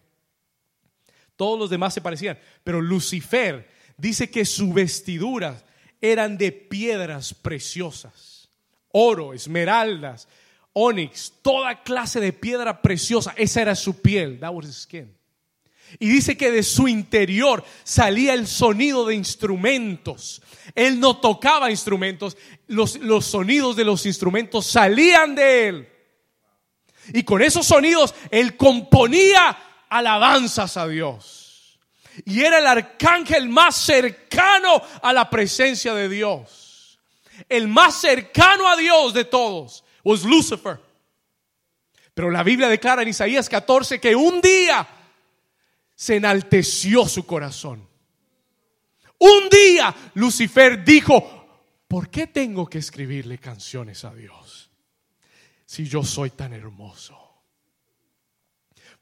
Todos 1.36 1.60
los 1.60 1.70
demás 1.70 1.94
se 1.94 2.02
parecían, 2.02 2.40
pero 2.64 2.82
Lucifer 2.82 3.70
dice 3.98 4.30
que 4.30 4.46
sus 4.46 4.74
vestiduras 4.74 5.64
eran 6.02 6.38
de 6.38 6.52
piedras 6.52 7.34
preciosas, 7.34 8.50
oro, 8.92 9.34
esmeraldas, 9.34 10.28
Onyx, 10.78 11.34
toda 11.42 11.84
clase 11.84 12.20
de 12.20 12.34
piedra 12.34 12.82
preciosa. 12.82 13.34
Esa 13.38 13.62
era 13.62 13.76
su 13.76 14.02
piel. 14.02 14.40
That 14.42 14.54
was 14.54 14.66
his 14.66 14.76
skin. 14.76 15.16
Y 16.00 16.10
dice 16.10 16.36
que 16.36 16.52
de 16.52 16.64
su 16.64 16.90
interior 16.90 17.64
salía 17.86 18.34
el 18.34 18.46
sonido 18.46 19.06
de 19.06 19.16
instrumentos. 19.16 20.42
Él 20.74 21.00
no 21.00 21.18
tocaba 21.18 21.72
instrumentos, 21.72 22.36
los, 22.68 22.98
los, 22.98 23.26
sonidos 23.26 23.78
de 23.78 23.86
los 23.86 24.06
instrumentos 24.06 24.66
salían 24.66 25.36
de 25.36 25.68
él. 25.70 25.90
Y 27.14 27.24
con 27.24 27.42
esos 27.42 27.66
sonidos 27.66 28.14
él 28.30 28.58
componía 28.58 29.58
alabanzas 29.90 30.78
a 30.78 30.88
Dios. 30.88 31.80
Y 32.26 32.42
era 32.44 32.60
el 32.60 32.68
arcángel 32.68 33.50
más 33.50 33.76
cercano 33.76 34.82
a 35.02 35.12
la 35.12 35.30
presencia 35.30 35.94
de 35.94 36.08
Dios. 36.08 37.00
El 37.50 37.68
más 37.68 37.96
cercano 37.96 38.68
a 38.70 38.78
Dios 38.78 39.14
de 39.14 39.26
todos 39.26 39.84
was 40.04 40.24
Lucifer. 40.24 40.80
Pero 42.14 42.32
la 42.32 42.44
Biblia 42.44 42.70
declara 42.70 43.02
en 43.02 43.10
Isaías 43.10 43.50
14 43.50 44.00
que 44.00 44.16
un 44.16 44.40
día 44.40 44.88
se 45.96 46.16
enalteció 46.16 47.08
su 47.08 47.26
corazón. 47.26 47.86
Un 49.18 49.50
día 49.50 49.94
Lucifer 50.14 50.84
dijo, 50.84 51.64
¿por 51.88 52.10
qué 52.10 52.28
tengo 52.28 52.68
que 52.68 52.78
escribirle 52.78 53.38
canciones 53.38 54.06
a 54.06 54.14
Dios 54.14 54.70
si 55.66 55.88
yo 55.88 56.04
soy 56.04 56.30
tan 56.30 56.54
hermoso? 56.54 57.25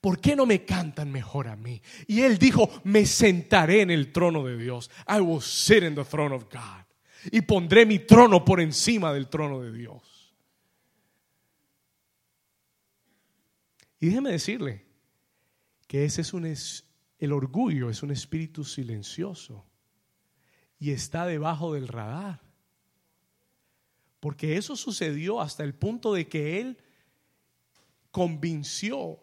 ¿Por 0.03 0.19
qué 0.19 0.35
no 0.35 0.45
me 0.45 0.65
cantan 0.65 1.13
mejor 1.13 1.47
a 1.47 1.55
mí? 1.55 1.81
Y 2.07 2.23
él 2.23 2.37
dijo, 2.37 2.69
me 2.83 3.05
sentaré 3.05 3.79
en 3.79 3.89
el 3.89 4.11
trono 4.11 4.43
de 4.43 4.57
Dios. 4.57 4.91
I 5.07 5.21
will 5.21 5.41
sit 5.41 5.81
in 5.81 5.95
the 5.95 6.03
throne 6.03 6.35
of 6.35 6.43
God. 6.51 6.83
Y 7.31 7.39
pondré 7.39 7.85
mi 7.85 7.99
trono 7.99 8.43
por 8.43 8.59
encima 8.59 9.13
del 9.13 9.29
trono 9.29 9.61
de 9.61 9.71
Dios. 9.71 10.35
Y 14.01 14.07
déjeme 14.07 14.31
decirle 14.31 14.85
que 15.87 16.03
ese 16.03 16.19
es 16.19 16.33
un 16.33 16.53
el 17.17 17.31
orgullo 17.31 17.89
es 17.89 18.03
un 18.03 18.11
espíritu 18.11 18.65
silencioso 18.65 19.65
y 20.79 20.91
está 20.91 21.25
debajo 21.25 21.75
del 21.75 21.87
radar. 21.87 22.41
Porque 24.19 24.57
eso 24.57 24.75
sucedió 24.75 25.39
hasta 25.39 25.63
el 25.63 25.73
punto 25.73 26.13
de 26.13 26.27
que 26.27 26.59
él 26.59 26.77
convenció 28.11 29.22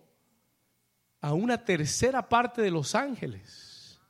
a 1.21 1.33
una 1.33 1.65
tercera 1.65 2.29
parte 2.29 2.63
de 2.63 2.71
los 2.71 2.95
ángeles. 2.95 4.01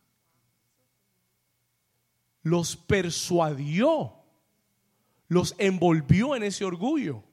Los 2.43 2.77
persuadió, 2.77 4.15
los 5.29 5.55
envolvió 5.59 6.37
en 6.37 6.45
ese 6.45 6.65
orgullo 6.65 7.25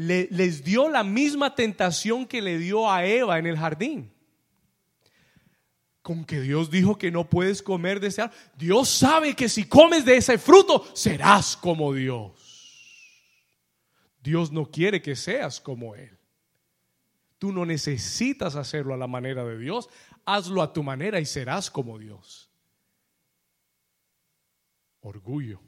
les 0.00 0.64
dio 0.64 0.88
la 0.88 1.04
misma 1.04 1.54
tentación 1.54 2.26
que 2.26 2.40
le 2.40 2.58
dio 2.58 2.90
a 2.90 3.04
Eva 3.04 3.38
en 3.38 3.46
el 3.46 3.58
jardín. 3.58 4.12
Con 6.00 6.24
que 6.24 6.40
Dios 6.40 6.70
dijo 6.70 6.96
que 6.96 7.10
no 7.10 7.28
puedes 7.28 7.62
comer 7.62 8.00
de 8.00 8.08
ese 8.08 8.22
árbol. 8.22 8.36
Dios 8.56 8.88
sabe 8.88 9.36
que 9.36 9.48
si 9.48 9.64
comes 9.64 10.04
de 10.06 10.16
ese 10.16 10.38
fruto, 10.38 10.86
serás 10.94 11.54
como 11.56 11.92
Dios. 11.92 12.32
Dios 14.22 14.50
no 14.50 14.70
quiere 14.70 15.02
que 15.02 15.14
seas 15.14 15.60
como 15.60 15.94
Él. 15.94 16.18
Tú 17.40 17.52
no 17.52 17.64
necesitas 17.64 18.54
hacerlo 18.54 18.92
a 18.92 18.98
la 18.98 19.06
manera 19.06 19.46
de 19.46 19.56
Dios. 19.56 19.88
Hazlo 20.26 20.60
a 20.60 20.74
tu 20.74 20.82
manera 20.82 21.20
y 21.20 21.24
serás 21.24 21.70
como 21.70 21.98
Dios. 21.98 22.52
Orgullo. 25.00 25.58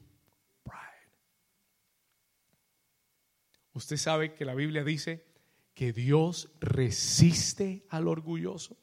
Usted 3.73 3.97
sabe 3.97 4.35
que 4.35 4.45
la 4.45 4.53
Biblia 4.53 4.83
dice 4.83 5.25
que 5.73 5.93
Dios 5.93 6.51
resiste 6.61 7.87
al 7.89 8.07
orgulloso. 8.07 8.77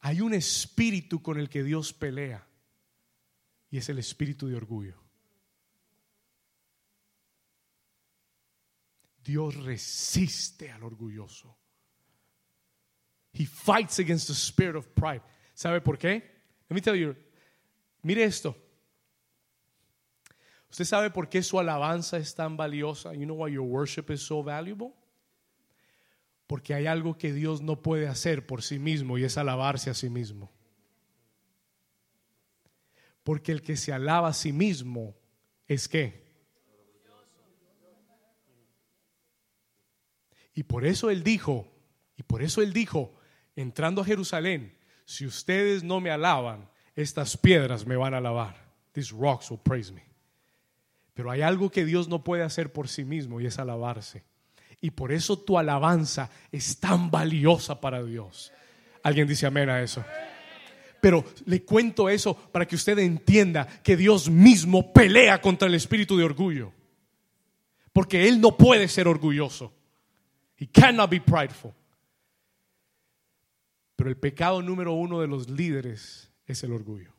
Hay 0.00 0.22
un 0.22 0.32
espíritu 0.32 1.20
con 1.20 1.38
el 1.38 1.50
que 1.50 1.62
Dios 1.62 1.92
pelea 1.92 2.48
y 3.68 3.76
es 3.76 3.90
el 3.90 3.98
espíritu 3.98 4.46
de 4.46 4.56
orgullo. 4.56 5.03
Dios 9.24 9.56
resiste 9.56 10.70
al 10.70 10.82
orgulloso. 10.82 11.56
He 13.32 13.46
fights 13.46 13.98
against 13.98 14.28
the 14.28 14.34
spirit 14.34 14.76
of 14.76 14.86
pride. 14.94 15.22
¿Sabe 15.54 15.80
por 15.80 15.98
qué? 15.98 16.22
Let 16.68 16.74
me 16.74 16.80
tell 16.80 16.94
you. 16.94 17.16
Mire 18.02 18.22
esto. 18.22 18.54
¿Usted 20.70 20.84
sabe 20.84 21.10
por 21.10 21.28
qué 21.28 21.42
su 21.42 21.58
alabanza 21.58 22.18
es 22.18 22.34
tan 22.34 22.56
valiosa? 22.56 23.14
You 23.14 23.24
know 23.24 23.36
why 23.36 23.52
your 23.52 23.66
worship 23.66 24.10
is 24.10 24.22
so 24.22 24.42
valuable? 24.42 24.92
Porque 26.46 26.74
hay 26.74 26.86
algo 26.86 27.16
que 27.16 27.32
Dios 27.32 27.62
no 27.62 27.80
puede 27.80 28.06
hacer 28.06 28.46
por 28.46 28.62
sí 28.62 28.78
mismo 28.78 29.16
y 29.16 29.24
es 29.24 29.38
alabarse 29.38 29.88
a 29.88 29.94
sí 29.94 30.10
mismo. 30.10 30.52
Porque 33.22 33.52
el 33.52 33.62
que 33.62 33.76
se 33.76 33.92
alaba 33.92 34.28
a 34.28 34.34
sí 34.34 34.52
mismo 34.52 35.16
es 35.66 35.88
qué? 35.88 36.23
Y 40.54 40.62
por 40.62 40.86
eso 40.86 41.10
él 41.10 41.22
dijo, 41.22 41.68
y 42.16 42.22
por 42.22 42.42
eso 42.42 42.62
él 42.62 42.72
dijo, 42.72 43.14
entrando 43.56 44.02
a 44.02 44.04
Jerusalén, 44.04 44.76
si 45.04 45.26
ustedes 45.26 45.82
no 45.82 46.00
me 46.00 46.10
alaban, 46.10 46.68
estas 46.94 47.36
piedras 47.36 47.86
me 47.86 47.96
van 47.96 48.14
a 48.14 48.18
alabar. 48.18 48.56
These 48.92 49.12
rocks 49.12 49.50
will 49.50 49.60
praise 49.60 49.92
me. 49.92 50.04
Pero 51.14 51.30
hay 51.30 51.42
algo 51.42 51.70
que 51.70 51.84
Dios 51.84 52.08
no 52.08 52.22
puede 52.22 52.42
hacer 52.42 52.72
por 52.72 52.88
sí 52.88 53.04
mismo 53.04 53.40
y 53.40 53.46
es 53.46 53.58
alabarse. 53.58 54.24
Y 54.80 54.90
por 54.90 55.12
eso 55.12 55.38
tu 55.38 55.58
alabanza 55.58 56.30
es 56.52 56.78
tan 56.78 57.10
valiosa 57.10 57.80
para 57.80 58.02
Dios. 58.02 58.52
Alguien 59.02 59.26
dice 59.26 59.46
amén 59.46 59.68
a 59.68 59.82
eso. 59.82 60.04
Pero 61.00 61.24
le 61.46 61.62
cuento 61.64 62.08
eso 62.08 62.34
para 62.34 62.66
que 62.66 62.76
usted 62.76 62.98
entienda 62.98 63.66
que 63.82 63.96
Dios 63.96 64.30
mismo 64.30 64.92
pelea 64.92 65.40
contra 65.40 65.68
el 65.68 65.74
espíritu 65.74 66.16
de 66.16 66.24
orgullo. 66.24 66.72
Porque 67.92 68.26
Él 68.28 68.40
no 68.40 68.56
puede 68.56 68.88
ser 68.88 69.06
orgulloso. 69.06 69.72
He 70.56 70.66
cannot 70.66 71.10
be 71.10 71.20
prideful. 71.20 71.74
Pero 73.96 74.10
el 74.10 74.16
pecado 74.16 74.62
número 74.62 74.92
uno 74.92 75.20
de 75.20 75.26
los 75.26 75.48
líderes 75.48 76.30
es 76.46 76.62
el 76.64 76.72
orgullo. 76.72 77.12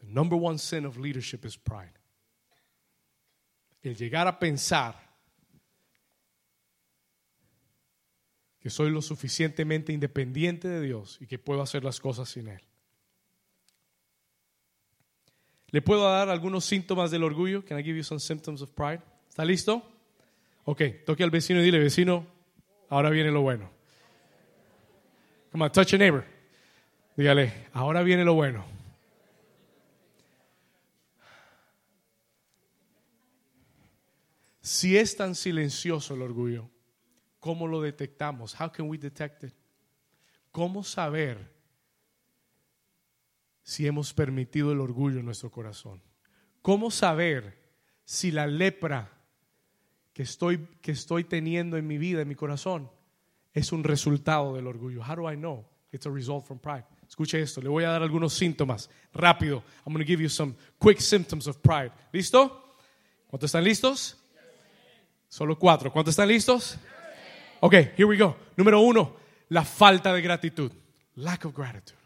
The 0.00 0.06
number 0.06 0.38
one 0.38 0.58
sin 0.58 0.84
of 0.84 0.98
leadership 0.98 1.44
is 1.44 1.56
pride. 1.56 1.92
El 3.82 3.96
llegar 3.96 4.26
a 4.26 4.38
pensar 4.38 4.94
que 8.60 8.70
soy 8.70 8.90
lo 8.90 9.02
suficientemente 9.02 9.92
independiente 9.92 10.68
de 10.68 10.80
Dios 10.80 11.18
y 11.20 11.26
que 11.26 11.38
puedo 11.38 11.60
hacer 11.60 11.84
las 11.84 12.00
cosas 12.00 12.30
sin 12.30 12.48
Él. 12.48 12.62
¿Le 15.68 15.82
puedo 15.82 16.04
dar 16.04 16.28
algunos 16.28 16.64
síntomas 16.64 17.10
del 17.10 17.24
orgullo? 17.24 17.64
Can 17.64 17.78
I 17.78 17.82
give 17.82 17.96
you 17.96 18.04
some 18.04 18.20
symptoms 18.20 18.62
of 18.62 18.70
pride? 18.70 19.02
¿Está 19.28 19.44
listo? 19.44 19.93
Ok, 20.66 20.82
toque 21.04 21.22
al 21.22 21.30
vecino 21.30 21.60
y 21.60 21.64
dile, 21.64 21.78
vecino, 21.78 22.26
ahora 22.88 23.10
viene 23.10 23.30
lo 23.30 23.42
bueno. 23.42 23.70
Come 25.52 25.64
on, 25.64 25.72
touch 25.72 25.88
your 25.88 26.00
neighbor. 26.00 26.24
Dígale, 27.16 27.68
ahora 27.72 28.02
viene 28.02 28.24
lo 28.24 28.34
bueno. 28.34 28.64
Si 34.62 34.96
es 34.96 35.14
tan 35.16 35.34
silencioso 35.34 36.14
el 36.14 36.22
orgullo, 36.22 36.70
¿cómo 37.38 37.68
lo 37.68 37.82
detectamos? 37.82 38.58
How 38.58 38.72
can 38.72 38.88
we 38.88 38.96
detect 38.96 39.44
it? 39.44 39.54
¿Cómo 40.50 40.82
saber 40.82 41.52
si 43.62 43.86
hemos 43.86 44.14
permitido 44.14 44.72
el 44.72 44.80
orgullo 44.80 45.20
en 45.20 45.26
nuestro 45.26 45.50
corazón? 45.50 46.02
¿Cómo 46.62 46.90
saber 46.90 47.62
si 48.04 48.30
la 48.30 48.46
lepra 48.46 49.13
que 50.14 50.22
estoy, 50.22 50.66
que 50.80 50.92
estoy 50.92 51.24
teniendo 51.24 51.76
en 51.76 51.86
mi 51.86 51.98
vida, 51.98 52.22
en 52.22 52.28
mi 52.28 52.36
corazón, 52.36 52.90
es 53.52 53.72
un 53.72 53.84
resultado 53.84 54.54
del 54.54 54.66
orgullo? 54.66 55.02
How 55.02 55.16
do 55.16 55.30
I 55.30 55.36
know 55.36 55.66
it's 55.92 56.06
a 56.06 56.10
result 56.10 56.46
from 56.46 56.58
pride? 56.58 56.84
Escuche 57.06 57.40
esto, 57.40 57.60
le 57.60 57.68
voy 57.68 57.84
a 57.84 57.90
dar 57.90 58.02
algunos 58.02 58.32
síntomas 58.32 58.88
rápido. 59.12 59.62
I'm 59.84 59.92
going 59.92 60.04
to 60.04 60.08
give 60.08 60.22
you 60.22 60.30
some 60.30 60.54
quick 60.78 61.00
symptoms 61.00 61.46
of 61.46 61.58
pride. 61.58 61.90
¿Listo? 62.12 62.76
¿Cuántos 63.28 63.48
están 63.48 63.64
listos? 63.64 64.16
Solo 65.28 65.58
cuatro. 65.58 65.92
¿Cuántos 65.92 66.12
están 66.12 66.28
listos? 66.28 66.78
Ok, 67.60 67.74
here 67.74 68.04
we 68.04 68.16
go. 68.16 68.36
Número 68.56 68.80
uno, 68.80 69.16
la 69.48 69.64
falta 69.64 70.12
de 70.12 70.22
gratitud. 70.22 70.72
Lack 71.16 71.44
of 71.44 71.54
gratitude. 71.54 71.98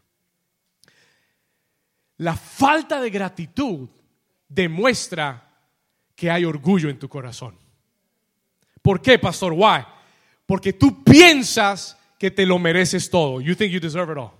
La 2.17 2.35
falta 2.35 2.99
de 2.99 3.09
gratitud 3.09 3.87
demuestra 4.47 5.47
que 6.15 6.29
hay 6.29 6.43
orgullo 6.43 6.89
en 6.89 6.99
tu 6.99 7.07
corazón. 7.07 7.57
¿Por 8.81 9.01
qué, 9.01 9.19
pastor? 9.19 9.53
Why? 9.53 9.85
Porque 10.45 10.73
tú 10.73 11.03
piensas 11.03 11.97
que 12.17 12.31
te 12.31 12.45
lo 12.45 12.59
mereces 12.59 13.09
todo. 13.09 13.39
You 13.41 13.55
think 13.55 13.71
you 13.71 13.79
deserve 13.79 14.11
it 14.11 14.17
all. 14.17 14.33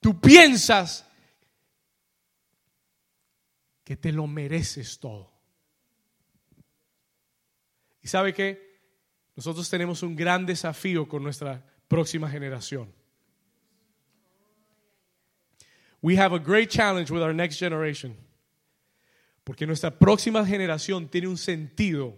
Tú 0.00 0.18
piensas 0.20 1.04
que 3.84 3.96
te 3.96 4.12
lo 4.12 4.26
mereces 4.26 4.98
todo. 4.98 5.30
Y 8.02 8.08
sabe 8.08 8.32
que 8.32 8.80
nosotros 9.36 9.68
tenemos 9.68 10.02
un 10.02 10.16
gran 10.16 10.46
desafío 10.46 11.06
con 11.08 11.22
nuestra 11.22 11.62
próxima 11.88 12.30
generación. 12.30 12.92
We 16.02 16.16
have 16.16 16.32
a 16.34 16.38
great 16.38 16.70
challenge 16.70 17.10
with 17.10 17.22
our 17.22 17.34
next 17.34 17.58
generation. 17.58 18.16
Porque 19.44 19.66
nuestra 19.66 19.98
próxima 19.98 20.44
generación 20.46 21.08
tiene 21.08 21.28
un 21.28 21.38
sentido 21.38 22.16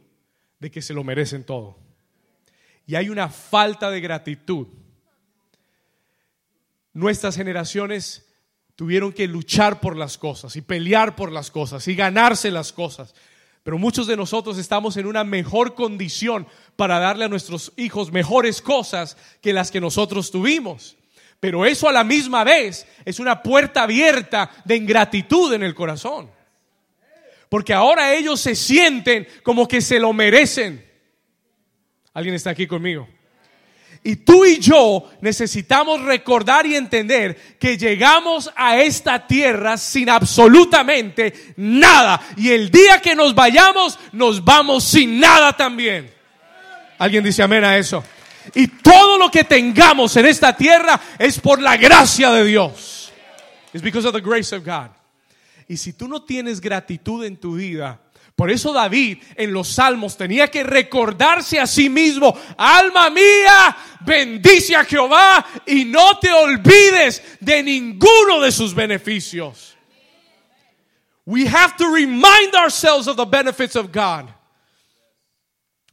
de 0.58 0.70
que 0.70 0.82
se 0.82 0.94
lo 0.94 1.04
merecen 1.04 1.44
todo. 1.44 1.78
Y 2.86 2.94
hay 2.94 3.08
una 3.08 3.28
falta 3.28 3.90
de 3.90 4.00
gratitud. 4.00 4.66
Nuestras 6.92 7.36
generaciones 7.36 8.28
tuvieron 8.76 9.12
que 9.12 9.26
luchar 9.28 9.80
por 9.80 9.96
las 9.96 10.18
cosas 10.18 10.56
y 10.56 10.60
pelear 10.62 11.16
por 11.16 11.32
las 11.32 11.50
cosas 11.50 11.86
y 11.88 11.94
ganarse 11.94 12.50
las 12.50 12.72
cosas. 12.72 13.14
Pero 13.62 13.78
muchos 13.78 14.06
de 14.06 14.16
nosotros 14.16 14.58
estamos 14.58 14.96
en 14.96 15.06
una 15.06 15.22
mejor 15.22 15.74
condición 15.74 16.46
para 16.74 16.98
darle 16.98 17.26
a 17.26 17.28
nuestros 17.28 17.72
hijos 17.76 18.10
mejores 18.10 18.60
cosas 18.60 19.16
que 19.40 19.52
las 19.52 19.70
que 19.70 19.80
nosotros 19.80 20.30
tuvimos. 20.30 20.96
Pero 21.38 21.64
eso 21.64 21.88
a 21.88 21.92
la 21.92 22.04
misma 22.04 22.44
vez 22.44 22.86
es 23.04 23.20
una 23.20 23.42
puerta 23.42 23.82
abierta 23.82 24.50
de 24.64 24.76
ingratitud 24.76 25.52
en 25.52 25.62
el 25.62 25.74
corazón. 25.74 26.30
Porque 27.52 27.74
ahora 27.74 28.14
ellos 28.14 28.40
se 28.40 28.54
sienten 28.54 29.28
como 29.42 29.68
que 29.68 29.82
se 29.82 29.98
lo 29.98 30.14
merecen. 30.14 30.82
¿Alguien 32.14 32.34
está 32.34 32.48
aquí 32.48 32.66
conmigo? 32.66 33.06
Y 34.02 34.16
tú 34.16 34.46
y 34.46 34.58
yo 34.58 35.10
necesitamos 35.20 36.00
recordar 36.00 36.64
y 36.64 36.76
entender 36.76 37.58
que 37.58 37.76
llegamos 37.76 38.50
a 38.56 38.78
esta 38.78 39.26
tierra 39.26 39.76
sin 39.76 40.08
absolutamente 40.08 41.52
nada. 41.58 42.22
Y 42.38 42.52
el 42.52 42.70
día 42.70 43.02
que 43.02 43.14
nos 43.14 43.34
vayamos, 43.34 43.98
nos 44.12 44.42
vamos 44.42 44.84
sin 44.84 45.20
nada 45.20 45.54
también. 45.54 46.10
¿Alguien 46.96 47.22
dice 47.22 47.42
amén 47.42 47.64
a 47.64 47.76
eso? 47.76 48.02
Y 48.54 48.66
todo 48.66 49.18
lo 49.18 49.30
que 49.30 49.44
tengamos 49.44 50.16
en 50.16 50.24
esta 50.24 50.56
tierra 50.56 50.98
es 51.18 51.38
por 51.38 51.60
la 51.60 51.76
gracia 51.76 52.30
de 52.30 52.46
Dios. 52.46 53.12
It's 53.74 53.82
because 53.82 54.08
of 54.08 54.14
the 54.14 54.22
grace 54.22 54.56
of 54.56 54.64
God. 54.64 55.01
Y 55.72 55.78
si 55.78 55.94
tú 55.94 56.06
no 56.06 56.22
tienes 56.22 56.60
gratitud 56.60 57.24
en 57.24 57.38
tu 57.38 57.54
vida, 57.54 57.98
por 58.36 58.50
eso 58.50 58.74
David 58.74 59.22
en 59.36 59.54
los 59.54 59.68
salmos 59.68 60.18
tenía 60.18 60.48
que 60.48 60.62
recordarse 60.62 61.58
a 61.58 61.66
sí 61.66 61.88
mismo, 61.88 62.38
alma 62.58 63.08
mía, 63.08 63.74
bendice 64.04 64.76
a 64.76 64.84
Jehová 64.84 65.46
y 65.66 65.86
no 65.86 66.18
te 66.18 66.30
olvides 66.30 67.22
de 67.40 67.62
ninguno 67.62 68.42
de 68.42 68.52
sus 68.52 68.74
beneficios. 68.74 69.74
We 71.24 71.48
have 71.48 71.74
to 71.78 71.90
remind 71.90 72.54
ourselves 72.54 73.08
of 73.08 73.16
the 73.16 73.24
benefits 73.24 73.74
of 73.74 73.86
God. 73.90 74.28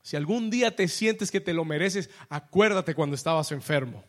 Si 0.02 0.18
algún 0.18 0.50
día 0.50 0.76
te 0.76 0.90
sientes 0.90 1.32
que 1.32 1.40
te 1.40 1.54
lo 1.54 1.64
mereces, 1.64 2.10
acuérdate 2.28 2.94
cuando 2.94 3.16
estabas 3.16 3.50
enfermo. 3.54 4.04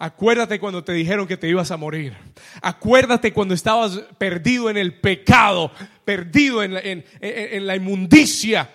Acuérdate 0.00 0.60
cuando 0.60 0.84
te 0.84 0.92
dijeron 0.92 1.26
que 1.26 1.36
te 1.36 1.48
ibas 1.48 1.72
a 1.72 1.76
morir. 1.76 2.16
Acuérdate 2.62 3.32
cuando 3.32 3.54
estabas 3.54 3.98
perdido 4.16 4.70
en 4.70 4.76
el 4.76 4.94
pecado, 5.00 5.72
perdido 6.04 6.62
en 6.62 6.74
la, 6.74 6.80
en, 6.80 7.66
la 7.66 7.74
inmundicia. 7.74 8.70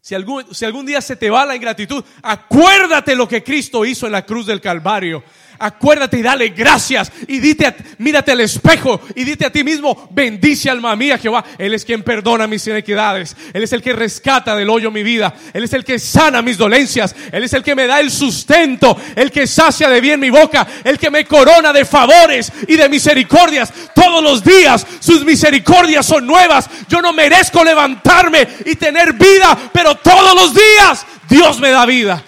Si 0.00 0.16
algún, 0.16 0.52
si 0.52 0.64
algún 0.64 0.86
día 0.86 1.00
se 1.00 1.14
te 1.14 1.30
va 1.30 1.46
la 1.46 1.54
ingratitud, 1.54 2.04
acuérdate 2.20 3.14
lo 3.14 3.28
que 3.28 3.44
Cristo 3.44 3.84
hizo 3.84 4.06
en 4.06 4.12
la 4.12 4.26
cruz 4.26 4.46
del 4.46 4.60
Calvario 4.60 5.22
acuérdate 5.62 6.18
y 6.18 6.22
dale 6.22 6.48
gracias 6.48 7.12
y 7.28 7.38
dite, 7.38 7.74
mírate 7.98 8.32
al 8.32 8.40
espejo 8.40 9.00
y 9.14 9.24
dite 9.24 9.46
a 9.46 9.52
ti 9.52 9.62
mismo, 9.62 10.08
bendice 10.10 10.68
alma 10.68 10.94
mía 10.96 11.18
Jehová. 11.18 11.44
Él 11.56 11.72
es 11.74 11.84
quien 11.84 12.02
perdona 12.02 12.46
mis 12.46 12.66
inequidades. 12.66 13.36
Él 13.52 13.62
es 13.62 13.72
el 13.72 13.80
que 13.80 13.92
rescata 13.92 14.56
del 14.56 14.68
hoyo 14.68 14.90
mi 14.90 15.02
vida. 15.02 15.34
Él 15.52 15.64
es 15.64 15.72
el 15.72 15.84
que 15.84 15.98
sana 15.98 16.42
mis 16.42 16.58
dolencias. 16.58 17.14
Él 17.30 17.44
es 17.44 17.52
el 17.52 17.62
que 17.62 17.74
me 17.74 17.86
da 17.86 18.00
el 18.00 18.10
sustento, 18.10 18.96
el 19.14 19.30
que 19.30 19.46
sacia 19.46 19.88
de 19.88 20.00
bien 20.00 20.20
mi 20.20 20.30
boca, 20.30 20.66
el 20.84 20.98
que 20.98 21.10
me 21.10 21.24
corona 21.24 21.72
de 21.72 21.84
favores 21.84 22.52
y 22.66 22.76
de 22.76 22.88
misericordias. 22.88 23.72
Todos 23.94 24.22
los 24.22 24.42
días 24.42 24.86
sus 25.00 25.24
misericordias 25.24 26.04
son 26.04 26.26
nuevas. 26.26 26.68
Yo 26.88 27.00
no 27.00 27.12
merezco 27.12 27.62
levantarme 27.62 28.48
y 28.66 28.74
tener 28.74 29.12
vida, 29.12 29.56
pero 29.72 29.96
todos 29.96 30.34
los 30.34 30.54
días 30.54 31.06
Dios 31.28 31.60
me 31.60 31.70
da 31.70 31.86
vida. 31.86 32.22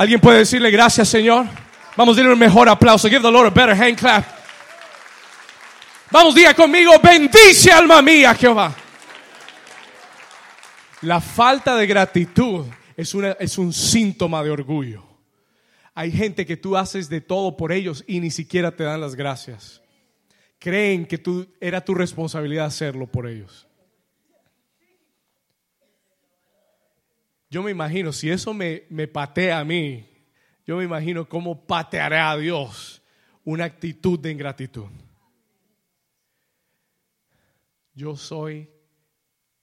¿Alguien 0.00 0.18
puede 0.18 0.38
decirle 0.38 0.70
gracias, 0.70 1.10
Señor? 1.10 1.44
Vamos 1.94 2.16
a 2.16 2.20
darle 2.20 2.32
un 2.32 2.38
mejor 2.38 2.70
aplauso. 2.70 3.06
Give 3.06 3.20
the 3.20 3.30
Lord 3.30 3.48
a 3.48 3.50
better 3.50 3.74
hand 3.74 3.98
clap. 3.98 4.24
Vamos, 6.10 6.34
diga 6.34 6.54
conmigo, 6.54 6.92
bendice 7.02 7.70
alma 7.70 8.00
mía, 8.00 8.34
Jehová. 8.34 8.74
La 11.02 11.20
falta 11.20 11.76
de 11.76 11.86
gratitud 11.86 12.64
es, 12.96 13.14
es 13.40 13.58
un 13.58 13.74
síntoma 13.74 14.42
de 14.42 14.50
orgullo. 14.50 15.04
Hay 15.94 16.10
gente 16.10 16.46
que 16.46 16.56
tú 16.56 16.78
haces 16.78 17.10
de 17.10 17.20
todo 17.20 17.58
por 17.58 17.70
ellos 17.70 18.02
y 18.06 18.20
ni 18.20 18.30
siquiera 18.30 18.74
te 18.74 18.84
dan 18.84 19.02
las 19.02 19.14
gracias. 19.14 19.82
Creen 20.58 21.04
que 21.04 21.18
tú, 21.18 21.46
era 21.60 21.84
tu 21.84 21.94
responsabilidad 21.94 22.64
hacerlo 22.64 23.06
por 23.06 23.28
ellos. 23.28 23.66
Yo 27.50 27.64
me 27.64 27.72
imagino, 27.72 28.12
si 28.12 28.30
eso 28.30 28.54
me, 28.54 28.84
me 28.88 29.08
patea 29.08 29.58
a 29.58 29.64
mí, 29.64 30.06
yo 30.64 30.76
me 30.76 30.84
imagino 30.84 31.28
cómo 31.28 31.66
pateará 31.66 32.30
a 32.30 32.36
Dios 32.36 33.02
una 33.44 33.64
actitud 33.64 34.18
de 34.20 34.30
ingratitud. 34.30 34.86
Yo 37.92 38.16
soy 38.16 38.70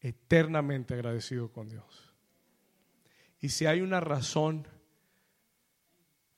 eternamente 0.01 0.93
agradecido 0.93 1.49
con 1.49 1.69
Dios. 1.69 2.13
Y 3.39 3.49
si 3.49 3.65
hay 3.65 3.79
una 3.79 4.01
razón 4.01 4.67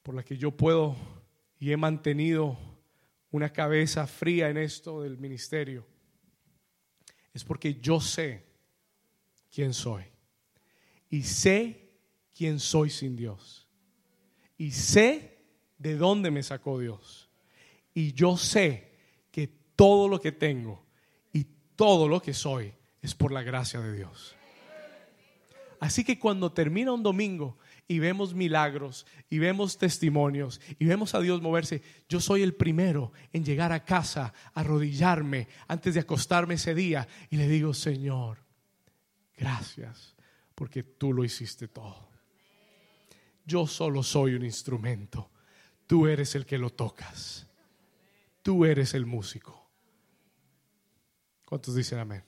por 0.03 0.13
la 0.13 0.23
que 0.23 0.37
yo 0.37 0.51
puedo 0.51 0.95
y 1.57 1.71
he 1.71 1.77
mantenido 1.77 2.57
una 3.31 3.51
cabeza 3.51 4.05
fría 4.05 4.49
en 4.49 4.57
esto 4.57 5.01
del 5.01 5.17
ministerio, 5.17 5.85
es 7.33 7.43
porque 7.43 7.75
yo 7.75 7.99
sé 7.99 8.45
quién 9.51 9.73
soy. 9.73 10.03
Y 11.09 11.23
sé 11.23 11.89
quién 12.35 12.59
soy 12.59 12.89
sin 12.89 13.15
Dios. 13.15 13.67
Y 14.57 14.71
sé 14.71 15.39
de 15.77 15.95
dónde 15.95 16.31
me 16.31 16.43
sacó 16.43 16.79
Dios. 16.79 17.29
Y 17.93 18.13
yo 18.13 18.37
sé 18.37 18.91
que 19.31 19.47
todo 19.75 20.07
lo 20.07 20.19
que 20.21 20.31
tengo 20.31 20.85
y 21.33 21.45
todo 21.75 22.07
lo 22.07 22.21
que 22.21 22.33
soy 22.33 22.73
es 23.01 23.15
por 23.15 23.31
la 23.31 23.41
gracia 23.41 23.79
de 23.79 23.95
Dios. 23.95 24.35
Así 25.79 26.03
que 26.03 26.19
cuando 26.19 26.51
termina 26.51 26.91
un 26.91 27.03
domingo 27.03 27.57
y 27.87 27.99
vemos 27.99 28.33
milagros 28.33 29.05
y 29.29 29.39
vemos 29.39 29.77
testimonios 29.77 30.59
y 30.77 30.85
vemos 30.85 31.15
a 31.15 31.21
Dios 31.21 31.41
moverse, 31.41 31.81
yo 32.09 32.19
soy 32.19 32.41
el 32.41 32.53
primero 32.53 33.13
en 33.31 33.45
llegar 33.45 33.71
a 33.71 33.85
casa, 33.85 34.33
arrodillarme 34.53 35.47
antes 35.69 35.93
de 35.93 36.01
acostarme 36.01 36.55
ese 36.55 36.75
día 36.75 37.07
y 37.29 37.37
le 37.37 37.47
digo, 37.47 37.73
Señor, 37.73 38.39
gracias 39.37 40.15
porque 40.59 40.83
tú 40.83 41.13
lo 41.13 41.23
hiciste 41.23 41.69
todo. 41.69 42.09
Yo 43.45 43.65
solo 43.65 44.03
soy 44.03 44.33
un 44.33 44.43
instrumento, 44.43 45.29
tú 45.87 46.05
eres 46.05 46.35
el 46.35 46.45
que 46.45 46.57
lo 46.57 46.69
tocas, 46.71 47.47
tú 48.43 48.65
eres 48.65 48.93
el 48.93 49.05
músico. 49.05 49.69
¿Cuántos 51.45 51.75
dicen 51.75 51.99
amén? 51.99 52.21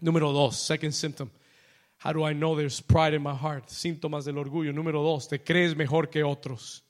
Número 0.00 0.32
dos, 0.32 0.56
second 0.56 0.94
symptom. 0.94 1.28
How 2.02 2.14
do 2.14 2.26
I 2.26 2.32
know 2.32 2.56
there's 2.56 2.80
pride 2.80 3.14
in 3.14 3.22
my 3.22 3.36
heart? 3.36 3.68
Síntomas 3.68 4.24
del 4.24 4.38
orgullo. 4.38 4.72
Número 4.72 5.02
dos, 5.02 5.28
te 5.28 5.38
crees 5.38 5.76
mejor 5.76 6.08
que 6.08 6.24
otros. 6.24 6.82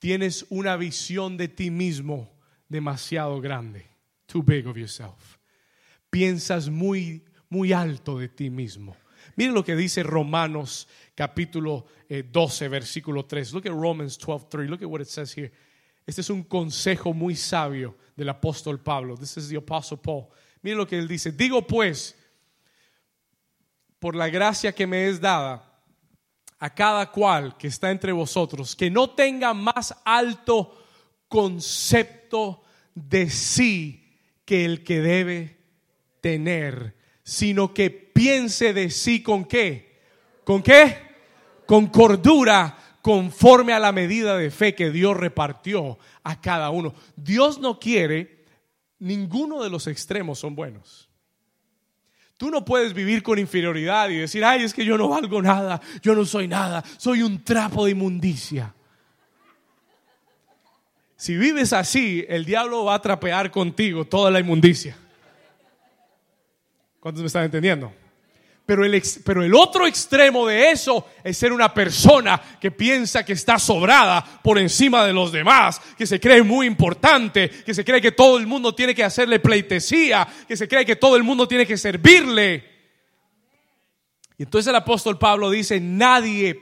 Tienes 0.00 0.44
una 0.48 0.76
visión 0.76 1.36
de 1.36 1.46
ti 1.46 1.70
mismo 1.70 2.28
demasiado 2.68 3.40
grande. 3.40 3.86
Too 4.26 4.42
big 4.42 4.66
of 4.66 4.76
yourself. 4.76 5.38
Piensas 6.10 6.68
muy, 6.68 7.24
muy 7.48 7.72
alto 7.72 8.18
de 8.18 8.28
ti 8.28 8.50
mismo. 8.50 8.96
Mire 9.36 9.52
lo 9.52 9.64
que 9.64 9.76
dice 9.76 10.02
Romanos 10.02 10.88
capítulo 11.14 11.86
12, 12.08 12.64
eh, 12.64 12.68
versículo 12.68 13.24
3. 13.24 13.52
Look 13.52 13.66
at 13.66 13.72
Romans 13.72 14.18
12, 14.18 14.46
3. 14.48 14.68
Look 14.68 14.82
at 14.82 14.88
what 14.88 15.00
it 15.00 15.08
says 15.08 15.36
here. 15.36 15.52
Este 16.06 16.20
es 16.20 16.30
un 16.30 16.44
consejo 16.44 17.12
muy 17.12 17.36
sabio 17.36 17.96
del 18.16 18.28
apóstol 18.28 18.80
Pablo. 18.80 19.16
This 19.16 19.36
is 19.36 19.48
the 19.48 19.56
apostle 19.56 19.98
Paul. 19.98 20.28
Mire 20.62 20.76
lo 20.76 20.86
que 20.86 20.98
él 20.98 21.06
dice. 21.06 21.32
Digo 21.32 21.66
pues, 21.66 22.16
por 23.98 24.14
la 24.14 24.28
gracia 24.28 24.72
que 24.72 24.86
me 24.86 25.08
es 25.08 25.20
dada 25.20 25.62
a 26.58 26.74
cada 26.74 27.10
cual 27.10 27.56
que 27.56 27.68
está 27.68 27.90
entre 27.90 28.12
vosotros, 28.12 28.74
que 28.74 28.90
no 28.90 29.10
tenga 29.10 29.52
más 29.52 29.94
alto 30.04 30.82
concepto 31.28 32.62
de 32.94 33.28
sí 33.28 34.18
que 34.44 34.64
el 34.64 34.84
que 34.84 35.00
debe 35.00 35.58
tener, 36.20 36.95
sino 37.26 37.74
que 37.74 37.90
piense 37.90 38.72
de 38.72 38.88
sí 38.88 39.20
con 39.20 39.44
qué, 39.44 39.98
con 40.44 40.62
qué, 40.62 40.96
con 41.66 41.88
cordura, 41.88 42.78
conforme 43.02 43.72
a 43.72 43.80
la 43.80 43.90
medida 43.90 44.36
de 44.36 44.52
fe 44.52 44.76
que 44.76 44.92
Dios 44.92 45.16
repartió 45.16 45.98
a 46.22 46.40
cada 46.40 46.70
uno. 46.70 46.94
Dios 47.16 47.58
no 47.58 47.80
quiere, 47.80 48.44
ninguno 49.00 49.60
de 49.64 49.70
los 49.70 49.88
extremos 49.88 50.38
son 50.38 50.54
buenos. 50.54 51.08
Tú 52.36 52.48
no 52.48 52.64
puedes 52.64 52.94
vivir 52.94 53.24
con 53.24 53.40
inferioridad 53.40 54.08
y 54.10 54.18
decir, 54.18 54.44
ay, 54.44 54.62
es 54.62 54.72
que 54.72 54.84
yo 54.84 54.96
no 54.96 55.08
valgo 55.08 55.42
nada, 55.42 55.80
yo 56.02 56.14
no 56.14 56.24
soy 56.24 56.46
nada, 56.46 56.84
soy 56.96 57.22
un 57.22 57.42
trapo 57.42 57.86
de 57.86 57.90
inmundicia. 57.90 58.72
Si 61.16 61.36
vives 61.36 61.72
así, 61.72 62.24
el 62.28 62.44
diablo 62.44 62.84
va 62.84 62.94
a 62.94 63.02
trapear 63.02 63.50
contigo 63.50 64.04
toda 64.04 64.30
la 64.30 64.38
inmundicia. 64.38 64.96
¿Cuántos 67.00 67.22
me 67.22 67.26
están 67.26 67.44
entendiendo? 67.44 67.92
Pero 68.66 68.84
el, 68.84 69.54
otro 69.54 69.86
extremo 69.86 70.44
de 70.48 70.72
eso 70.72 71.06
es 71.22 71.38
ser 71.38 71.52
una 71.52 71.72
persona 71.72 72.42
que 72.60 72.72
piensa 72.72 73.24
que 73.24 73.34
está 73.34 73.60
sobrada 73.60 74.24
por 74.42 74.58
encima 74.58 75.06
de 75.06 75.12
los 75.12 75.30
demás, 75.30 75.80
que 75.96 76.04
se 76.04 76.18
cree 76.18 76.42
muy 76.42 76.66
importante, 76.66 77.48
que 77.48 77.72
se 77.72 77.84
cree 77.84 78.00
que 78.00 78.10
todo 78.10 78.38
el 78.38 78.46
mundo 78.48 78.74
tiene 78.74 78.92
que 78.92 79.04
hacerle 79.04 79.38
pleitesía, 79.38 80.26
que 80.48 80.56
se 80.56 80.66
cree 80.66 80.84
que 80.84 80.96
todo 80.96 81.16
el 81.16 81.22
mundo 81.22 81.46
tiene 81.46 81.64
que 81.64 81.76
servirle. 81.76 82.64
Y 84.36 84.42
entonces 84.42 84.68
el 84.68 84.76
apóstol 84.76 85.16
Pablo 85.16 85.48
dice, 85.48 85.78
nadie 85.78 86.60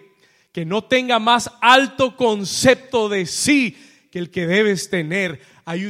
que 0.52 0.66
no 0.66 0.84
tenga 0.84 1.18
más 1.18 1.50
alto 1.62 2.16
concepto 2.16 3.08
de 3.08 3.24
sí 3.24 3.78
que 4.12 4.18
el 4.18 4.30
que 4.30 4.46
debes 4.46 4.90
tener. 4.90 5.40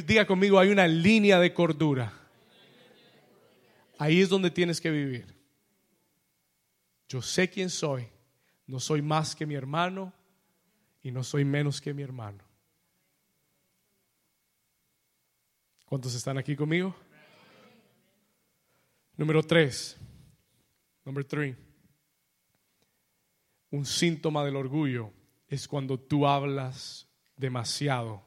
diga 0.06 0.26
conmigo, 0.26 0.60
hay 0.60 0.70
una 0.70 0.86
línea 0.86 1.40
de 1.40 1.52
cordura. 1.52 2.23
Ahí 4.04 4.20
es 4.20 4.28
donde 4.28 4.50
tienes 4.50 4.82
que 4.82 4.90
vivir. 4.90 5.34
Yo 7.08 7.22
sé 7.22 7.48
quién 7.48 7.70
soy. 7.70 8.06
No 8.66 8.78
soy 8.78 9.00
más 9.00 9.34
que 9.34 9.46
mi 9.46 9.54
hermano 9.54 10.12
y 11.02 11.10
no 11.10 11.24
soy 11.24 11.42
menos 11.42 11.80
que 11.80 11.94
mi 11.94 12.02
hermano. 12.02 12.44
¿Cuántos 15.86 16.14
están 16.14 16.36
aquí 16.36 16.54
conmigo? 16.54 16.94
Número 19.16 19.42
tres. 19.42 19.96
Número 21.02 21.26
tres. 21.26 21.56
Un 23.70 23.86
síntoma 23.86 24.44
del 24.44 24.56
orgullo 24.56 25.14
es 25.48 25.66
cuando 25.66 25.98
tú 25.98 26.26
hablas 26.26 27.08
demasiado 27.38 28.22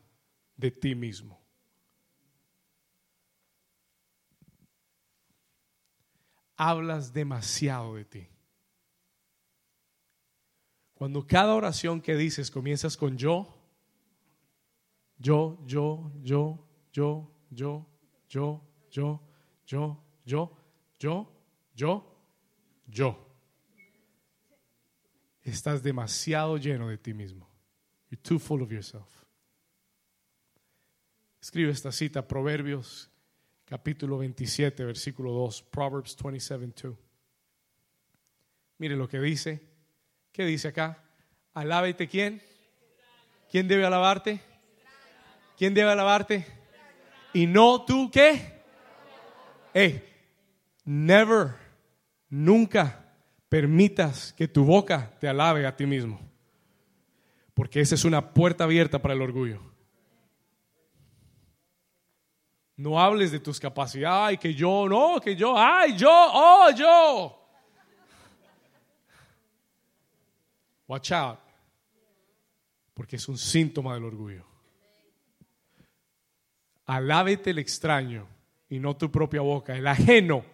de 0.55 0.71
ti 0.71 0.95
mismo. 0.95 1.46
Hablas 6.57 7.13
demasiado 7.13 7.95
de 7.95 8.05
ti. 8.05 8.27
Cuando 10.95 11.25
cada 11.25 11.53
oración 11.53 12.01
que 12.01 12.15
dices 12.15 12.49
comienzas 12.49 12.97
con 12.97 13.15
yo, 13.17 13.53
yo, 15.19 15.59
yo, 15.65 16.11
yo, 16.23 16.67
yo, 16.91 17.31
yo, 17.51 17.87
yo, 18.27 18.61
yo, 18.89 19.21
yo, 19.65 20.03
yo, 20.25 20.57
yo, 20.97 21.31
yo, 21.75 22.17
yo. 22.87 23.27
Estás 25.43 25.83
demasiado 25.83 26.57
lleno 26.57 26.89
de 26.89 26.97
ti 26.97 27.13
mismo. 27.13 27.47
You're 28.09 28.21
too 28.21 28.39
full 28.39 28.61
of 28.61 28.71
yourself. 28.71 29.07
Escribe 31.39 31.71
esta 31.71 31.91
cita, 31.91 32.27
Proverbios 32.27 33.09
capítulo 33.67 34.17
27, 34.19 34.85
versículo 34.85 35.33
2, 35.33 35.63
Proverbs 35.63 36.15
27, 36.15 36.87
2. 36.87 36.95
Mire 38.77 38.95
lo 38.95 39.09
que 39.09 39.19
dice. 39.19 39.61
¿Qué 40.31 40.45
dice 40.45 40.69
acá? 40.69 41.03
Alábete 41.53 42.07
quién? 42.07 42.41
¿Quién 43.51 43.67
debe 43.67 43.85
alabarte? 43.85 44.39
¿Quién 45.57 45.73
debe 45.73 45.91
alabarte? 45.91 46.45
Y 47.33 47.45
no 47.45 47.83
tú 47.83 48.09
qué? 48.09 48.61
Hey, 49.73 50.01
never, 50.85 51.55
nunca 52.29 53.13
permitas 53.49 54.31
que 54.33 54.47
tu 54.47 54.63
boca 54.63 55.13
te 55.19 55.27
alabe 55.27 55.65
a 55.65 55.75
ti 55.75 55.85
mismo. 55.85 56.21
Porque 57.53 57.81
esa 57.81 57.95
es 57.95 58.05
una 58.05 58.33
puerta 58.33 58.63
abierta 58.63 59.01
para 59.01 59.13
el 59.13 59.21
orgullo. 59.21 59.66
No 62.77 62.99
hables 62.99 63.31
de 63.31 63.39
tus 63.39 63.59
capacidades, 63.59 64.29
ay, 64.29 64.37
que 64.37 64.53
yo, 64.53 64.87
no, 64.87 65.19
que 65.19 65.35
yo, 65.35 65.57
ay, 65.57 65.97
yo, 65.97 66.11
oh, 66.11 66.69
yo. 66.75 67.49
Watch 70.87 71.11
out. 71.11 71.39
Porque 72.93 73.15
es 73.15 73.27
un 73.27 73.37
síntoma 73.37 73.95
del 73.95 74.05
orgullo. 74.05 74.45
Alábete 76.85 77.49
el 77.49 77.57
extraño 77.57 78.27
y 78.69 78.79
no 78.79 78.95
tu 78.95 79.11
propia 79.11 79.41
boca, 79.41 79.75
el 79.75 79.87
ajeno 79.87 80.45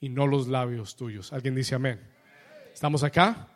y 0.00 0.08
no 0.08 0.26
los 0.26 0.48
labios 0.48 0.96
tuyos. 0.96 1.32
¿Alguien 1.32 1.54
dice 1.54 1.74
amén? 1.74 2.00
¿Estamos 2.72 3.02
acá? 3.02 3.48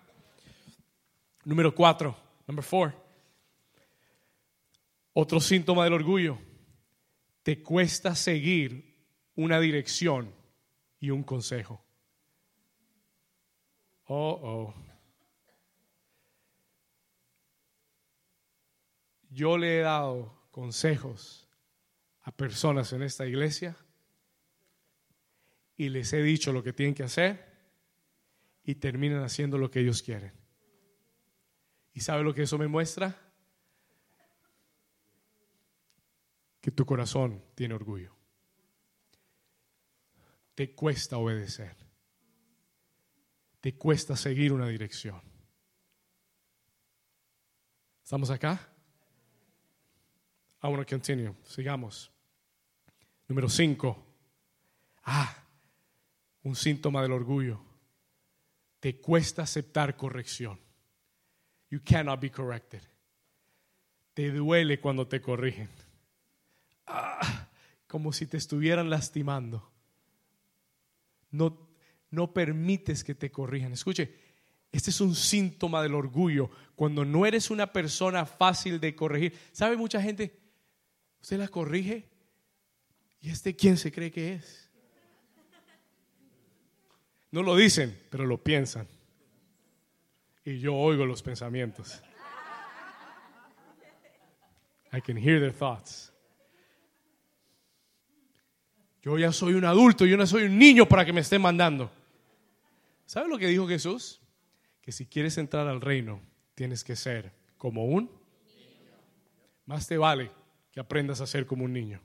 Número 1.45 1.75
cuatro, 1.75 2.15
number 2.47 2.65
four. 2.65 2.95
Otro 5.15 5.41
síntoma 5.41 5.85
del 5.85 5.95
orgullo 5.95 6.39
te 7.43 7.63
cuesta 7.63 8.15
seguir 8.15 8.91
una 9.35 9.61
dirección 9.61 10.35
y 10.99 11.11
un 11.11 11.23
consejo. 11.23 11.83
Oh, 14.05 14.41
oh. 14.43 14.75
Yo 19.31 19.57
le 19.57 19.79
he 19.79 19.81
dado 19.83 20.49
consejos 20.51 21.49
a 22.23 22.33
personas 22.33 22.93
en 22.93 23.03
esta 23.03 23.27
iglesia 23.27 23.77
y 25.77 25.89
les 25.89 26.13
he 26.13 26.23
dicho 26.23 26.53
lo 26.53 26.63
que 26.63 26.73
tienen 26.73 26.95
que 26.95 27.05
hacer 27.05 27.51
y 28.65 28.75
terminan 28.75 29.23
haciendo 29.23 29.57
lo 29.57 29.71
que 29.71 29.81
ellos 29.81 30.03
quieren. 30.03 30.33
¿Y 31.93 32.01
sabe 32.01 32.23
lo 32.23 32.35
que 32.35 32.43
eso 32.43 32.59
me 32.59 32.69
muestra? 32.69 33.30
Que 36.61 36.71
tu 36.71 36.85
corazón 36.85 37.43
tiene 37.55 37.75
orgullo. 37.75 38.15
Te 40.55 40.75
cuesta 40.75 41.17
obedecer. 41.17 41.77
Te 43.61 43.77
cuesta 43.77 44.17
seguir 44.17 44.53
una 44.53 44.69
dirección. 44.69 45.21
¿Estamos 48.03 48.31
acá? 48.31 48.71
I 50.63 50.67
want 50.67 50.87
to 50.87 50.95
continue. 50.95 51.35
Sigamos. 51.45 52.11
Número 53.29 53.49
5. 53.49 54.07
Ah, 55.05 55.45
un 56.43 56.57
síntoma 56.57 57.03
del 57.03 57.13
orgullo. 57.13 57.61
Te 58.81 59.01
cuesta 59.01 59.43
aceptar 59.43 59.97
corrección. 59.97 60.59
You 61.71 61.81
cannot 61.85 62.21
be 62.21 62.31
corrected. 62.31 62.83
Te 64.15 64.31
duele 64.31 64.81
cuando 64.81 65.07
te 65.07 65.21
corrigen. 65.21 65.69
Como 67.87 68.13
si 68.13 68.27
te 68.27 68.37
estuvieran 68.37 68.91
lastimando. 68.91 69.71
No, 71.31 71.69
no 72.11 72.33
permites 72.33 73.05
que 73.05 73.15
te 73.15 73.31
corrijan. 73.31 73.73
Escuche, 73.73 74.15
este 74.73 74.91
es 74.91 75.01
un 75.01 75.15
síntoma 75.15 75.83
del 75.83 75.95
orgullo. 75.95 76.51
Cuando 76.77 77.05
no 77.05 77.27
eres 77.27 77.51
una 77.51 77.73
persona 77.73 78.27
fácil 78.27 78.79
de 78.81 78.95
corregir. 78.95 79.37
¿Sabe 79.53 79.77
mucha 79.77 80.01
gente? 80.01 80.39
Usted 81.21 81.39
la 81.39 81.49
corrige. 81.49 82.09
¿Y 83.21 83.31
este 83.31 83.55
quién 83.55 83.77
se 83.77 83.93
cree 83.93 84.11
que 84.11 84.35
es? 84.35 84.71
No 87.33 87.43
lo 87.43 87.55
dicen, 87.55 87.97
pero 88.11 88.27
lo 88.27 88.43
piensan. 88.43 88.89
Y 90.45 90.59
yo 90.59 90.75
oigo 90.75 91.05
los 91.05 91.23
pensamientos. 91.23 92.03
I 94.93 95.01
can 95.01 95.17
hear 95.17 95.39
their 95.39 95.53
thoughts. 95.53 96.10
Yo 99.03 99.19
ya 99.19 99.33
soy 99.33 99.55
un 99.55 99.65
adulto, 99.65 100.05
yo 100.05 100.17
no 100.17 100.27
soy 100.27 100.45
un 100.45 100.59
niño 100.59 100.87
para 100.87 101.05
que 101.05 101.13
me 101.13 101.21
estén 101.21 101.41
mandando. 101.41 101.91
¿Sabe 103.07 103.29
lo 103.29 103.39
que 103.39 103.47
dijo 103.47 103.67
Jesús? 103.67 104.21
Que 104.83 104.93
si 104.93 105.07
quieres 105.07 105.39
entrar 105.39 105.67
al 105.67 105.81
reino, 105.81 106.21
tienes 106.55 106.85
que 106.85 106.97
ser 106.97 107.33
como 107.57 107.87
un 107.87 108.11
Más 109.67 109.87
te 109.87 109.97
vale 109.99 110.31
que 110.73 110.81
aprendas 110.81 111.21
a 111.21 111.27
ser 111.27 111.47
como 111.47 111.65
un 111.65 111.73
niño. 111.73 112.01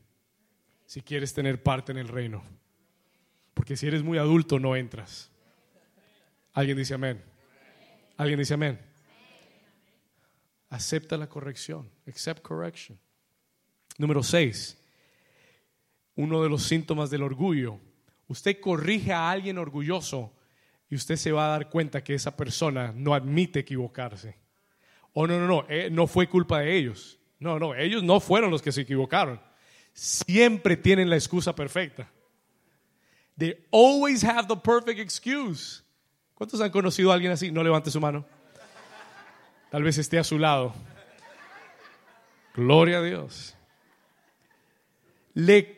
Si 0.86 1.02
quieres 1.02 1.34
tener 1.34 1.62
parte 1.62 1.92
en 1.92 1.98
el 1.98 2.08
reino. 2.08 2.44
Porque 3.54 3.76
si 3.76 3.88
eres 3.88 4.04
muy 4.04 4.18
adulto 4.18 4.60
no 4.60 4.76
entras. 4.76 5.32
Alguien 6.54 6.78
dice 6.78 6.94
amén. 6.94 7.24
Alguien 8.18 8.40
dice 8.40 8.54
amén. 8.54 8.80
Acepta 10.70 11.18
la 11.18 11.28
corrección. 11.28 11.90
Accept 12.08 12.42
correction. 12.42 12.98
Número 13.98 14.24
6. 14.24 14.78
Uno 16.16 16.42
de 16.42 16.50
los 16.50 16.64
síntomas 16.64 17.10
del 17.10 17.24
orgullo. 17.24 17.80
Usted 18.28 18.60
corrige 18.60 19.14
a 19.14 19.30
alguien 19.30 19.58
orgulloso 19.58 20.34
y 20.90 20.96
usted 20.96 21.16
se 21.16 21.32
va 21.32 21.48
a 21.48 21.50
dar 21.50 21.70
cuenta 21.70 22.04
que 22.04 22.14
esa 22.14 22.36
persona 22.36 22.94
no 22.96 23.14
admite 23.14 23.60
equivocarse. 23.60 24.38
Oh, 25.14 25.28
no, 25.28 25.40
no, 25.40 25.48
no, 25.48 25.66
eh, 25.70 25.90
no 25.92 26.08
fue 26.08 26.28
culpa 26.28 26.60
de 26.60 26.76
ellos. 26.76 27.20
No, 27.40 27.60
no, 27.60 27.76
ellos 27.76 28.04
no 28.04 28.20
fueron 28.20 28.52
los 28.52 28.62
que 28.62 28.72
se 28.72 28.82
equivocaron. 28.82 29.40
Siempre 29.94 30.78
tienen 30.78 31.10
la 31.10 31.16
excusa 31.16 31.56
perfecta. 31.56 32.10
They 33.38 33.66
always 33.72 34.24
have 34.24 34.48
the 34.48 34.56
perfect 34.56 35.00
excuse. 35.00 35.84
¿Cuántos 36.34 36.60
han 36.62 36.70
conocido 36.70 37.12
a 37.12 37.16
alguien 37.16 37.32
así? 37.32 37.52
No 37.52 37.64
levante 37.64 37.92
su 37.92 38.00
mano. 38.00 38.26
Tal 39.72 39.84
vez 39.84 39.98
esté 39.98 40.18
a 40.18 40.24
su 40.24 40.40
lado. 40.40 40.74
Gloria 42.56 43.00
a 43.00 43.02
Dios. 43.02 43.56
Le, 45.34 45.75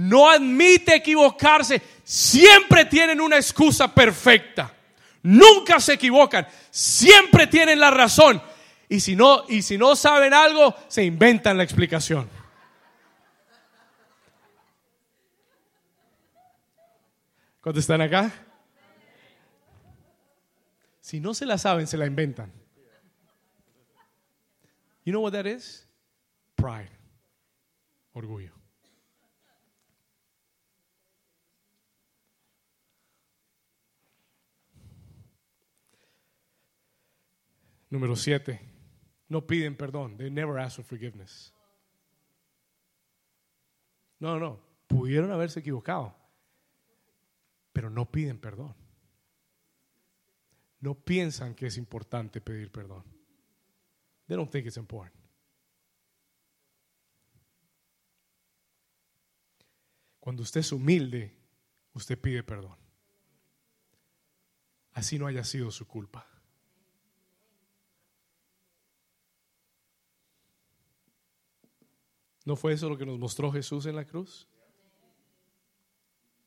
no 0.00 0.30
admite 0.30 0.94
equivocarse. 0.94 1.82
Siempre 2.02 2.86
tienen 2.86 3.20
una 3.20 3.36
excusa 3.36 3.92
perfecta. 3.94 4.74
Nunca 5.22 5.78
se 5.78 5.92
equivocan. 5.92 6.46
Siempre 6.70 7.46
tienen 7.46 7.78
la 7.78 7.90
razón. 7.90 8.40
Y 8.88 9.00
si 9.00 9.14
no, 9.14 9.44
y 9.48 9.60
si 9.60 9.76
no 9.76 9.94
saben 9.94 10.32
algo, 10.32 10.74
se 10.88 11.04
inventan 11.04 11.58
la 11.58 11.64
explicación. 11.64 12.30
¿Cuántos 17.60 17.82
están 17.82 18.00
acá? 18.00 18.32
Si 21.02 21.20
no 21.20 21.34
se 21.34 21.44
la 21.44 21.58
saben, 21.58 21.86
se 21.86 21.98
la 21.98 22.06
inventan. 22.06 22.50
You 25.04 25.12
know 25.12 25.20
what 25.20 25.32
that 25.32 25.44
is? 25.44 25.86
Pride. 26.56 26.90
Orgullo. 28.14 28.59
Número 37.90 38.16
siete. 38.16 38.60
No 39.28 39.46
piden 39.46 39.76
perdón. 39.76 40.16
They 40.16 40.30
never 40.30 40.58
ask 40.58 40.76
for 40.76 40.84
forgiveness. 40.84 41.52
No, 44.18 44.38
no. 44.38 44.60
Pudieron 44.86 45.30
haberse 45.30 45.60
equivocado 45.60 46.20
pero 47.72 47.90
no 47.90 48.10
piden 48.10 48.38
perdón. 48.38 48.74
No 50.80 50.94
piensan 50.94 51.54
que 51.54 51.66
es 51.66 51.76
importante 51.76 52.40
pedir 52.40 52.70
perdón. 52.70 53.04
They 54.26 54.36
don't 54.36 54.50
think 54.50 54.66
it's 54.66 54.76
important. 54.76 55.18
Cuando 60.18 60.42
usted 60.42 60.60
es 60.60 60.72
humilde, 60.72 61.34
usted 61.94 62.20
pide 62.20 62.42
perdón. 62.42 62.76
Así 64.92 65.18
no 65.18 65.26
haya 65.26 65.44
sido 65.44 65.70
su 65.70 65.86
culpa. 65.86 66.26
¿No 72.44 72.56
fue 72.56 72.72
eso 72.72 72.88
lo 72.88 72.96
que 72.96 73.06
nos 73.06 73.18
mostró 73.18 73.52
Jesús 73.52 73.86
en 73.86 73.96
la 73.96 74.04
cruz? 74.04 74.48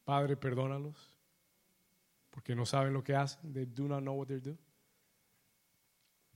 Padre, 0.04 0.36
perdónalos 0.36 1.14
porque 2.34 2.56
no 2.56 2.66
saben 2.66 2.94
lo 2.94 3.04
que 3.04 3.16
hacen. 3.16 3.54
They 3.54 3.66
do 3.66 3.88
not 3.88 4.02
know 4.02 4.16
what 4.16 4.28
they're 4.28 4.42
doing. 4.42 4.58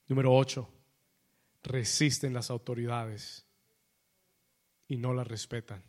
Número 0.08 0.32
8. 0.32 0.68
Resisten 1.64 2.34
las 2.34 2.52
autoridades 2.52 3.46
y 4.88 4.98
no 4.98 5.12
las 5.14 5.28
respetan. 5.28 5.84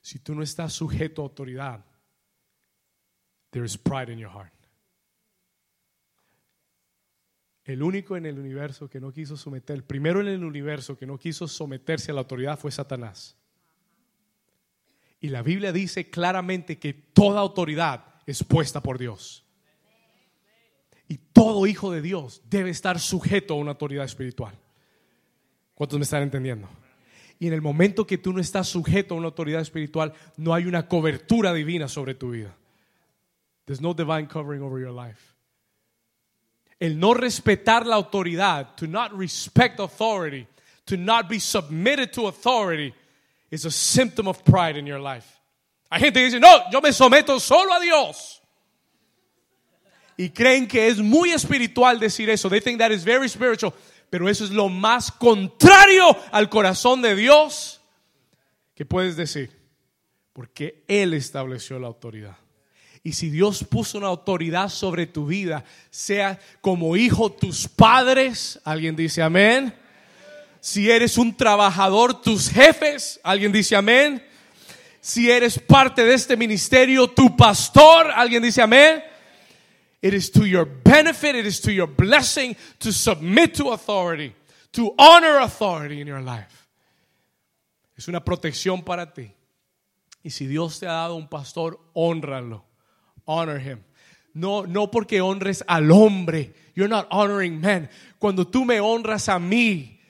Si 0.00 0.20
tú 0.20 0.36
no 0.36 0.42
estás 0.42 0.72
sujeto 0.72 1.20
a 1.20 1.24
autoridad, 1.24 1.84
there 3.50 3.66
is 3.66 3.76
pride 3.76 4.10
in 4.12 4.18
your 4.18 4.30
heart. 4.30 4.55
El 7.66 7.82
único 7.82 8.16
en 8.16 8.26
el 8.26 8.38
universo 8.38 8.88
que 8.88 9.00
no 9.00 9.12
quiso 9.12 9.36
someter, 9.36 9.74
el 9.74 9.82
primero 9.82 10.20
en 10.20 10.28
el 10.28 10.44
universo 10.44 10.96
que 10.96 11.04
no 11.04 11.18
quiso 11.18 11.48
someterse 11.48 12.12
a 12.12 12.14
la 12.14 12.20
autoridad 12.20 12.56
fue 12.58 12.70
Satanás. 12.70 13.36
Y 15.20 15.30
la 15.30 15.42
Biblia 15.42 15.72
dice 15.72 16.08
claramente 16.08 16.78
que 16.78 16.94
toda 16.94 17.40
autoridad 17.40 18.04
es 18.24 18.44
puesta 18.44 18.80
por 18.80 18.98
Dios. 18.98 19.44
Y 21.08 21.18
todo 21.18 21.66
hijo 21.66 21.90
de 21.90 22.02
Dios 22.02 22.40
debe 22.48 22.70
estar 22.70 23.00
sujeto 23.00 23.54
a 23.54 23.56
una 23.56 23.72
autoridad 23.72 24.04
espiritual. 24.04 24.56
¿Cuántos 25.74 25.98
me 25.98 26.04
están 26.04 26.22
entendiendo? 26.22 26.68
Y 27.40 27.48
en 27.48 27.52
el 27.52 27.62
momento 27.62 28.06
que 28.06 28.16
tú 28.16 28.32
no 28.32 28.40
estás 28.40 28.68
sujeto 28.68 29.14
a 29.14 29.18
una 29.18 29.26
autoridad 29.26 29.60
espiritual, 29.60 30.12
no 30.36 30.54
hay 30.54 30.66
una 30.66 30.86
cobertura 30.86 31.52
divina 31.52 31.88
sobre 31.88 32.14
tu 32.14 32.30
vida. 32.30 32.56
There's 33.64 33.80
no 33.80 33.92
divine 33.92 34.28
covering 34.28 34.62
over 34.62 34.80
your 34.80 34.94
life. 34.94 35.35
El 36.78 36.98
no 36.98 37.14
respetar 37.14 37.86
la 37.86 37.96
autoridad, 37.96 38.74
to 38.76 38.86
not 38.86 39.12
respect 39.12 39.80
authority, 39.80 40.46
to 40.84 40.96
not 40.96 41.28
be 41.28 41.40
submitted 41.40 42.12
to 42.12 42.26
authority, 42.26 42.94
is 43.50 43.64
a 43.64 43.70
symptom 43.70 44.28
of 44.28 44.44
pride 44.44 44.76
in 44.76 44.86
your 44.86 45.00
life. 45.00 45.26
Hay 45.90 46.00
gente 46.00 46.20
que 46.20 46.26
dice, 46.26 46.40
no, 46.40 46.70
yo 46.70 46.80
me 46.80 46.92
someto 46.92 47.38
solo 47.38 47.72
a 47.72 47.80
Dios. 47.80 48.42
Y 50.18 50.30
creen 50.30 50.66
que 50.66 50.88
es 50.88 50.98
muy 50.98 51.30
espiritual 51.30 51.98
decir 51.98 52.28
eso. 52.30 52.48
They 52.48 52.60
think 52.60 52.78
that 52.78 52.90
is 52.90 53.04
very 53.04 53.28
spiritual. 53.28 53.72
Pero 54.10 54.28
eso 54.28 54.44
es 54.44 54.50
lo 54.50 54.68
más 54.68 55.10
contrario 55.12 56.16
al 56.32 56.48
corazón 56.48 57.02
de 57.02 57.14
Dios 57.14 57.80
que 58.74 58.84
puedes 58.84 59.16
decir. 59.16 59.50
Porque 60.32 60.84
Él 60.88 61.14
estableció 61.14 61.78
la 61.78 61.86
autoridad. 61.86 62.36
Y 63.06 63.12
si 63.12 63.30
Dios 63.30 63.62
puso 63.62 63.98
una 63.98 64.08
autoridad 64.08 64.68
sobre 64.68 65.06
tu 65.06 65.26
vida, 65.26 65.64
sea 65.90 66.40
como 66.60 66.96
hijo 66.96 67.30
tus 67.30 67.68
padres, 67.68 68.60
alguien 68.64 68.96
dice 68.96 69.22
amén 69.22 69.72
Si 70.58 70.90
eres 70.90 71.16
un 71.16 71.36
trabajador, 71.36 72.20
tus 72.20 72.50
jefes, 72.50 73.20
alguien 73.22 73.52
dice 73.52 73.76
amén. 73.76 74.26
Si 75.00 75.30
eres 75.30 75.56
parte 75.56 76.04
de 76.04 76.14
este 76.14 76.36
ministerio, 76.36 77.06
tu 77.06 77.36
pastor, 77.36 78.10
alguien 78.10 78.42
dice 78.42 78.60
amén. 78.60 79.00
It 80.02 80.12
is 80.12 80.28
to 80.32 80.44
your 80.44 80.66
benefit, 80.66 81.36
it 81.36 81.46
is 81.46 81.60
to 81.60 81.70
your 81.70 81.86
blessing 81.86 82.56
to 82.80 82.90
submit 82.92 83.54
to 83.54 83.70
authority, 83.70 84.34
to 84.72 84.92
honor 84.98 85.38
authority 85.38 86.00
in 86.00 86.08
your 86.08 86.22
life. 86.22 86.66
Es 87.96 88.08
una 88.08 88.24
protección 88.24 88.84
para 88.84 89.14
ti. 89.14 89.32
Y 90.24 90.30
si 90.30 90.48
Dios 90.48 90.80
te 90.80 90.88
ha 90.88 90.92
dado 90.92 91.14
un 91.14 91.28
pastor, 91.28 91.78
honralo. 91.94 92.65
Honor 93.26 93.60
him. 93.60 93.80
No, 94.32 94.66
no 94.66 94.90
porque 94.90 95.20
honres 95.20 95.62
al 95.66 95.90
hombre. 95.90 96.54
You're 96.74 96.88
not 96.88 97.06
honoring 97.10 97.60
men. 97.60 97.88
Cuando 98.18 98.46
tú 98.46 98.64
me 98.64 98.80
honras 98.80 99.28
a 99.28 99.38
mí, 99.38 100.00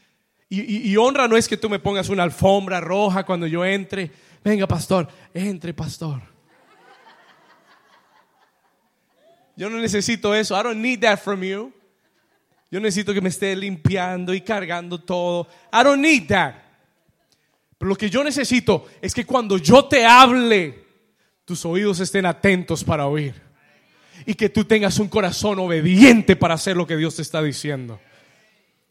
y, 0.49 0.91
y 0.91 0.97
honra 0.97 1.27
no 1.27 1.37
es 1.37 1.49
que 1.49 1.57
tú 1.57 1.69
me 1.69 1.79
pongas 1.79 2.09
una 2.09 2.23
alfombra 2.23 2.81
roja 2.81 3.25
cuando 3.25 3.47
yo 3.47 3.64
entre. 3.64 4.11
Venga, 4.45 4.67
pastor, 4.67 5.09
entre, 5.35 5.75
pastor. 5.75 6.23
Yo 9.57 9.71
no 9.71 9.79
necesito 9.79 10.35
eso. 10.35 10.55
I 10.55 10.62
don't 10.62 10.81
need 10.81 11.01
that 11.01 11.19
from 11.19 11.43
you. 11.43 11.73
Yo 12.71 12.79
necesito 12.79 13.14
que 13.14 13.21
me 13.21 13.31
esté 13.31 13.57
limpiando 13.57 14.35
y 14.35 14.41
cargando 14.41 15.01
todo. 15.01 15.49
I 15.73 15.83
don't 15.83 16.03
need 16.03 16.29
that. 16.29 16.55
Pero 17.79 17.89
lo 17.89 17.97
que 17.97 18.11
yo 18.11 18.23
necesito 18.23 18.87
es 19.01 19.14
que 19.14 19.25
cuando 19.25 19.57
yo 19.57 19.85
te 19.87 20.05
hable, 20.05 20.86
tus 21.47 21.65
oídos 21.65 22.01
estén 22.01 22.27
atentos 22.27 22.85
para 22.85 23.07
oír. 23.07 23.35
Y 24.27 24.35
que 24.35 24.49
tú 24.49 24.65
tengas 24.65 24.99
un 24.99 25.09
corazón 25.09 25.59
obediente 25.61 26.35
para 26.37 26.55
hacer 26.55 26.77
lo 26.77 26.87
que 26.87 26.97
Dios 26.97 27.17
te 27.17 27.23
está 27.23 27.41
diciendo. 27.41 28.01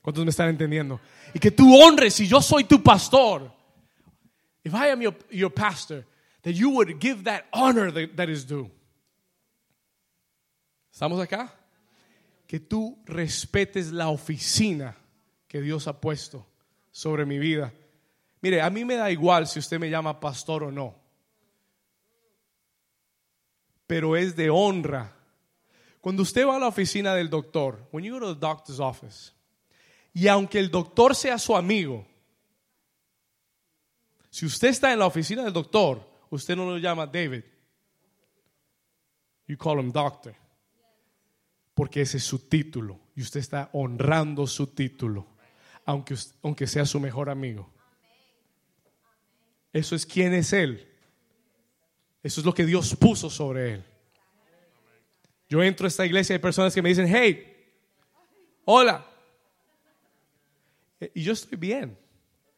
¿Cuántos 0.01 0.23
me 0.23 0.29
están 0.29 0.49
entendiendo? 0.49 0.99
Y 1.33 1.39
que 1.39 1.51
tú 1.51 1.75
honres, 1.75 2.13
si 2.13 2.27
yo 2.27 2.41
soy 2.41 2.63
tu 2.63 2.81
pastor, 2.81 3.51
if 4.63 4.73
I 4.73 4.89
am 4.89 5.01
your, 5.01 5.53
pastor, 5.53 6.05
that 6.43 6.53
you 6.53 6.69
would 6.69 6.97
give 6.99 7.23
that 7.23 7.43
honor 7.51 7.91
that, 7.91 8.15
that 8.15 8.29
is 8.29 8.47
due. 8.47 8.71
¿Estamos 10.93 11.19
acá? 11.19 11.53
Que 12.47 12.59
tú 12.59 12.97
respetes 13.05 13.91
la 13.91 14.07
oficina 14.07 14.95
que 15.47 15.59
Dios 15.59 15.87
ha 15.87 15.99
puesto 15.99 16.47
sobre 16.91 17.25
mi 17.25 17.37
vida. 17.37 17.73
Mire, 18.39 18.61
a 18.61 18.69
mí 18.69 18.85
me 18.85 18.95
da 18.95 19.11
igual 19.11 19.45
si 19.47 19.59
usted 19.59 19.77
me 19.77 19.89
llama 19.89 20.21
pastor 20.21 20.63
o 20.63 20.71
no. 20.71 21.04
Pero 23.87 24.15
es 24.15 24.35
de 24.35 24.49
honra. 24.49 25.15
Cuando 26.01 26.23
usted 26.23 26.45
va 26.45 26.55
a 26.55 26.59
la 26.59 26.67
oficina 26.67 27.13
del 27.13 27.29
doctor, 27.29 27.87
when 27.91 28.03
you 28.03 28.13
go 28.13 28.19
to 28.19 28.33
the 28.33 28.39
doctor's 28.39 28.79
office, 28.79 29.31
y 30.13 30.27
aunque 30.27 30.59
el 30.59 30.69
doctor 30.69 31.15
sea 31.15 31.37
su 31.37 31.55
amigo, 31.55 32.05
si 34.29 34.45
usted 34.45 34.69
está 34.69 34.93
en 34.93 34.99
la 34.99 35.07
oficina 35.07 35.43
del 35.43 35.53
doctor, 35.53 36.07
usted 36.29 36.55
no 36.55 36.69
lo 36.69 36.77
llama 36.77 37.05
David. 37.05 37.43
You 39.47 39.57
call 39.57 39.79
him 39.79 39.91
doctor 39.91 40.35
porque 41.75 42.01
ese 42.01 42.17
es 42.17 42.23
su 42.23 42.39
título 42.39 42.99
y 43.15 43.21
usted 43.21 43.41
está 43.41 43.69
honrando 43.73 44.47
su 44.47 44.67
título, 44.67 45.27
aunque, 45.85 46.15
aunque 46.41 46.65
sea 46.65 46.85
su 46.85 46.99
mejor 46.99 47.29
amigo. 47.29 47.71
Eso 49.71 49.95
es 49.95 50.05
quién 50.05 50.33
es 50.33 50.53
Él. 50.53 50.89
Eso 52.25 52.41
es 52.41 52.45
lo 52.45 52.55
que 52.55 52.65
Dios 52.65 52.95
puso 52.95 53.29
sobre 53.29 53.75
Él. 53.75 53.83
Yo 55.47 55.61
entro 55.61 55.85
a 55.85 55.89
esta 55.89 56.07
iglesia 56.07 56.33
y 56.33 56.37
hay 56.37 56.41
personas 56.41 56.73
que 56.73 56.81
me 56.81 56.89
dicen, 56.89 57.05
hey, 57.07 57.71
hola. 58.65 59.05
Y 61.13 61.21
yo 61.21 61.33
estoy 61.33 61.55
bien. 61.55 61.95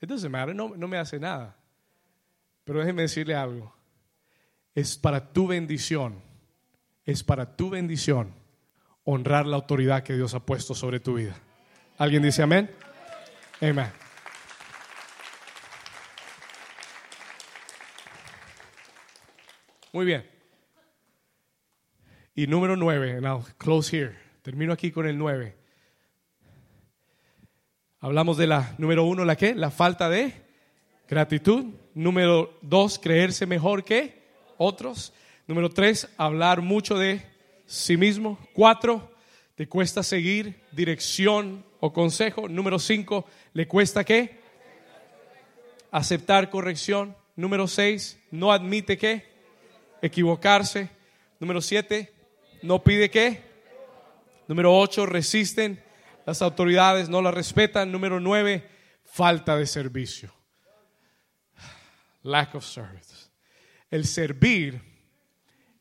It 0.02 0.08
doesn't 0.08 0.32
matter, 0.32 0.56
no, 0.56 0.74
no 0.78 0.88
me 0.88 0.98
hace 0.98 1.20
nada. 1.20 1.58
Pero 2.64 2.80
déjeme 2.80 3.02
decirle 3.02 3.36
algo. 3.36 3.76
Es 4.74 4.96
para 4.96 5.34
tu 5.34 5.48
bendición. 5.48 6.22
Es 7.04 7.22
para 7.22 7.58
tu 7.58 7.70
bendición 7.70 8.34
honrar 9.04 9.46
la 9.46 9.58
autoridad 9.58 10.02
que 10.02 10.14
Dios 10.14 10.34
ha 10.34 10.46
puesto 10.46 10.76
sobre 10.76 11.02
tu 11.02 11.16
vida. 11.16 11.38
¿Alguien 11.98 12.24
dice 12.24 12.42
amén? 12.42 12.72
Amén. 13.60 14.07
Muy 19.98 20.06
bien. 20.06 20.24
Y 22.36 22.46
número 22.46 22.76
nueve, 22.76 23.14
and 23.14 23.26
I'll 23.26 23.44
close 23.58 23.90
here. 23.92 24.16
Termino 24.44 24.72
aquí 24.72 24.92
con 24.92 25.08
el 25.08 25.18
nueve. 25.18 25.56
Hablamos 28.00 28.38
de 28.38 28.46
la 28.46 28.76
número 28.78 29.06
uno, 29.06 29.26
la 29.26 29.36
qué? 29.36 29.56
La 29.56 29.72
falta 29.72 30.08
de 30.08 30.34
gratitud. 31.10 31.66
Número 31.96 32.60
dos, 32.62 33.00
creerse 33.00 33.48
mejor 33.48 33.84
que 33.84 34.22
otros. 34.60 35.14
Número 35.48 35.68
tres, 35.72 36.08
hablar 36.16 36.62
mucho 36.62 36.96
de 36.96 37.24
sí 37.66 37.98
mismo. 37.98 38.38
Cuatro, 38.54 39.12
te 39.56 39.68
cuesta 39.68 40.04
seguir 40.04 40.62
dirección 40.72 41.66
o 41.80 41.92
consejo. 41.92 42.48
Número 42.48 42.78
cinco, 42.78 43.26
le 43.52 43.68
cuesta 43.68 44.04
qué? 44.04 44.42
Aceptar 45.90 46.52
corrección. 46.52 47.18
Número 47.36 47.68
seis, 47.68 48.22
no 48.30 48.52
admite 48.52 48.96
qué? 48.96 49.37
Equivocarse. 50.02 50.90
Número 51.40 51.62
siete, 51.62 52.14
no 52.64 52.84
pide 52.84 53.10
qué? 53.10 53.44
Número 54.48 54.76
ocho, 54.76 55.06
resisten. 55.06 55.84
Las 56.26 56.42
autoridades 56.42 57.10
no 57.10 57.22
la 57.22 57.32
respetan. 57.32 57.92
Número 57.92 58.20
nueve, 58.20 58.68
falta 59.04 59.56
de 59.56 59.66
servicio. 59.66 60.34
Lack 62.24 62.56
of 62.56 62.66
service. 62.66 63.30
El 63.90 64.06
servir 64.06 64.82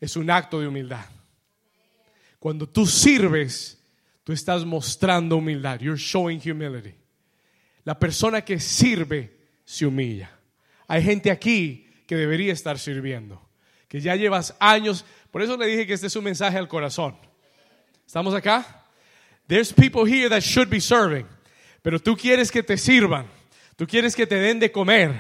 es 0.01 0.17
un 0.17 0.31
acto 0.31 0.61
de 0.61 0.69
humildad. 0.69 1.07
Cuando 2.39 2.69
tú 2.69 2.87
sirves, 2.87 3.83
tú 4.23 4.33
estás 4.33 4.64
mostrando 4.64 5.37
humildad. 5.37 5.81
You're 5.81 5.99
showing 5.99 6.41
humility. 6.41 6.95
La 7.85 7.99
persona 7.99 8.43
que 8.43 8.61
sirve 8.61 9.37
se 9.64 9.87
humilla. 9.87 10.31
Hay 10.87 11.03
gente 11.03 11.31
aquí 11.31 11.89
que 12.07 12.17
debería 12.17 12.53
estar 12.53 12.79
sirviendo, 12.79 13.45
que 13.89 14.01
ya 14.01 14.16
llevas 14.16 14.55
años. 14.59 15.05
Por 15.30 15.43
eso 15.43 15.57
le 15.57 15.66
dije 15.66 15.87
que 15.87 15.93
este 15.93 16.07
es 16.07 16.16
un 16.16 16.24
mensaje 16.24 16.59
al 16.59 16.68
corazón. 16.68 17.16
¿Estamos 18.07 18.34
acá? 18.34 18.84
There's 19.47 19.72
people 19.72 20.05
here 20.11 20.28
that 20.28 20.41
should 20.41 20.68
be 20.68 20.80
serving, 20.80 21.26
pero 21.83 22.00
tú 22.00 22.17
quieres 22.17 22.50
que 22.50 22.63
te 22.63 22.76
sirvan, 22.76 23.26
tú 23.76 23.87
quieres 23.87 24.17
que 24.17 24.26
te 24.26 24.37
den 24.37 24.58
de 24.58 24.72
comer, 24.72 25.14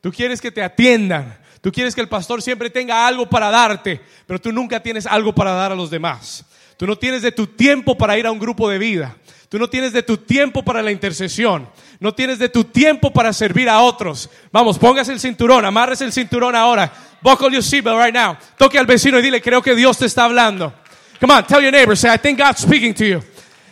tú 0.00 0.10
quieres 0.10 0.40
que 0.40 0.50
te 0.50 0.62
atiendan, 0.62 1.38
tú 1.60 1.70
quieres 1.70 1.94
que 1.94 2.00
el 2.00 2.08
pastor 2.08 2.42
siempre 2.42 2.70
tenga 2.70 3.06
algo 3.06 3.28
para 3.28 3.50
darte, 3.50 4.00
pero 4.26 4.40
tú 4.40 4.50
nunca 4.50 4.82
tienes 4.82 5.06
algo 5.06 5.32
para 5.32 5.52
dar 5.52 5.70
a 5.70 5.76
los 5.76 5.90
demás. 5.90 6.44
Tú 6.76 6.86
no 6.86 6.96
tienes 6.96 7.22
de 7.22 7.32
tu 7.32 7.46
tiempo 7.46 7.96
para 7.96 8.18
ir 8.18 8.26
a 8.26 8.32
un 8.32 8.38
grupo 8.38 8.68
de 8.68 8.78
vida. 8.78 9.16
Tú 9.48 9.58
no 9.58 9.68
tienes 9.68 9.92
de 9.92 10.02
tu 10.02 10.18
tiempo 10.18 10.62
para 10.62 10.82
la 10.82 10.90
intercesión. 10.90 11.68
No 12.00 12.14
tienes 12.14 12.38
de 12.38 12.50
tu 12.50 12.64
tiempo 12.64 13.12
para 13.12 13.32
servir 13.32 13.68
a 13.68 13.80
otros. 13.80 14.28
Vamos, 14.52 14.78
póngase 14.78 15.12
el 15.12 15.20
cinturón, 15.20 15.64
amarres 15.64 16.00
el 16.02 16.12
cinturón 16.12 16.54
ahora. 16.54 16.92
Buckle 17.22 17.50
your 17.50 17.62
seatbelt 17.62 17.98
right 17.98 18.14
now. 18.14 18.36
Toque 18.58 18.78
al 18.78 18.86
vecino 18.86 19.18
y 19.18 19.22
dile, 19.22 19.40
creo 19.40 19.62
que 19.62 19.74
Dios 19.74 19.98
te 19.98 20.06
está 20.06 20.24
hablando. 20.24 20.74
Come 21.18 21.34
on, 21.34 21.46
tell 21.46 21.60
your 21.60 21.72
neighbor, 21.72 21.96
say, 21.96 22.14
I 22.14 22.18
think 22.18 22.38
God's 22.38 22.60
speaking 22.60 22.94
to 22.94 23.04
you. 23.04 23.22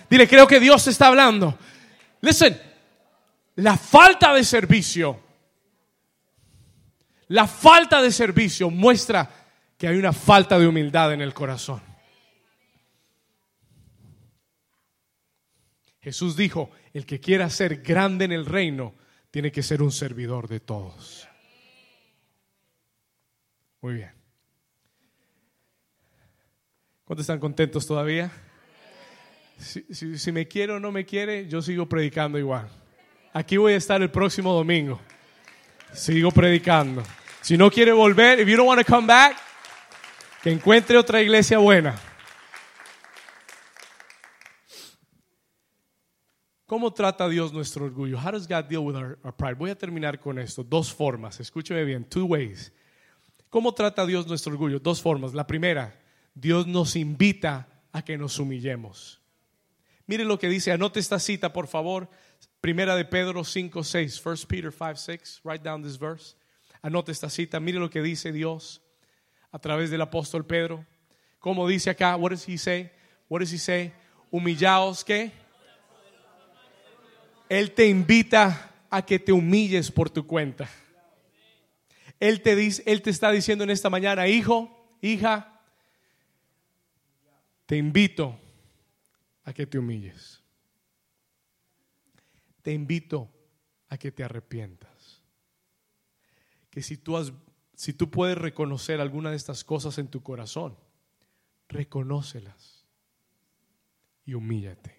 Dile, 0.09 0.27
creo 0.27 0.47
que 0.47 0.59
Dios 0.59 0.85
te 0.85 0.91
está 0.91 1.09
hablando. 1.09 1.57
Listen, 2.23 2.61
la 3.57 3.77
falta 3.77 4.33
de 4.33 4.45
servicio, 4.45 5.21
la 7.29 7.47
falta 7.47 8.01
de 8.01 8.11
servicio 8.11 8.71
muestra 8.71 9.29
que 9.77 9.87
hay 9.87 9.97
una 9.97 10.13
falta 10.13 10.59
de 10.59 10.67
humildad 10.67 11.13
en 11.13 11.21
el 11.21 11.35
corazón. 11.35 11.83
Jesús 16.07 16.37
dijo, 16.37 16.71
el 16.95 17.05
que 17.05 17.19
quiera 17.19 17.51
ser 17.51 17.83
grande 17.83 18.27
en 18.27 18.31
el 18.31 18.47
reino 18.47 18.95
tiene 19.29 19.51
que 19.51 19.61
ser 19.61 19.83
un 19.83 19.91
servidor 19.91 20.47
de 20.47 20.61
todos. 20.61 21.27
Muy 23.81 23.95
bien. 23.95 24.13
¿Cuántos 27.05 27.25
están 27.25 27.41
contentos 27.41 27.89
todavía? 27.89 28.31
Si, 29.59 30.31
me 30.31 30.47
quiere 30.47 30.75
o 30.75 30.79
no 30.79 30.93
me 30.93 31.05
quiere, 31.05 31.49
yo 31.49 31.61
sigo 31.61 31.89
predicando 31.89 32.39
igual. 32.39 32.69
Aquí 33.33 33.57
voy 33.57 33.73
a 33.73 33.77
estar 33.77 34.01
el 34.01 34.13
próximo 34.13 34.53
domingo. 34.53 35.01
Sigo 35.93 36.31
predicando. 36.31 37.03
Si 37.41 37.59
no 37.59 37.69
quiere 37.69 37.91
volver, 37.91 38.39
if 38.39 38.47
you 38.47 38.57
don't 38.57 38.69
want 38.69 38.81
to 38.81 38.87
come 38.87 39.09
back, 39.09 39.37
que 40.41 40.53
encuentre 40.53 40.97
otra 40.99 41.21
iglesia 41.21 41.59
buena. 41.59 41.99
¿Cómo 46.67 46.93
trata 46.93 47.29
Dios 47.29 47.53
nuestro 47.53 47.85
orgullo? 47.85 48.19
How 48.19 48.33
does 48.33 48.49
God 48.49 48.65
deal 48.65 48.85
with 48.85 48.97
our, 48.97 49.17
pride? 49.37 49.55
Voy 49.55 49.71
a 49.71 49.79
terminar 49.79 50.19
con 50.19 50.37
esto. 50.41 50.65
Dos 50.65 50.93
formas. 50.93 51.39
Escúcheme 51.39 51.85
bien. 51.85 52.05
Two 52.05 52.25
ways. 52.25 52.73
¿Cómo 53.51 53.73
trata 53.73 54.05
Dios 54.05 54.27
nuestro 54.27 54.53
orgullo? 54.53 54.81
Dos 54.81 55.01
formas. 55.01 55.33
La 55.33 55.47
primera, 55.47 55.97
Dios 56.35 56.67
nos 56.67 56.97
invita 56.97 57.69
a 57.93 58.03
que 58.03 58.19
nos 58.19 58.41
humillemos. 58.41 59.21
Mire 60.07 60.25
lo 60.25 60.41
que 60.41 60.49
dice. 60.49 60.73
Anote 60.73 60.99
esta 60.99 61.21
cita, 61.21 61.53
por 61.53 61.69
favor. 61.69 62.09
Primera 62.61 62.97
de 62.97 63.05
Pedro 63.05 63.45
5, 63.45 63.85
6. 63.85 64.27
1 64.27 64.35
Peter 64.49 64.73
5, 64.73 64.97
6. 64.97 65.41
Write 65.45 65.63
down 65.63 65.85
this 65.85 65.97
verse. 65.97 66.35
Anote 66.83 67.13
esta 67.13 67.31
cita. 67.31 67.61
Mire 67.61 67.79
lo 67.79 67.91
que 67.91 68.03
dice 68.03 68.33
Dios 68.33 68.83
a 69.53 69.61
través 69.61 69.89
del 69.91 70.01
apóstol 70.01 70.45
Pedro. 70.45 70.85
Como 71.39 71.69
dice 71.69 71.91
acá, 71.91 72.17
what 72.17 72.31
does 72.31 72.49
he 72.49 72.59
say? 72.59 72.91
What 73.29 73.39
does 73.39 73.53
he 73.53 73.59
say? 73.59 73.93
Humillaos, 74.33 75.05
¿qué? 75.05 75.46
Él 77.49 77.73
te 77.73 77.87
invita 77.87 78.75
a 78.91 79.05
que 79.05 79.19
te 79.19 79.33
humilles 79.33 79.91
por 79.91 80.11
tu 80.11 80.27
cuenta. 80.27 80.69
Él 82.19 82.43
te 82.43 82.57
dice, 82.57 82.83
él 82.87 83.03
te 83.03 83.11
está 83.11 83.31
diciendo 83.31 83.65
en 83.65 83.71
esta 83.71 83.91
mañana, 83.91 84.27
hijo, 84.27 84.97
hija, 85.01 85.61
te 87.67 87.77
invito 87.77 88.39
a 89.45 89.53
que 89.53 89.67
te 89.67 89.79
humilles. 89.79 90.43
Te 92.63 92.73
invito 92.73 93.31
a 93.89 93.99
que 93.99 94.11
te 94.11 94.25
arrepientas. 94.25 95.23
Que 96.71 96.83
si 96.83 96.97
tú 96.97 97.17
has 97.17 97.33
si 97.77 97.93
tú 97.93 98.11
puedes 98.11 98.39
reconocer 98.39 99.01
alguna 99.01 99.31
de 99.31 99.37
estas 99.37 99.63
cosas 99.63 99.99
en 99.99 100.09
tu 100.09 100.23
corazón, 100.23 100.77
reconócelas 101.69 102.87
y 104.25 104.33
humíllate. 104.33 104.96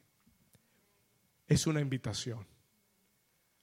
Es 1.48 1.68
una 1.68 1.82
invitación 1.82 2.45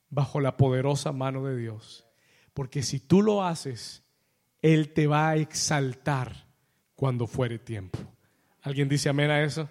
bajo 0.09 0.41
la 0.41 0.57
poderosa 0.57 1.13
mano 1.13 1.45
de 1.45 1.57
Dios. 1.57 2.07
Porque 2.53 2.83
si 2.83 3.01
tú 3.01 3.21
lo 3.21 3.45
haces, 3.45 4.05
Él 4.63 4.93
te 4.93 5.07
va 5.07 5.31
a 5.31 5.37
exaltar 5.37 6.47
cuando 6.95 7.27
fuere 7.27 7.59
tiempo. 7.59 7.99
¿Alguien 8.63 8.89
dice 8.89 9.09
amén 9.09 9.31
a 9.31 9.43
eso? 9.43 9.69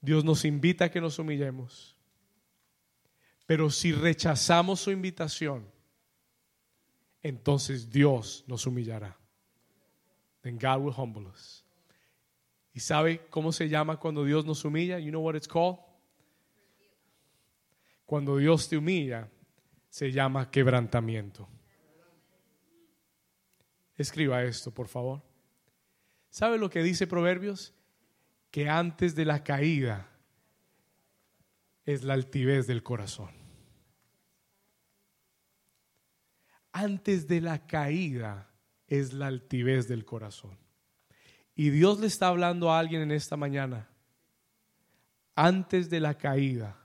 Dios 0.00 0.24
nos 0.24 0.44
invita 0.44 0.86
a 0.86 0.90
que 0.90 1.00
nos 1.00 1.18
humillemos. 1.18 1.96
Pero 3.46 3.70
si 3.70 3.92
rechazamos 3.92 4.80
su 4.80 4.90
invitación, 4.90 5.70
entonces 7.22 7.90
Dios 7.90 8.44
nos 8.46 8.66
humillará. 8.66 9.16
Then 10.42 10.58
God 10.58 10.82
will 10.82 10.94
humble 10.94 11.26
us. 11.26 11.63
¿Y 12.74 12.80
sabe 12.80 13.26
cómo 13.30 13.52
se 13.52 13.68
llama 13.68 13.98
cuando 13.98 14.24
Dios 14.24 14.44
nos 14.44 14.64
humilla? 14.64 14.98
You 14.98 15.10
know 15.10 15.22
what 15.22 15.36
it's 15.36 15.48
called? 15.48 15.78
Cuando 18.04 18.36
Dios 18.36 18.68
te 18.68 18.76
humilla, 18.76 19.30
se 19.88 20.12
llama 20.12 20.50
quebrantamiento. 20.50 21.48
Escriba 23.96 24.42
esto, 24.42 24.70
por 24.70 24.88
favor. 24.88 25.22
¿Sabe 26.28 26.58
lo 26.58 26.68
que 26.68 26.82
dice 26.82 27.06
Proverbios? 27.06 27.72
Que 28.50 28.68
antes 28.68 29.14
de 29.14 29.24
la 29.24 29.42
caída 29.44 30.10
es 31.86 32.02
la 32.02 32.14
altivez 32.14 32.66
del 32.66 32.82
corazón. 32.82 33.44
antes 36.74 37.28
de 37.28 37.40
la 37.40 37.66
caída 37.66 38.52
es 38.88 39.12
la 39.12 39.28
altivez 39.28 39.86
del 39.86 40.04
corazón. 40.04 40.58
Y 41.54 41.70
Dios 41.70 42.00
le 42.00 42.08
está 42.08 42.28
hablando 42.28 42.70
a 42.70 42.78
alguien 42.78 43.02
en 43.02 43.12
esta 43.12 43.36
mañana, 43.36 43.88
antes 45.36 45.88
de 45.88 46.00
la 46.00 46.18
caída, 46.18 46.76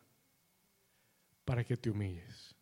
para 1.44 1.64
que 1.64 1.76
te 1.76 1.90
humilles. 1.90 2.56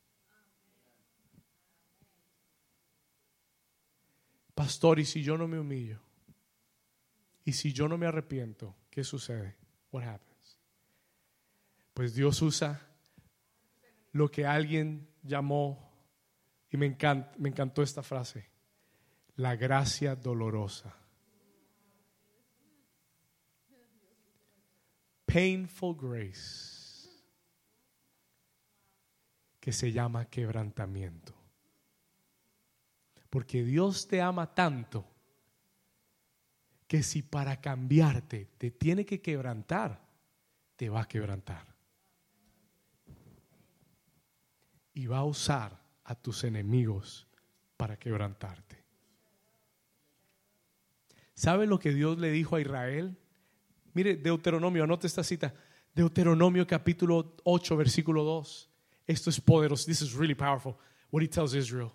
Pastor, 4.55 4.99
¿y 4.99 5.05
si 5.05 5.21
yo 5.21 5.37
no 5.37 5.47
me 5.47 5.59
humillo? 5.59 5.99
¿Y 7.43 7.53
si 7.53 7.73
yo 7.73 7.87
no 7.87 7.97
me 7.97 8.07
arrepiento? 8.07 8.75
¿Qué 8.89 9.03
sucede? 9.03 9.55
What 9.91 10.03
happens? 10.03 10.59
Pues 11.93 12.15
Dios 12.15 12.41
usa 12.41 12.87
lo 14.13 14.31
que 14.31 14.45
alguien 14.45 15.07
llamó 15.23 15.91
y 16.69 16.77
me, 16.77 16.97
me 17.37 17.49
encantó 17.49 17.83
esta 17.83 18.03
frase, 18.03 18.49
la 19.35 19.55
gracia 19.55 20.15
dolorosa. 20.15 20.95
Painful 25.37 25.95
grace, 25.95 27.11
que 29.59 29.71
se 29.71 29.91
llama 29.91 30.25
quebrantamiento. 30.25 31.35
Porque 33.29 33.63
Dios 33.63 34.07
te 34.07 34.19
ama 34.19 34.55
tanto 34.55 35.05
que 36.87 37.03
si 37.03 37.21
para 37.21 37.61
cambiarte 37.61 38.49
te 38.57 38.71
tiene 38.71 39.05
que 39.05 39.21
quebrantar, 39.21 40.01
te 40.75 40.89
va 40.89 41.01
a 41.01 41.07
quebrantar. 41.07 41.67
Y 44.95 45.05
va 45.05 45.19
a 45.19 45.25
usar 45.25 45.79
a 46.05 46.15
tus 46.15 46.45
enemigos 46.45 47.27
para 47.77 47.99
quebrantarte. 47.99 48.83
¿Sabe 51.35 51.67
lo 51.67 51.77
que 51.77 51.93
Dios 51.93 52.17
le 52.17 52.31
dijo 52.31 52.55
a 52.55 52.61
Israel? 52.61 53.15
Mire, 53.97 54.15
Deuteronomio, 54.15 54.83
anote 54.83 55.07
esta 55.07 55.23
cita. 55.23 55.51
Deuteronomio 55.95 56.67
capítulo 56.67 57.33
8, 57.43 57.75
versículo 57.75 58.23
2. 58.23 58.69
Esto 59.07 59.31
es 59.31 59.41
poderoso. 59.41 59.87
This 59.87 60.03
is 60.03 60.13
really 60.13 60.35
powerful. 60.35 60.75
What 61.09 61.23
he 61.23 61.27
tells 61.27 61.55
Israel. 61.55 61.91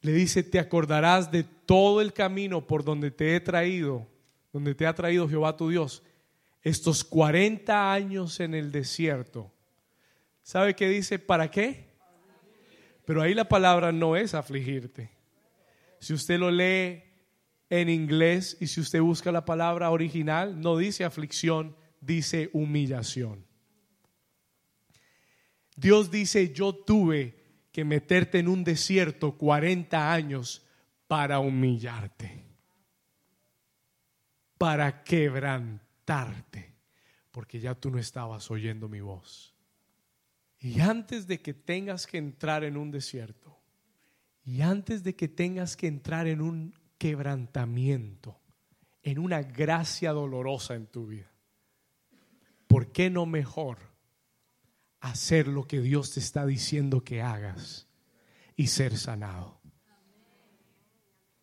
Le 0.00 0.12
dice, 0.12 0.42
te 0.42 0.58
acordarás 0.58 1.30
de 1.30 1.44
todo 1.44 2.00
el 2.00 2.14
camino 2.14 2.66
por 2.66 2.82
donde 2.82 3.10
te 3.10 3.36
he 3.36 3.40
traído, 3.40 4.08
donde 4.50 4.74
te 4.74 4.86
ha 4.86 4.94
traído 4.94 5.28
Jehová 5.28 5.54
tu 5.58 5.68
Dios, 5.68 6.02
estos 6.62 7.04
40 7.04 7.92
años 7.92 8.40
en 8.40 8.54
el 8.54 8.72
desierto. 8.72 9.52
¿Sabe 10.42 10.74
qué 10.74 10.88
dice? 10.88 11.18
¿Para 11.18 11.50
qué? 11.50 11.90
Pero 13.04 13.20
ahí 13.20 13.34
la 13.34 13.46
palabra 13.46 13.92
no 13.92 14.16
es 14.16 14.32
afligirte. 14.32 15.10
Si 15.98 16.14
usted 16.14 16.38
lo 16.38 16.50
lee 16.50 17.09
en 17.70 17.88
inglés 17.88 18.56
y 18.60 18.66
si 18.66 18.80
usted 18.80 19.00
busca 19.00 19.30
la 19.30 19.44
palabra 19.44 19.90
original, 19.90 20.60
no 20.60 20.76
dice 20.76 21.04
aflicción, 21.04 21.76
dice 22.00 22.50
humillación. 22.52 23.46
Dios 25.76 26.10
dice, 26.10 26.52
yo 26.52 26.74
tuve 26.74 27.40
que 27.72 27.84
meterte 27.84 28.40
en 28.40 28.48
un 28.48 28.64
desierto 28.64 29.38
40 29.38 30.12
años 30.12 30.66
para 31.06 31.38
humillarte, 31.38 32.44
para 34.58 35.02
quebrantarte, 35.04 36.74
porque 37.30 37.60
ya 37.60 37.74
tú 37.74 37.90
no 37.90 37.98
estabas 37.98 38.50
oyendo 38.50 38.88
mi 38.88 39.00
voz. 39.00 39.54
Y 40.58 40.80
antes 40.80 41.26
de 41.26 41.40
que 41.40 41.54
tengas 41.54 42.06
que 42.06 42.18
entrar 42.18 42.64
en 42.64 42.76
un 42.76 42.90
desierto, 42.90 43.58
y 44.44 44.60
antes 44.62 45.04
de 45.04 45.14
que 45.14 45.28
tengas 45.28 45.76
que 45.76 45.86
entrar 45.86 46.26
en 46.26 46.40
un 46.40 46.74
quebrantamiento, 47.00 48.38
en 49.02 49.18
una 49.18 49.40
gracia 49.40 50.12
dolorosa 50.12 50.74
en 50.74 50.86
tu 50.86 51.06
vida, 51.06 51.32
¿por 52.66 52.92
qué 52.92 53.08
no 53.08 53.24
mejor 53.24 53.78
hacer 55.00 55.48
lo 55.48 55.66
que 55.66 55.80
Dios 55.80 56.12
te 56.12 56.20
está 56.20 56.44
diciendo 56.44 57.02
que 57.02 57.22
hagas 57.22 57.88
y 58.54 58.66
ser 58.66 58.98
sanado? 58.98 59.58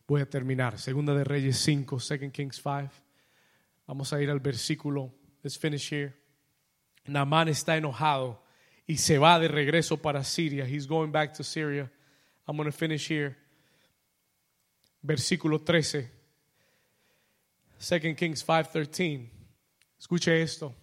Voy 0.08 0.22
a 0.22 0.30
terminar. 0.30 0.78
Segunda 0.78 1.16
de 1.16 1.24
Reyes 1.24 1.58
5, 1.58 1.96
2 1.96 2.32
Kings 2.32 2.58
5. 2.58 2.90
Vamos 3.88 4.14
a 4.14 4.22
ir 4.22 4.30
al 4.30 4.40
versículo. 4.40 5.12
Let's 5.42 5.58
finish 5.58 5.92
here. 5.92 6.16
Naamán 7.06 7.48
está 7.48 7.76
enojado 7.78 8.44
y 8.86 8.98
se 8.98 9.18
va 9.18 9.40
de 9.40 9.48
regreso 9.48 9.98
para 9.98 10.24
Siria. 10.24 10.66
He's 10.66 10.88
going 10.88 11.12
back 11.12 11.34
to 11.34 11.44
Syria. 11.44 11.92
I'm 12.48 12.56
going 12.58 12.70
to 12.70 12.78
finish 12.78 13.10
here. 13.10 13.36
Versículo 15.02 15.62
13. 15.62 16.12
2 17.80 18.16
Kings 18.16 18.44
5:13. 18.46 19.30
Escuche 20.00 20.42
esto. 20.42 20.76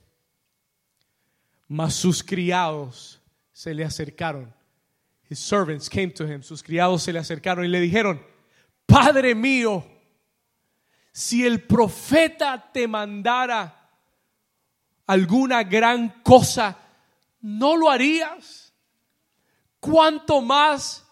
Mas 1.68 1.94
sus 1.94 2.22
criados 2.22 3.20
se 3.52 3.74
le 3.74 3.84
acercaron. 3.84 4.52
His 5.28 5.38
servants 5.38 5.88
came 5.88 6.10
to 6.10 6.24
him. 6.26 6.42
Sus 6.42 6.62
criados 6.62 7.02
se 7.02 7.12
le 7.12 7.18
acercaron 7.18 7.64
y 7.64 7.68
le 7.68 7.80
dijeron, 7.80 8.24
Padre 8.86 9.34
mío, 9.34 9.84
si 11.12 11.44
el 11.46 11.62
profeta 11.62 12.70
te 12.72 12.86
mandara 12.86 13.88
alguna 15.06 15.62
gran 15.62 16.22
cosa, 16.22 16.76
¿no 17.40 17.76
lo 17.76 17.90
harías? 17.90 18.72
¿Cuánto 19.80 20.40
más 20.40 21.03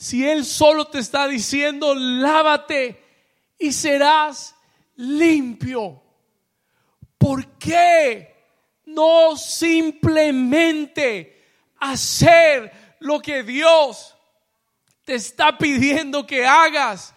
si 0.00 0.26
Él 0.26 0.46
solo 0.46 0.86
te 0.86 0.98
está 0.98 1.28
diciendo, 1.28 1.94
lávate 1.94 3.04
y 3.58 3.70
serás 3.70 4.56
limpio? 4.96 6.02
¿Por 7.18 7.46
qué 7.58 8.34
no 8.86 9.36
simplemente 9.36 11.44
hacer 11.78 12.96
lo 13.00 13.20
que 13.20 13.42
Dios 13.42 14.16
te 15.04 15.16
está 15.16 15.58
pidiendo 15.58 16.26
que 16.26 16.46
hagas 16.46 17.12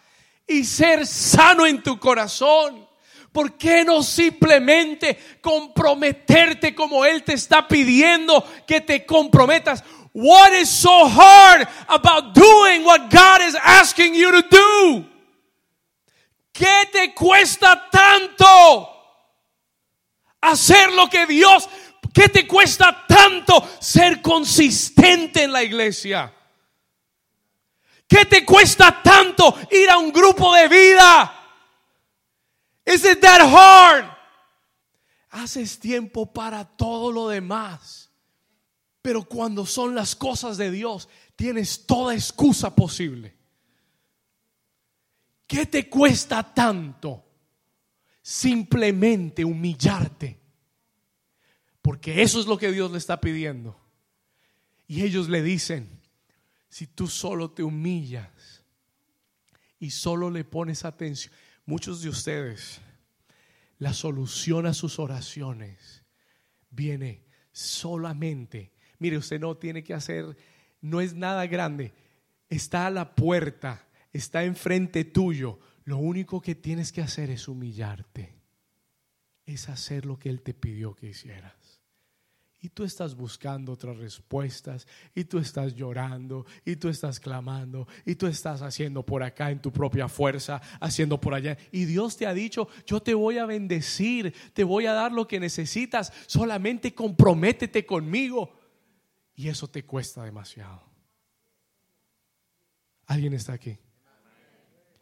y 0.45 0.65
ser 0.65 1.07
sano 1.07 1.65
en 1.65 1.81
tu 1.81 1.97
corazón? 1.97 2.85
¿Por 3.31 3.57
qué 3.57 3.85
no 3.85 4.03
simplemente 4.03 5.18
comprometerte 5.39 6.76
como 6.76 7.05
Él 7.05 7.23
te 7.23 7.31
está 7.31 7.65
pidiendo 7.65 8.45
que 8.68 8.81
te 8.81 9.05
comprometas? 9.05 9.85
What 10.14 10.53
is 10.53 10.69
so 10.69 11.07
hard 11.07 11.68
about 11.90 12.35
doing 12.35 12.85
what 12.85 13.10
God 13.10 13.41
is 13.41 13.56
asking 13.56 14.14
you 14.14 14.31
to 14.31 14.48
do? 14.48 15.06
¿Qué 16.53 16.85
te 16.91 17.14
cuesta 17.15 17.90
tanto 17.91 18.90
hacer 20.40 20.91
lo 20.95 21.07
que 21.07 21.26
Dios, 21.26 21.68
qué 22.14 22.30
te 22.30 22.48
cuesta 22.48 23.06
tanto 23.07 23.68
ser 23.80 24.22
consistente 24.22 25.44
en 25.44 25.52
la 25.52 25.64
iglesia? 25.64 26.31
¿Qué 28.07 28.26
te 28.26 28.45
cuesta 28.45 29.02
tanto 29.02 29.57
ir 29.72 29.90
a 29.90 29.98
un 29.98 30.11
grupo 30.11 30.53
de 30.53 30.68
vida? 30.68 31.34
Is 32.85 33.03
it 33.03 33.19
that 33.22 33.41
hard? 33.41 34.06
Haces 35.31 35.80
tiempo 35.80 36.27
para 36.27 36.64
todo 36.64 37.11
lo 37.11 37.30
demás. 37.30 38.02
Pero 39.03 39.25
cuando 39.25 39.65
son 39.65 39.93
las 39.93 40.15
cosas 40.15 40.57
de 40.57 40.71
Dios, 40.71 41.09
tienes 41.35 41.85
toda 41.85 42.15
excusa 42.15 42.73
posible. 42.73 43.35
¿Qué 45.45 45.65
te 45.65 45.89
cuesta 45.89 46.41
tanto? 46.53 47.23
Simplemente 48.21 49.43
humillarte. 49.43 50.39
Porque 51.81 52.23
eso 52.23 52.39
es 52.39 52.47
lo 52.47 52.57
que 52.57 52.71
Dios 52.71 52.91
le 52.91 52.97
está 52.97 53.19
pidiendo. 53.19 53.77
Y 54.88 55.03
ellos 55.03 55.27
le 55.27 55.43
dicen, 55.43 56.01
si 56.69 56.88
tú 56.88 57.07
solo 57.07 57.51
te 57.51 57.61
humillas 57.61 58.63
y 59.80 59.89
solo 59.89 60.31
le 60.31 60.45
pones 60.45 60.85
atención. 60.85 61.34
Muchos 61.65 62.01
de 62.01 62.07
ustedes, 62.07 62.80
la 63.80 63.93
solución 63.93 64.65
a 64.65 64.73
sus 64.73 64.97
oraciones 64.97 66.03
viene 66.69 67.25
solamente. 67.51 68.72
Mire, 69.03 69.17
usted 69.17 69.38
no 69.38 69.57
tiene 69.57 69.84
que 69.84 69.93
hacer, 69.93 70.38
no 70.80 71.01
es 71.01 71.13
nada 71.13 71.45
grande. 71.45 71.91
Está 72.47 72.88
a 72.88 72.89
la 72.89 73.15
puerta, 73.15 73.85
está 74.13 74.45
enfrente 74.45 75.03
tuyo. 75.03 75.59
Lo 75.84 75.97
único 75.97 76.39
que 76.39 76.55
tienes 76.55 76.93
que 76.93 77.01
hacer 77.01 77.30
es 77.30 77.49
humillarte. 77.49 78.34
Es 79.45 79.67
hacer 79.67 80.05
lo 80.05 80.17
que 80.17 80.30
Él 80.30 80.41
te 80.41 80.53
pidió 80.53 80.95
que 80.95 81.07
hicieras 81.07 81.84
y 82.63 82.69
tú 82.69 82.85
estás 82.85 83.13
buscando 83.13 83.73
otras 83.73 83.97
respuestas, 83.97 84.88
y 85.13 85.25
tú 85.25 85.38
estás 85.38 85.75
llorando, 85.75 86.45
y 86.63 86.77
tú 86.77 86.88
estás 86.88 87.19
clamando, 87.19 87.89
y 88.05 88.15
tú 88.15 88.25
estás 88.25 88.61
haciendo 88.61 89.05
por 89.05 89.21
acá 89.21 89.51
en 89.51 89.61
tu 89.61 89.69
propia 89.69 90.07
fuerza, 90.07 90.61
haciendo 90.80 91.19
por 91.19 91.34
allá. 91.34 91.57
Y 91.73 91.84
Dios 91.84 92.15
te 92.15 92.25
ha 92.25 92.34
dicho, 92.34 92.69
yo 92.85 93.01
te 93.01 93.15
voy 93.15 93.38
a 93.38 93.45
bendecir, 93.45 94.34
te 94.53 94.63
voy 94.63 94.85
a 94.85 94.93
dar 94.93 95.11
lo 95.11 95.27
que 95.27 95.41
necesitas, 95.41 96.13
solamente 96.25 96.95
comprométete 96.95 97.85
conmigo. 97.85 98.62
Y 99.35 99.47
eso 99.47 99.68
te 99.68 99.84
cuesta 99.85 100.23
demasiado. 100.23 100.84
¿Alguien 103.07 103.34
está 103.34 103.53
aquí? 103.53 103.77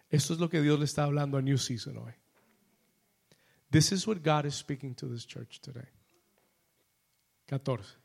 Esto 0.10 0.34
es 0.34 0.40
lo 0.40 0.49
que 0.49 0.62
Dios 0.62 0.78
le 0.80 0.86
está 0.86 1.03
hablando 1.03 1.38
a 1.38 1.41
New 1.41 1.58
Season 1.58 1.98
hoy. 1.98 2.14
This 3.70 3.91
is 3.91 4.06
what 4.06 4.18
God 4.22 4.45
is 4.45 4.56
speaking 4.56 4.94
to 4.95 5.08
this 5.08 5.26
church 5.26 5.62
today. 5.62 5.88
14. 7.48 7.98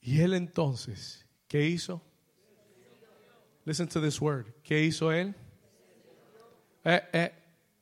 Y 0.00 0.20
él 0.20 0.34
entonces, 0.34 1.26
¿qué 1.48 1.66
hizo? 1.66 2.02
Listen 3.64 3.88
to 3.88 4.00
this 4.00 4.20
word. 4.20 4.52
¿Qué 4.62 4.82
hizo 4.82 5.10
él? 5.10 5.34
Eh, 6.84 7.00
eh, 7.12 7.32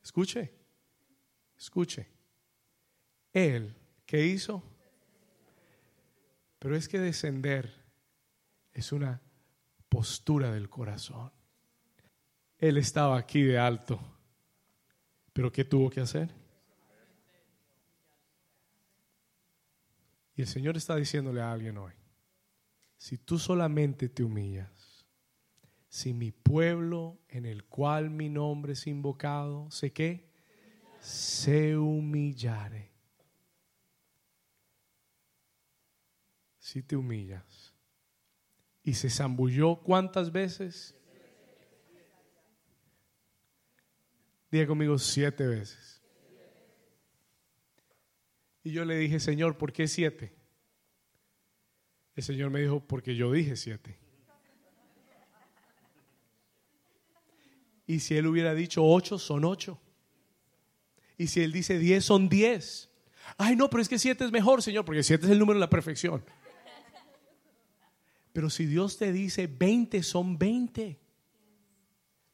escuche, 0.01 0.49
escuche. 1.57 2.07
Él, 3.33 3.75
¿qué 4.05 4.25
hizo? 4.25 4.63
Pero 6.63 6.77
es 6.77 6.87
que 6.87 6.97
descender 6.97 7.73
es 8.71 8.93
una 8.93 9.21
postura 9.89 10.49
del 10.49 10.69
corazón. 10.69 11.29
Él 12.57 12.77
estaba 12.77 13.17
aquí 13.17 13.41
de 13.41 13.59
alto, 13.59 13.99
pero 15.33 15.51
¿qué 15.51 15.65
tuvo 15.65 15.89
que 15.89 15.99
hacer? 15.99 16.33
Y 20.37 20.41
el 20.43 20.47
Señor 20.47 20.77
está 20.77 20.95
diciéndole 20.95 21.41
a 21.41 21.51
alguien 21.51 21.77
hoy, 21.77 21.91
si 22.95 23.17
tú 23.17 23.37
solamente 23.37 24.07
te 24.07 24.23
humillas, 24.23 25.05
si 25.89 26.13
mi 26.13 26.31
pueblo 26.31 27.19
en 27.27 27.45
el 27.45 27.65
cual 27.65 28.09
mi 28.09 28.29
nombre 28.29 28.71
es 28.71 28.87
invocado, 28.87 29.69
¿sé 29.69 29.91
qué? 29.91 30.31
Se 31.01 31.75
humillare. 31.75 32.92
Si 36.63 36.81
te 36.81 36.95
humillas. 36.95 37.73
Y 38.83 38.93
se 38.93 39.09
zambulló 39.09 39.81
cuántas 39.83 40.31
veces? 40.31 40.95
Diga 44.49 44.65
conmigo 44.65 44.97
siete 44.97 45.45
veces. 45.45 46.01
Y 48.63 48.71
yo 48.71 48.85
le 48.85 48.95
dije, 48.95 49.19
Señor, 49.19 49.57
¿por 49.57 49.73
qué 49.73 49.89
siete? 49.89 50.33
El 52.15 52.23
Señor 52.23 52.49
me 52.49 52.61
dijo, 52.61 52.79
porque 52.79 53.13
yo 53.13 53.29
dije 53.33 53.57
siete. 53.57 53.99
Y 57.85 57.99
si 57.99 58.15
Él 58.15 58.25
hubiera 58.25 58.53
dicho 58.53 58.85
ocho, 58.85 59.19
son 59.19 59.43
ocho. 59.43 59.81
Y 61.17 61.27
si 61.27 61.41
Él 61.41 61.51
dice 61.51 61.77
diez, 61.77 62.05
son 62.05 62.29
diez. 62.29 62.89
Ay, 63.37 63.57
no, 63.57 63.69
pero 63.69 63.81
es 63.81 63.89
que 63.89 63.99
siete 63.99 64.23
es 64.23 64.31
mejor, 64.31 64.61
Señor, 64.61 64.85
porque 64.85 65.03
siete 65.03 65.25
es 65.25 65.31
el 65.33 65.39
número 65.39 65.59
de 65.59 65.65
la 65.65 65.69
perfección. 65.69 66.23
Pero 68.33 68.49
si 68.49 68.65
Dios 68.65 68.97
te 68.97 69.13
dice 69.13 69.47
veinte, 69.47 70.03
son 70.03 70.37
veinte. 70.37 70.99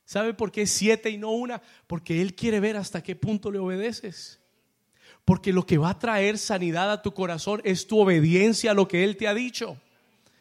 ¿Sabe 0.06 0.34
por 0.34 0.52
qué 0.52 0.66
siete 0.66 1.12
y 1.12 1.18
no 1.18 1.32
una? 1.32 1.62
Porque 1.86 2.22
Él 2.22 2.34
quiere 2.34 2.60
ver 2.60 2.78
hasta 2.78 3.04
qué 3.04 3.16
punto 3.16 3.52
le 3.52 3.60
obedeces. 3.60 4.40
Porque 5.24 5.54
lo 5.54 5.68
que 5.68 5.78
va 5.78 5.92
a 5.92 6.00
traer 6.00 6.40
sanidad 6.40 6.92
a 6.92 7.04
tu 7.04 7.14
corazón 7.14 7.62
es 7.64 7.86
tu 7.86 8.00
obediencia 8.00 8.72
a 8.72 8.74
lo 8.74 8.88
que 8.88 9.04
Él 9.04 9.18
te 9.18 9.28
ha 9.28 9.36
dicho. 9.36 9.80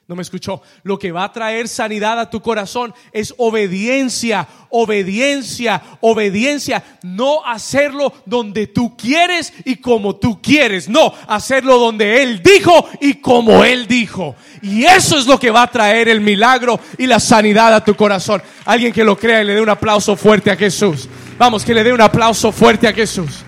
No 0.09 0.16
me 0.16 0.22
escuchó. 0.22 0.62
Lo 0.85 0.98
que 0.98 1.12
va 1.12 1.24
a 1.24 1.32
traer 1.35 1.68
sanidad 1.68 2.18
a 2.18 2.30
tu 2.30 2.40
corazón 2.40 2.94
es 3.12 3.35
obediencia, 3.36 4.48
obediencia, 4.70 5.82
obediencia. 6.01 6.82
No 7.02 7.44
hacerlo 7.44 8.14
donde 8.24 8.68
tú 8.68 8.97
quieres 8.97 9.52
y 9.66 9.76
como 9.76 10.16
tú 10.16 10.40
quieres. 10.40 10.89
No, 10.89 11.12
hacerlo 11.26 11.78
donde 11.78 12.22
Él 12.22 12.43
dijo 12.43 12.89
y 13.02 13.20
como 13.20 13.62
Él 13.64 13.86
dijo. 13.86 14.35
Y 14.62 14.85
eso 14.85 15.18
es 15.18 15.26
lo 15.26 15.39
que 15.39 15.51
va 15.51 15.64
a 15.64 15.70
traer 15.70 16.09
el 16.09 16.22
milagro 16.22 16.80
y 16.97 17.06
la 17.06 17.20
sanidad 17.20 17.74
a 17.74 17.85
tu 17.85 17.94
corazón. 17.94 18.43
Alguien 18.64 18.94
que 18.94 19.05
lo 19.05 19.18
crea 19.18 19.43
y 19.43 19.44
le 19.44 19.56
dé 19.56 19.60
un 19.60 19.68
aplauso 19.68 20.16
fuerte 20.16 20.51
a 20.51 20.56
Jesús. 20.56 21.06
Vamos, 21.36 21.66
que 21.66 21.74
le 21.74 21.85
dé 21.85 21.93
un 21.93 22.01
aplauso 22.01 22.51
fuerte 22.51 22.89
a 22.89 22.94
Jesús. 22.94 23.44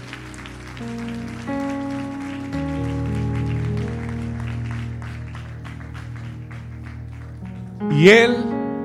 Y 7.91 8.09
él 8.09 8.37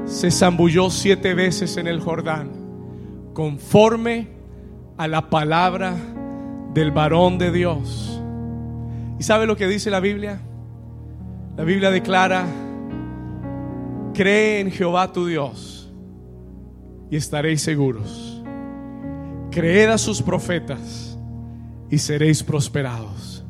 se 0.06 0.32
zambulló 0.32 0.90
siete 0.90 1.34
veces 1.34 1.78
en 1.78 1.88
el 1.88 2.00
Jordán, 2.00 2.52
conforme 3.34 4.30
a 4.98 5.08
la 5.08 5.30
palabra 5.30 5.96
del 6.74 6.92
varón 6.92 7.38
de 7.38 7.52
Dios. 7.52 8.22
¿Y 9.20 9.24
sabe 9.24 9.46
lo 9.46 9.56
que 9.56 9.68
dice 9.68 9.90
la 9.90 10.00
Biblia? 10.00 10.40
La 11.56 11.64
Biblia 11.64 11.92
declara, 11.92 12.46
cree 14.14 14.60
en 14.60 14.72
Jehová 14.72 15.12
tu 15.12 15.28
Dios 15.28 15.94
y 17.12 17.16
estaréis 17.16 17.62
seguros. 17.62 18.44
Creed 19.52 19.90
a 19.90 19.98
sus 19.98 20.22
profetas 20.22 21.18
y 21.90 21.98
seréis 22.00 22.44
prosperados. 22.44 23.46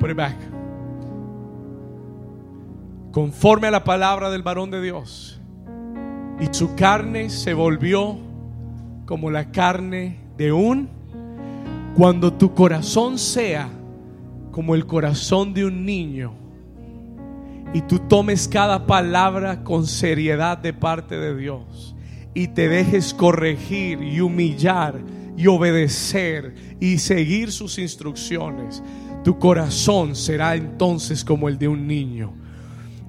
Put 0.00 0.10
it 0.10 0.16
back 0.16 0.55
conforme 3.16 3.68
a 3.68 3.70
la 3.70 3.82
palabra 3.82 4.28
del 4.28 4.42
varón 4.42 4.70
de 4.70 4.82
Dios. 4.82 5.40
Y 6.38 6.54
su 6.54 6.74
carne 6.74 7.30
se 7.30 7.54
volvió 7.54 8.18
como 9.06 9.30
la 9.30 9.50
carne 9.52 10.20
de 10.36 10.52
un, 10.52 10.90
cuando 11.96 12.34
tu 12.34 12.52
corazón 12.52 13.18
sea 13.18 13.70
como 14.50 14.74
el 14.74 14.84
corazón 14.84 15.54
de 15.54 15.64
un 15.64 15.86
niño, 15.86 16.34
y 17.72 17.80
tú 17.80 18.00
tomes 18.00 18.48
cada 18.48 18.86
palabra 18.86 19.64
con 19.64 19.86
seriedad 19.86 20.58
de 20.58 20.74
parte 20.74 21.16
de 21.16 21.34
Dios, 21.34 21.96
y 22.34 22.48
te 22.48 22.68
dejes 22.68 23.14
corregir 23.14 24.02
y 24.02 24.20
humillar 24.20 25.00
y 25.38 25.46
obedecer 25.46 26.54
y 26.80 26.98
seguir 26.98 27.50
sus 27.50 27.78
instrucciones, 27.78 28.82
tu 29.24 29.38
corazón 29.38 30.14
será 30.14 30.54
entonces 30.54 31.24
como 31.24 31.48
el 31.48 31.56
de 31.56 31.68
un 31.68 31.86
niño 31.86 32.44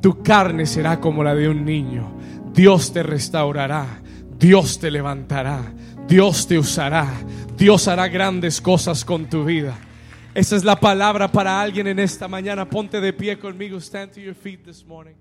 tu 0.02 0.22
carne 0.22 0.66
será 0.66 1.00
como 1.00 1.24
la 1.24 1.36
de 1.36 1.50
un 1.50 1.66
niño. 1.66 2.18
Dios 2.54 2.92
te 2.94 3.04
restaurará. 3.04 4.02
Dios 4.40 4.80
te 4.80 4.92
levantará, 4.92 5.74
Dios 6.08 6.48
te 6.48 6.60
usará, 6.60 7.12
Dios 7.58 7.88
hará 7.88 8.08
grandes 8.08 8.62
cosas 8.62 9.04
con 9.04 9.28
tu 9.28 9.46
vida. 9.46 9.76
Esa 10.36 10.56
es 10.56 10.64
la 10.64 10.80
palabra 10.80 11.32
para 11.32 11.60
alguien 11.60 11.88
en 11.88 11.98
esta 11.98 12.28
mañana. 12.28 12.70
Ponte 12.70 13.02
de 13.02 13.14
pie 13.14 13.40
conmigo. 13.40 13.80
Stand 13.80 14.12
to 14.12 14.20
your 14.20 14.36
feet 14.36 14.64
this 14.64 14.86
morning. 14.86 15.16